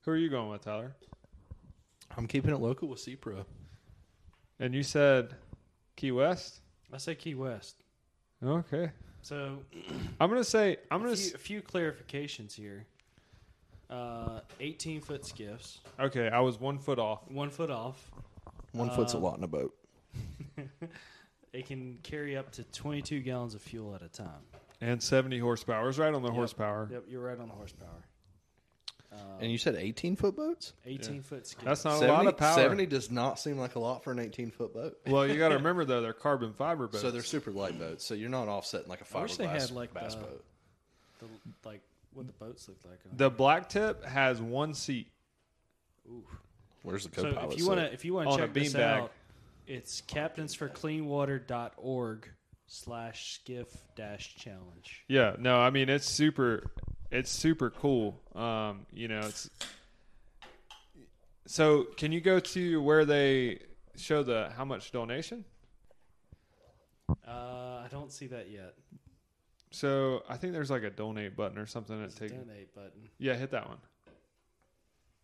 Who 0.05 0.13
are 0.13 0.17
you 0.17 0.31
going 0.31 0.49
with, 0.49 0.63
Tyler? 0.63 0.95
I'm 2.17 2.27
keeping 2.27 2.53
it 2.53 2.61
local 2.61 2.89
with 2.89 3.01
Sea 3.01 3.17
Pro. 3.17 3.45
And 4.59 4.75
you 4.75 4.83
said 4.83 5.35
Key 5.97 6.13
West. 6.13 6.61
I 6.93 6.97
say 6.97 7.15
Key 7.15 7.35
West. 7.35 7.83
Okay. 8.43 8.91
So 9.21 9.59
I'm 10.19 10.31
gonna 10.31 10.43
say 10.45 10.79
I'm 10.91 11.03
a 11.03 11.05
gonna. 11.05 11.17
few, 11.17 11.27
s- 11.27 11.35
a 11.35 11.39
few 11.39 11.61
clarifications 11.61 12.55
here. 12.55 12.87
Uh, 13.91 14.41
18 14.61 15.01
foot 15.01 15.25
skiffs, 15.25 15.81
Okay, 15.99 16.29
I 16.29 16.41
was 16.41 16.61
one 16.61 16.79
foot 16.79 16.99
off. 16.99 17.21
one 17.31 17.49
foot 17.51 17.71
off. 17.71 18.11
One 18.73 18.91
foot's 18.91 19.15
a 19.15 19.17
Um, 19.17 19.23
lot 19.23 19.39
in 19.39 19.45
a 19.45 19.49
boat. 19.49 19.75
It 21.55 21.67
can 21.67 21.99
carry 22.03 22.37
up 22.37 22.53
to 22.53 22.63
22 22.65 23.21
gallons 23.21 23.55
of 23.55 23.63
fuel 23.63 23.95
at 23.95 24.03
a 24.03 24.09
time. 24.09 24.43
And 24.83 25.03
70 25.03 25.39
horsepower. 25.39 25.83
I 25.83 25.87
was 25.87 25.99
right 25.99 26.13
on 26.13 26.21
the 26.21 26.29
Yep. 26.29 26.35
horsepower. 26.37 26.89
Yep, 26.93 27.05
you're 27.09 27.23
right 27.23 27.39
on 27.41 27.49
the 27.49 27.55
horsepower. 27.55 28.05
Um, 29.11 29.19
And 29.41 29.51
you 29.51 29.57
said 29.57 29.75
18 29.75 30.15
foot 30.15 30.37
boats? 30.37 30.75
18 30.85 31.23
foot 31.23 31.47
skiff. 31.47 31.65
That's 31.65 31.85
not 31.87 32.03
a 32.03 32.07
lot 32.07 32.27
of 32.27 32.37
power. 32.37 32.55
70 32.55 32.85
does 32.85 33.11
not 33.11 33.39
seem 33.41 33.57
like 33.59 33.75
a 33.77 33.79
lot 33.79 34.05
for 34.05 34.13
an 34.13 34.19
18 34.19 34.51
foot 34.51 34.75
boat. 34.75 35.01
Well, 35.07 35.27
you 35.27 35.39
got 35.39 35.49
to 35.49 35.55
remember 35.57 35.87
though, 35.87 36.03
they're 36.03 36.13
carbon 36.13 36.53
fiber 36.53 36.87
boats. 36.87 37.01
So 37.01 37.11
they're 37.11 37.23
super 37.23 37.51
light 37.51 37.79
boats. 37.79 38.05
So 38.05 38.13
you're 38.13 38.29
not 38.29 38.49
offsetting 38.49 38.89
like 38.89 39.01
a 39.01 39.17
I 39.19 39.23
wish 39.23 39.37
they 39.39 39.47
fiberglass 39.47 39.61
had, 39.61 39.71
like, 39.71 39.95
bass 39.95 40.15
the- 40.17 40.21
boat. 40.21 40.45
the, 41.21 41.27
like 41.65 41.81
what 42.13 42.27
the 42.27 42.33
boats 42.33 42.69
look 42.69 42.79
like. 42.85 42.99
the 43.17 43.31
black 43.31 43.69
tip 43.69 44.05
has 44.05 44.41
one 44.41 44.75
seat. 44.75 45.09
Where's 46.83 47.07
the 47.07 47.15
so 47.15 47.23
co-pilot? 47.31 47.53
if 47.53 47.59
you 47.59 47.67
want 47.67 47.81
to 47.81 47.93
if 47.93 48.05
you 48.05 48.15
want 48.15 48.29
On 48.29 48.39
to 48.39 48.45
a 48.45 48.47
check 48.47 48.55
this 48.55 48.73
beanbag. 48.75 48.81
out, 48.81 49.13
it's 49.67 50.01
captainsforcleanwater.org 50.03 52.29
slash 52.67 53.35
skiff 53.35 53.69
dash 53.97 54.37
challenge. 54.37 55.05
Yeah, 55.09 55.35
no, 55.39 55.59
I 55.59 55.71
mean 55.71 55.89
it's 55.89 56.09
super, 56.09 56.71
it's 57.11 57.31
super 57.31 57.71
cool. 57.71 58.21
Um, 58.35 58.87
you 58.93 59.09
know, 59.09 59.21
it's. 59.21 59.49
So, 61.47 61.85
can 61.97 62.13
you 62.13 62.21
go 62.21 62.41
to 62.41 62.83
where 62.83 63.07
they 63.07 63.61
show 63.97 64.23
the 64.23 64.51
how 64.55 64.67
much 64.67 64.93
donation? 64.93 65.47
Uh, 67.27 67.83
I 67.85 67.89
don't 67.91 68.13
see 68.13 68.27
that 68.27 68.51
yet. 68.51 68.75
So, 69.71 70.23
I 70.29 70.37
think 70.37 70.53
there's 70.55 70.71
like 70.71 70.83
a 70.83 70.91
donate 70.91 71.37
button 71.37 71.59
or 71.59 71.67
something 71.67 72.01
that 72.01 72.17
takes. 72.17 72.33
donate 72.33 72.75
button. 72.75 73.09
Yeah, 73.19 73.35
hit 73.35 73.51
that 73.51 73.69
one, 73.69 73.79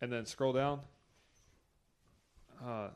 and 0.01 0.11
then 0.11 0.25
scroll 0.25 0.53
down. 0.53 0.81
Uh, 2.63 2.89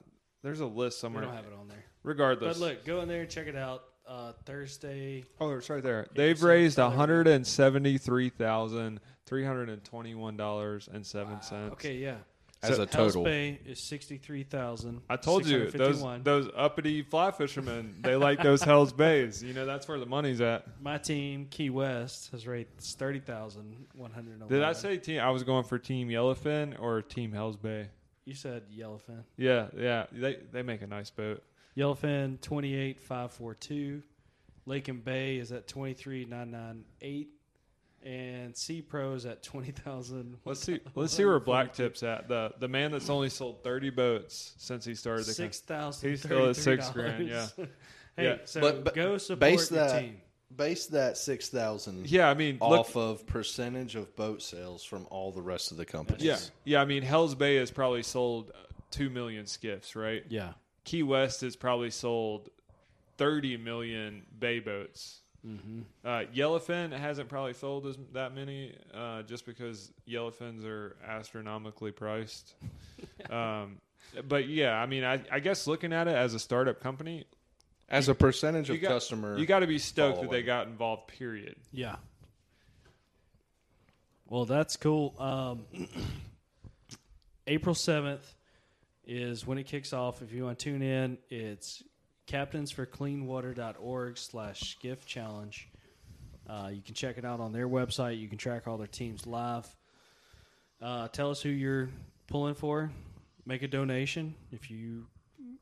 there's 0.43 0.60
a 0.60 0.66
list 0.66 0.97
We 0.97 1.02
somewhere. 1.02 1.24
don't 1.24 1.34
have 1.36 1.45
it 1.45 1.54
on 1.60 1.68
there. 1.68 1.84
Regardless, 2.04 2.60
But 2.60 2.66
look, 2.66 2.86
go 2.86 3.02
in 3.02 3.08
there 3.08 3.22
and 3.22 3.30
check 3.30 3.47
it 3.47 3.56
out. 3.56 3.84
Uh, 4.08 4.34
Thursday. 4.45 5.24
Oh, 5.39 5.52
it's 5.52 5.70
right 5.70 5.84
there. 5.84 6.08
They've 6.16 6.41
raised 6.41 6.80
one 6.80 6.93
hundred 6.93 7.28
and 7.28 7.45
seventy-three 7.45 8.30
thousand 8.30 9.02
three 9.28 9.45
hundred 9.45 9.70
and 9.70 9.84
twenty-one 9.84 10.36
dollars 10.36 10.89
and 10.91 11.06
seven 11.06 11.41
cents. 11.43 11.74
Okay, 11.74 11.97
yeah. 11.97 12.16
As 12.62 12.76
So- 12.76 12.84
a 12.84 12.86
total. 12.86 13.24
Bay 13.24 13.60
is 13.66 13.82
sixty 13.82 14.18
three 14.18 14.43
thousand. 14.43 15.01
I 15.10 15.16
told 15.16 15.45
you 15.45 15.72
those 15.72 16.03
those 16.24 16.49
uppity 16.53 17.03
fly 17.03 17.32
fishermen. 17.32 17.95
They 18.01 18.18
like 18.18 18.43
those 18.43 18.62
Hell's 18.62 18.91
Bays. 18.91 19.41
You 19.41 19.53
know 19.53 19.66
that's 19.66 19.88
where 19.88 19.97
the 19.97 20.05
money's 20.05 20.41
at. 20.41 20.66
My 20.82 20.97
team, 20.97 21.47
Key 21.49 21.70
West, 21.70 22.32
has 22.32 22.45
raised 22.45 22.70
thirty 22.82 23.22
thousand 23.22 23.86
one 23.95 24.12
hundred. 24.12 24.45
Did 24.49 24.64
I 24.64 24.74
say 24.74 24.97
team? 24.97 25.22
I 25.22 25.30
was 25.30 25.43
going 25.43 25.64
for 25.64 25.80
Team 25.80 26.10
Yellowfin 26.10 26.78
or 26.82 27.01
Team 27.01 27.32
Hell's 27.32 27.55
Bay. 27.55 27.88
You 28.26 28.34
said 28.36 28.64
Yellowfin. 28.78 29.24
Yeah, 29.38 29.68
yeah. 29.78 30.07
They 30.12 30.38
they 30.51 30.62
make 30.62 30.82
a 30.82 30.88
nice 30.88 31.10
boat. 31.12 31.41
Yellowfin 31.78 32.41
twenty 32.41 32.76
eight 32.76 32.99
five 32.99 33.32
four 33.32 33.53
two. 33.55 34.03
Lake 34.66 34.89
and 34.89 35.03
Bay 35.03 35.38
is 35.38 35.53
at 35.53 35.68
twenty 35.68 35.93
three 35.93 36.26
nine 36.26 36.51
nine 36.51 36.84
eight. 37.01 37.30
And 38.06 38.56
Sea 38.56 38.82
Pro 38.82 39.14
is 39.14 39.26
at 39.26 39.43
twenty 39.43 39.72
thousand. 39.72 40.38
Let's 40.45 40.62
see. 40.62 40.80
Let's 40.95 41.14
see 41.14 41.26
where 41.26 41.39
Black 41.39 41.74
Tip's 41.74 42.02
at. 42.02 42.28
The 42.30 42.54
the 42.60 42.68
man 42.70 42.91
that's 42.91 43.10
only 43.10 43.30
sold 43.30 43.64
thirty 43.64 43.89
boats 43.89 44.54
since 44.58 44.86
he 44.86 44.95
started 44.95 45.26
the 45.26 45.34
Six 45.34 45.60
thousand. 45.60 46.10
He's 46.10 46.22
still 46.22 46.50
at 46.50 46.56
six 46.56 46.89
grand, 46.91 47.28
yeah. 47.28 47.47
hey, 48.16 48.24
Yeah. 48.24 48.38
so 48.45 48.62
But- 48.62 48.84
but 48.86 48.93
go 48.95 49.18
support 49.18 49.39
base 49.41 49.70
your 49.72 49.86
that- 49.86 50.02
team. 50.02 50.22
Base 50.56 50.88
that 50.88 51.16
6,000 51.16 52.10
Yeah, 52.10 52.28
I 52.28 52.34
mean, 52.34 52.58
look, 52.60 52.80
off 52.80 52.95
of 52.95 53.28
percentage 53.28 53.95
of 53.95 54.16
boat 54.16 54.41
sales 54.41 54.84
from 54.84 55.06
all 55.12 55.32
the 55.32 55.43
rest 55.43 55.70
of 55.70 55.78
the 55.78 55.86
companies. 55.86 56.24
Yeah, 56.24 56.39
yeah. 56.64 56.82
I 56.82 56.86
mean, 56.86 57.04
Hell's 57.04 57.36
Bay 57.36 57.58
has 57.58 57.70
probably 57.70 58.02
sold 58.02 58.50
uh, 58.56 58.58
two 58.89 59.12
million 59.12 59.45
skiffs, 59.45 59.95
right? 59.95 60.24
Yeah. 60.28 60.54
Key 60.86 61.04
West 61.04 61.41
has 61.41 61.56
probably 61.56 61.91
sold 61.91 62.50
thirty 63.18 63.58
million 63.58 64.24
bay 64.39 64.60
boats. 64.60 65.20
Mm-hmm. 65.48 65.82
Uh, 66.04 66.24
Yellowfin 66.36 66.92
hasn't 66.92 67.30
probably 67.30 67.54
sold 67.54 67.88
as 67.88 67.98
that 68.14 68.36
many, 68.36 68.76
uh, 68.94 69.24
just 69.24 69.46
because 69.46 69.92
yellowfins 70.08 70.66
are 70.66 70.98
astronomically 71.08 71.92
priced. 71.92 72.54
um, 73.30 73.78
but 74.28 74.48
yeah, 74.50 74.74
I 74.74 74.86
mean, 74.86 75.04
I, 75.04 75.22
I 75.32 75.40
guess 75.40 75.68
looking 75.68 75.94
at 75.94 76.08
it 76.08 76.16
as 76.16 76.34
a 76.34 76.40
startup 76.40 76.82
company, 76.82 77.26
As 77.88 78.10
a 78.10 78.16
percentage 78.16 78.70
of 78.70 78.82
got 78.82 78.90
customer, 78.90 79.38
you 79.38 79.46
got 79.46 79.60
to 79.60 79.68
be 79.68 79.78
stoked 79.80 80.22
that 80.22 80.32
they 80.32 80.44
got 80.44 80.68
involved. 80.68 81.08
Period. 81.08 81.56
Yeah. 81.72 81.96
Well, 84.28 84.46
that's 84.46 84.78
cool. 84.78 85.16
Um, 85.18 85.66
April 87.48 87.74
7th 87.74 88.22
is 89.08 89.48
when 89.48 89.58
it 89.58 89.66
kicks 89.66 89.92
off. 89.92 90.22
If 90.22 90.32
you 90.32 90.44
want 90.46 90.60
to 90.60 90.64
tune 90.64 90.84
in, 90.84 91.18
it's 91.32 91.82
captainsforcleanwater.org 92.30 94.18
slash 94.18 94.60
skiff 94.62 95.06
challenge. 95.06 95.68
Uh, 96.48 96.70
you 96.72 96.82
can 96.82 96.96
check 96.96 97.18
it 97.18 97.26
out 97.26 97.40
on 97.40 97.52
their 97.52 97.68
website. 97.68 98.20
You 98.20 98.28
can 98.28 98.38
track 98.38 98.68
all 98.68 98.78
their 98.78 98.88
teams 98.88 99.28
live. 99.28 99.68
Uh, 100.82 101.08
tell 101.10 101.32
us 101.32 101.42
who 101.42 101.50
you're 101.50 101.90
pulling 102.28 102.56
for. 102.56 102.92
Make 103.46 103.64
a 103.64 103.68
donation 103.68 104.36
if 104.52 104.70
you 104.72 105.08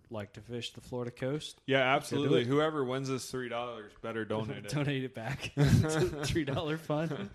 like 0.09 0.33
to 0.33 0.41
fish 0.41 0.73
the 0.73 0.81
Florida 0.81 1.11
coast. 1.11 1.59
Yeah, 1.65 1.79
absolutely. 1.95 2.45
Whoever 2.45 2.83
wins 2.83 3.09
this 3.09 3.29
three 3.29 3.49
dollars 3.49 3.91
better 4.01 4.25
donate 4.25 4.65
it. 4.65 4.69
Donate 4.69 5.03
it 5.03 5.13
back 5.13 5.51
three 6.23 6.45
dollar 6.45 6.77
fund. 6.77 7.29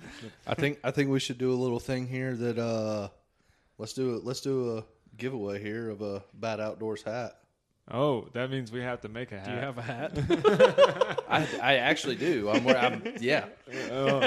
I 0.47 0.55
think 0.55 0.79
I 0.85 0.91
think 0.91 1.11
we 1.11 1.21
should 1.21 1.39
do 1.39 1.53
a 1.53 1.55
little 1.55 1.81
thing 1.81 2.07
here 2.07 2.35
that 2.37 2.59
uh 2.59 3.09
let's 3.79 3.93
do 3.93 4.17
it 4.17 4.25
let's 4.25 4.41
do 4.41 4.79
a 4.79 4.85
giveaway 5.17 5.63
here 5.63 5.91
of 5.91 6.03
a 6.03 6.23
bad 6.35 6.61
outdoors 6.61 7.03
hat. 7.03 7.39
Oh, 7.91 8.29
that 8.33 8.51
means 8.51 8.71
we 8.71 8.81
have 8.81 9.01
to 9.03 9.09
make 9.09 9.33
a 9.33 9.39
hat. 9.41 9.47
Do 9.47 9.53
you 9.53 9.59
have 9.59 9.77
a 9.79 9.83
hat? 9.83 10.13
I, 11.29 11.47
I 11.61 11.75
actually 11.79 12.17
do. 12.17 12.49
I'm, 12.49 12.67
I'm 12.69 13.03
yeah. 13.21 13.47
Oh. 13.91 14.21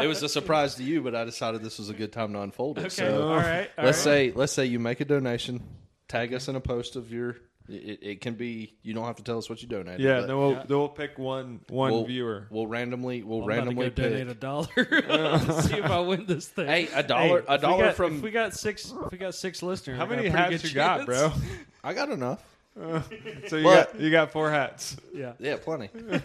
it 0.00 0.06
was 0.06 0.22
a 0.22 0.28
surprise 0.28 0.74
to 0.76 0.84
you, 0.84 1.00
but 1.02 1.14
I 1.14 1.24
decided 1.24 1.62
this 1.62 1.78
was 1.78 1.88
a 1.88 1.94
good 1.94 2.12
time 2.12 2.32
to 2.34 2.40
unfold 2.42 2.78
it. 2.78 2.80
Okay, 2.82 2.88
So 2.90 3.28
all 3.30 3.36
right. 3.36 3.70
all 3.78 3.84
let's 3.86 3.98
right. 3.98 4.04
say 4.04 4.32
let's 4.34 4.52
say 4.52 4.66
you 4.66 4.78
make 4.78 5.00
a 5.00 5.04
donation, 5.06 5.62
tag 6.06 6.34
us 6.34 6.48
in 6.48 6.56
a 6.56 6.60
post 6.60 6.96
of 6.96 7.10
your. 7.10 7.36
It, 7.70 7.98
it 8.02 8.20
can 8.22 8.34
be. 8.34 8.76
You 8.82 8.94
don't 8.94 9.04
have 9.04 9.16
to 9.16 9.22
tell 9.22 9.36
us 9.38 9.48
what 9.50 9.62
you 9.62 9.68
donated. 9.68 10.00
Yeah, 10.00 10.20
but 10.20 10.26
then 10.26 10.36
we'll 10.38 10.52
Yeah. 10.52 10.64
then 10.66 10.78
we'll 10.78 10.88
pick 10.88 11.18
one 11.18 11.60
one 11.68 11.92
we'll, 11.92 12.04
viewer. 12.06 12.46
We'll 12.50 12.66
randomly 12.66 13.22
we'll 13.22 13.42
I'm 13.42 13.46
randomly 13.48 13.86
about 13.86 13.96
to 13.96 14.02
go 14.02 14.08
pick. 14.08 14.18
donate 14.18 14.28
a 14.28 14.38
dollar. 14.38 14.66
to 15.46 15.62
see 15.64 15.74
if 15.78 15.84
I 15.84 16.00
win 16.00 16.26
this 16.26 16.46
thing. 16.48 16.66
Hey, 16.66 16.88
a 16.94 17.02
dollar- 17.02 17.44
a 17.48 17.54
if 17.54 17.60
dollar 17.62 17.84
got- 17.86 17.94
from- 17.96 18.16
If 18.16 18.22
we 18.22 18.30
got 18.30 18.54
six, 18.54 18.90
if 19.04 19.12
we 19.12 19.18
got 19.18 19.34
six 19.34 19.62
listeners, 19.62 19.98
How 19.98 20.06
many 20.06 20.28
a 20.28 20.30
pretty 20.30 20.36
hats 20.36 20.62
good 20.62 20.68
you 20.70 20.74
got, 20.74 21.04
bro? 21.06 21.32
I 21.84 21.92
got 21.94 22.10
enough. 22.10 22.42
So 23.48 23.56
you 23.56 23.64
But- 23.64 23.92
got 23.92 24.00
you 24.00 24.10
got 24.10 24.30
four 24.32 24.50
hats. 24.50 24.96
Yeah. 25.14 25.32
Yeah, 25.38 25.56
plenty. 25.56 25.88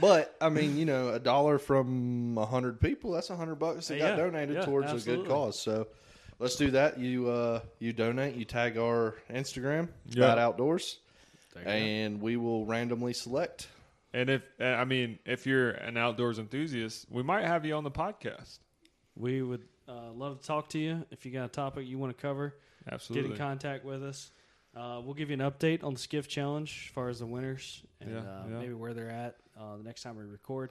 but 0.00 0.36
I 0.40 0.48
mean, 0.50 0.76
you 0.76 0.84
know, 0.84 1.08
a 1.10 1.18
dollar 1.18 1.58
from 1.58 2.36
a 2.38 2.46
hundred 2.46 2.80
people—that's 2.80 3.30
a 3.30 3.36
hundred 3.36 3.56
bucks 3.56 3.88
that 3.88 3.98
got 3.98 4.16
Yeah, 4.18 4.24
donated 4.24 4.56
yeah, 4.56 4.64
towards 4.64 4.90
a 4.90 4.94
absolutely. 4.94 5.24
good 5.24 5.30
cause. 5.32 5.58
So 5.60 5.86
let's 6.38 6.56
do 6.56 6.70
that. 6.72 6.98
You 6.98 7.28
uh, 7.30 7.60
you 7.78 7.92
donate. 7.92 8.34
You 8.34 8.44
tag 8.44 8.76
our 8.78 9.14
Instagram, 9.30 9.88
Yeah. 10.10 10.26
Bad 10.28 10.38
Outdoors, 10.38 10.98
and 11.64 12.20
we 12.20 12.36
will 12.36 12.66
randomly 12.66 13.12
select. 13.12 13.68
And 14.12 14.30
if 14.30 14.42
uh, 14.60 14.64
I 14.64 14.84
mean 14.84 15.18
if 15.24 15.46
you're 15.46 15.70
an 15.70 15.96
outdoors 15.96 16.38
enthusiast, 16.38 17.06
we 17.10 17.22
might 17.22 17.44
have 17.44 17.64
you 17.64 17.74
on 17.74 17.84
the 17.84 17.90
podcast. 17.90 18.58
We 19.16 19.42
would 19.42 19.62
uh, 19.88 20.10
love 20.12 20.40
to 20.40 20.46
talk 20.46 20.68
to 20.70 20.78
you. 20.78 21.04
If 21.10 21.24
you 21.24 21.32
got 21.32 21.44
a 21.46 21.48
topic 21.48 21.86
you 21.86 21.98
want 21.98 22.16
to 22.16 22.20
cover, 22.20 22.54
Absolutely. 22.90 23.30
get 23.30 23.32
in 23.32 23.38
contact 23.38 23.84
with 23.84 24.02
us. 24.02 24.30
Uh, 24.76 25.00
we'll 25.04 25.14
give 25.14 25.30
you 25.30 25.34
an 25.34 25.40
update 25.50 25.84
on 25.84 25.94
the 25.94 26.00
skiff 26.00 26.26
challenge 26.28 26.86
as 26.88 26.92
far 26.94 27.08
as 27.08 27.20
the 27.20 27.26
winners 27.26 27.82
and 28.00 28.10
Yeah, 28.12 28.18
uh, 28.18 28.22
yeah. 28.50 28.58
maybe 28.58 28.74
where 28.74 28.92
they're 28.94 29.10
at 29.10 29.36
uh, 29.58 29.76
the 29.76 29.84
next 29.84 30.02
time 30.02 30.16
we 30.16 30.24
record. 30.24 30.70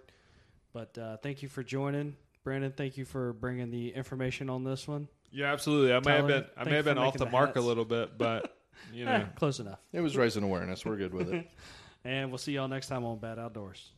But 0.73 0.97
uh, 0.97 1.17
thank 1.17 1.41
you 1.41 1.47
for 1.49 1.63
joining, 1.63 2.15
Brandon. 2.43 2.73
Thank 2.75 2.97
you 2.97 3.05
for 3.05 3.31
bringing 3.33 3.69
the 3.71 3.89
information 3.93 4.49
on 4.49 4.63
this 4.63 4.87
one. 4.87 5.07
yeah, 5.31 5.51
absolutely. 5.53 5.93
I 5.93 5.99
may 5.99 6.11
have 6.17 6.27
been 6.27 6.45
I 6.57 6.63
may 6.65 6.75
have 6.75 6.85
been 6.85 6.97
off 6.97 7.13
the 7.13 7.25
the 7.25 7.31
mark 7.31 7.55
a 7.55 7.61
little 7.61 7.85
bit, 7.85 8.17
but 8.17 8.57
you 8.91 9.05
Eh, 9.07 9.17
know. 9.19 9.27
close 9.35 9.59
enough. 9.59 9.79
It 9.93 10.01
was 10.01 10.17
raising 10.17 10.43
awareness. 10.43 10.85
We're 10.85 10.97
good 10.97 11.13
with 11.13 11.29
it. 11.33 11.49
And 12.05 12.31
we'll 12.31 12.37
see 12.37 12.51
y'all 12.51 12.67
next 12.67 12.87
time 12.87 13.05
on 13.05 13.17
Bad 13.19 13.39
Outdoors. 13.39 13.91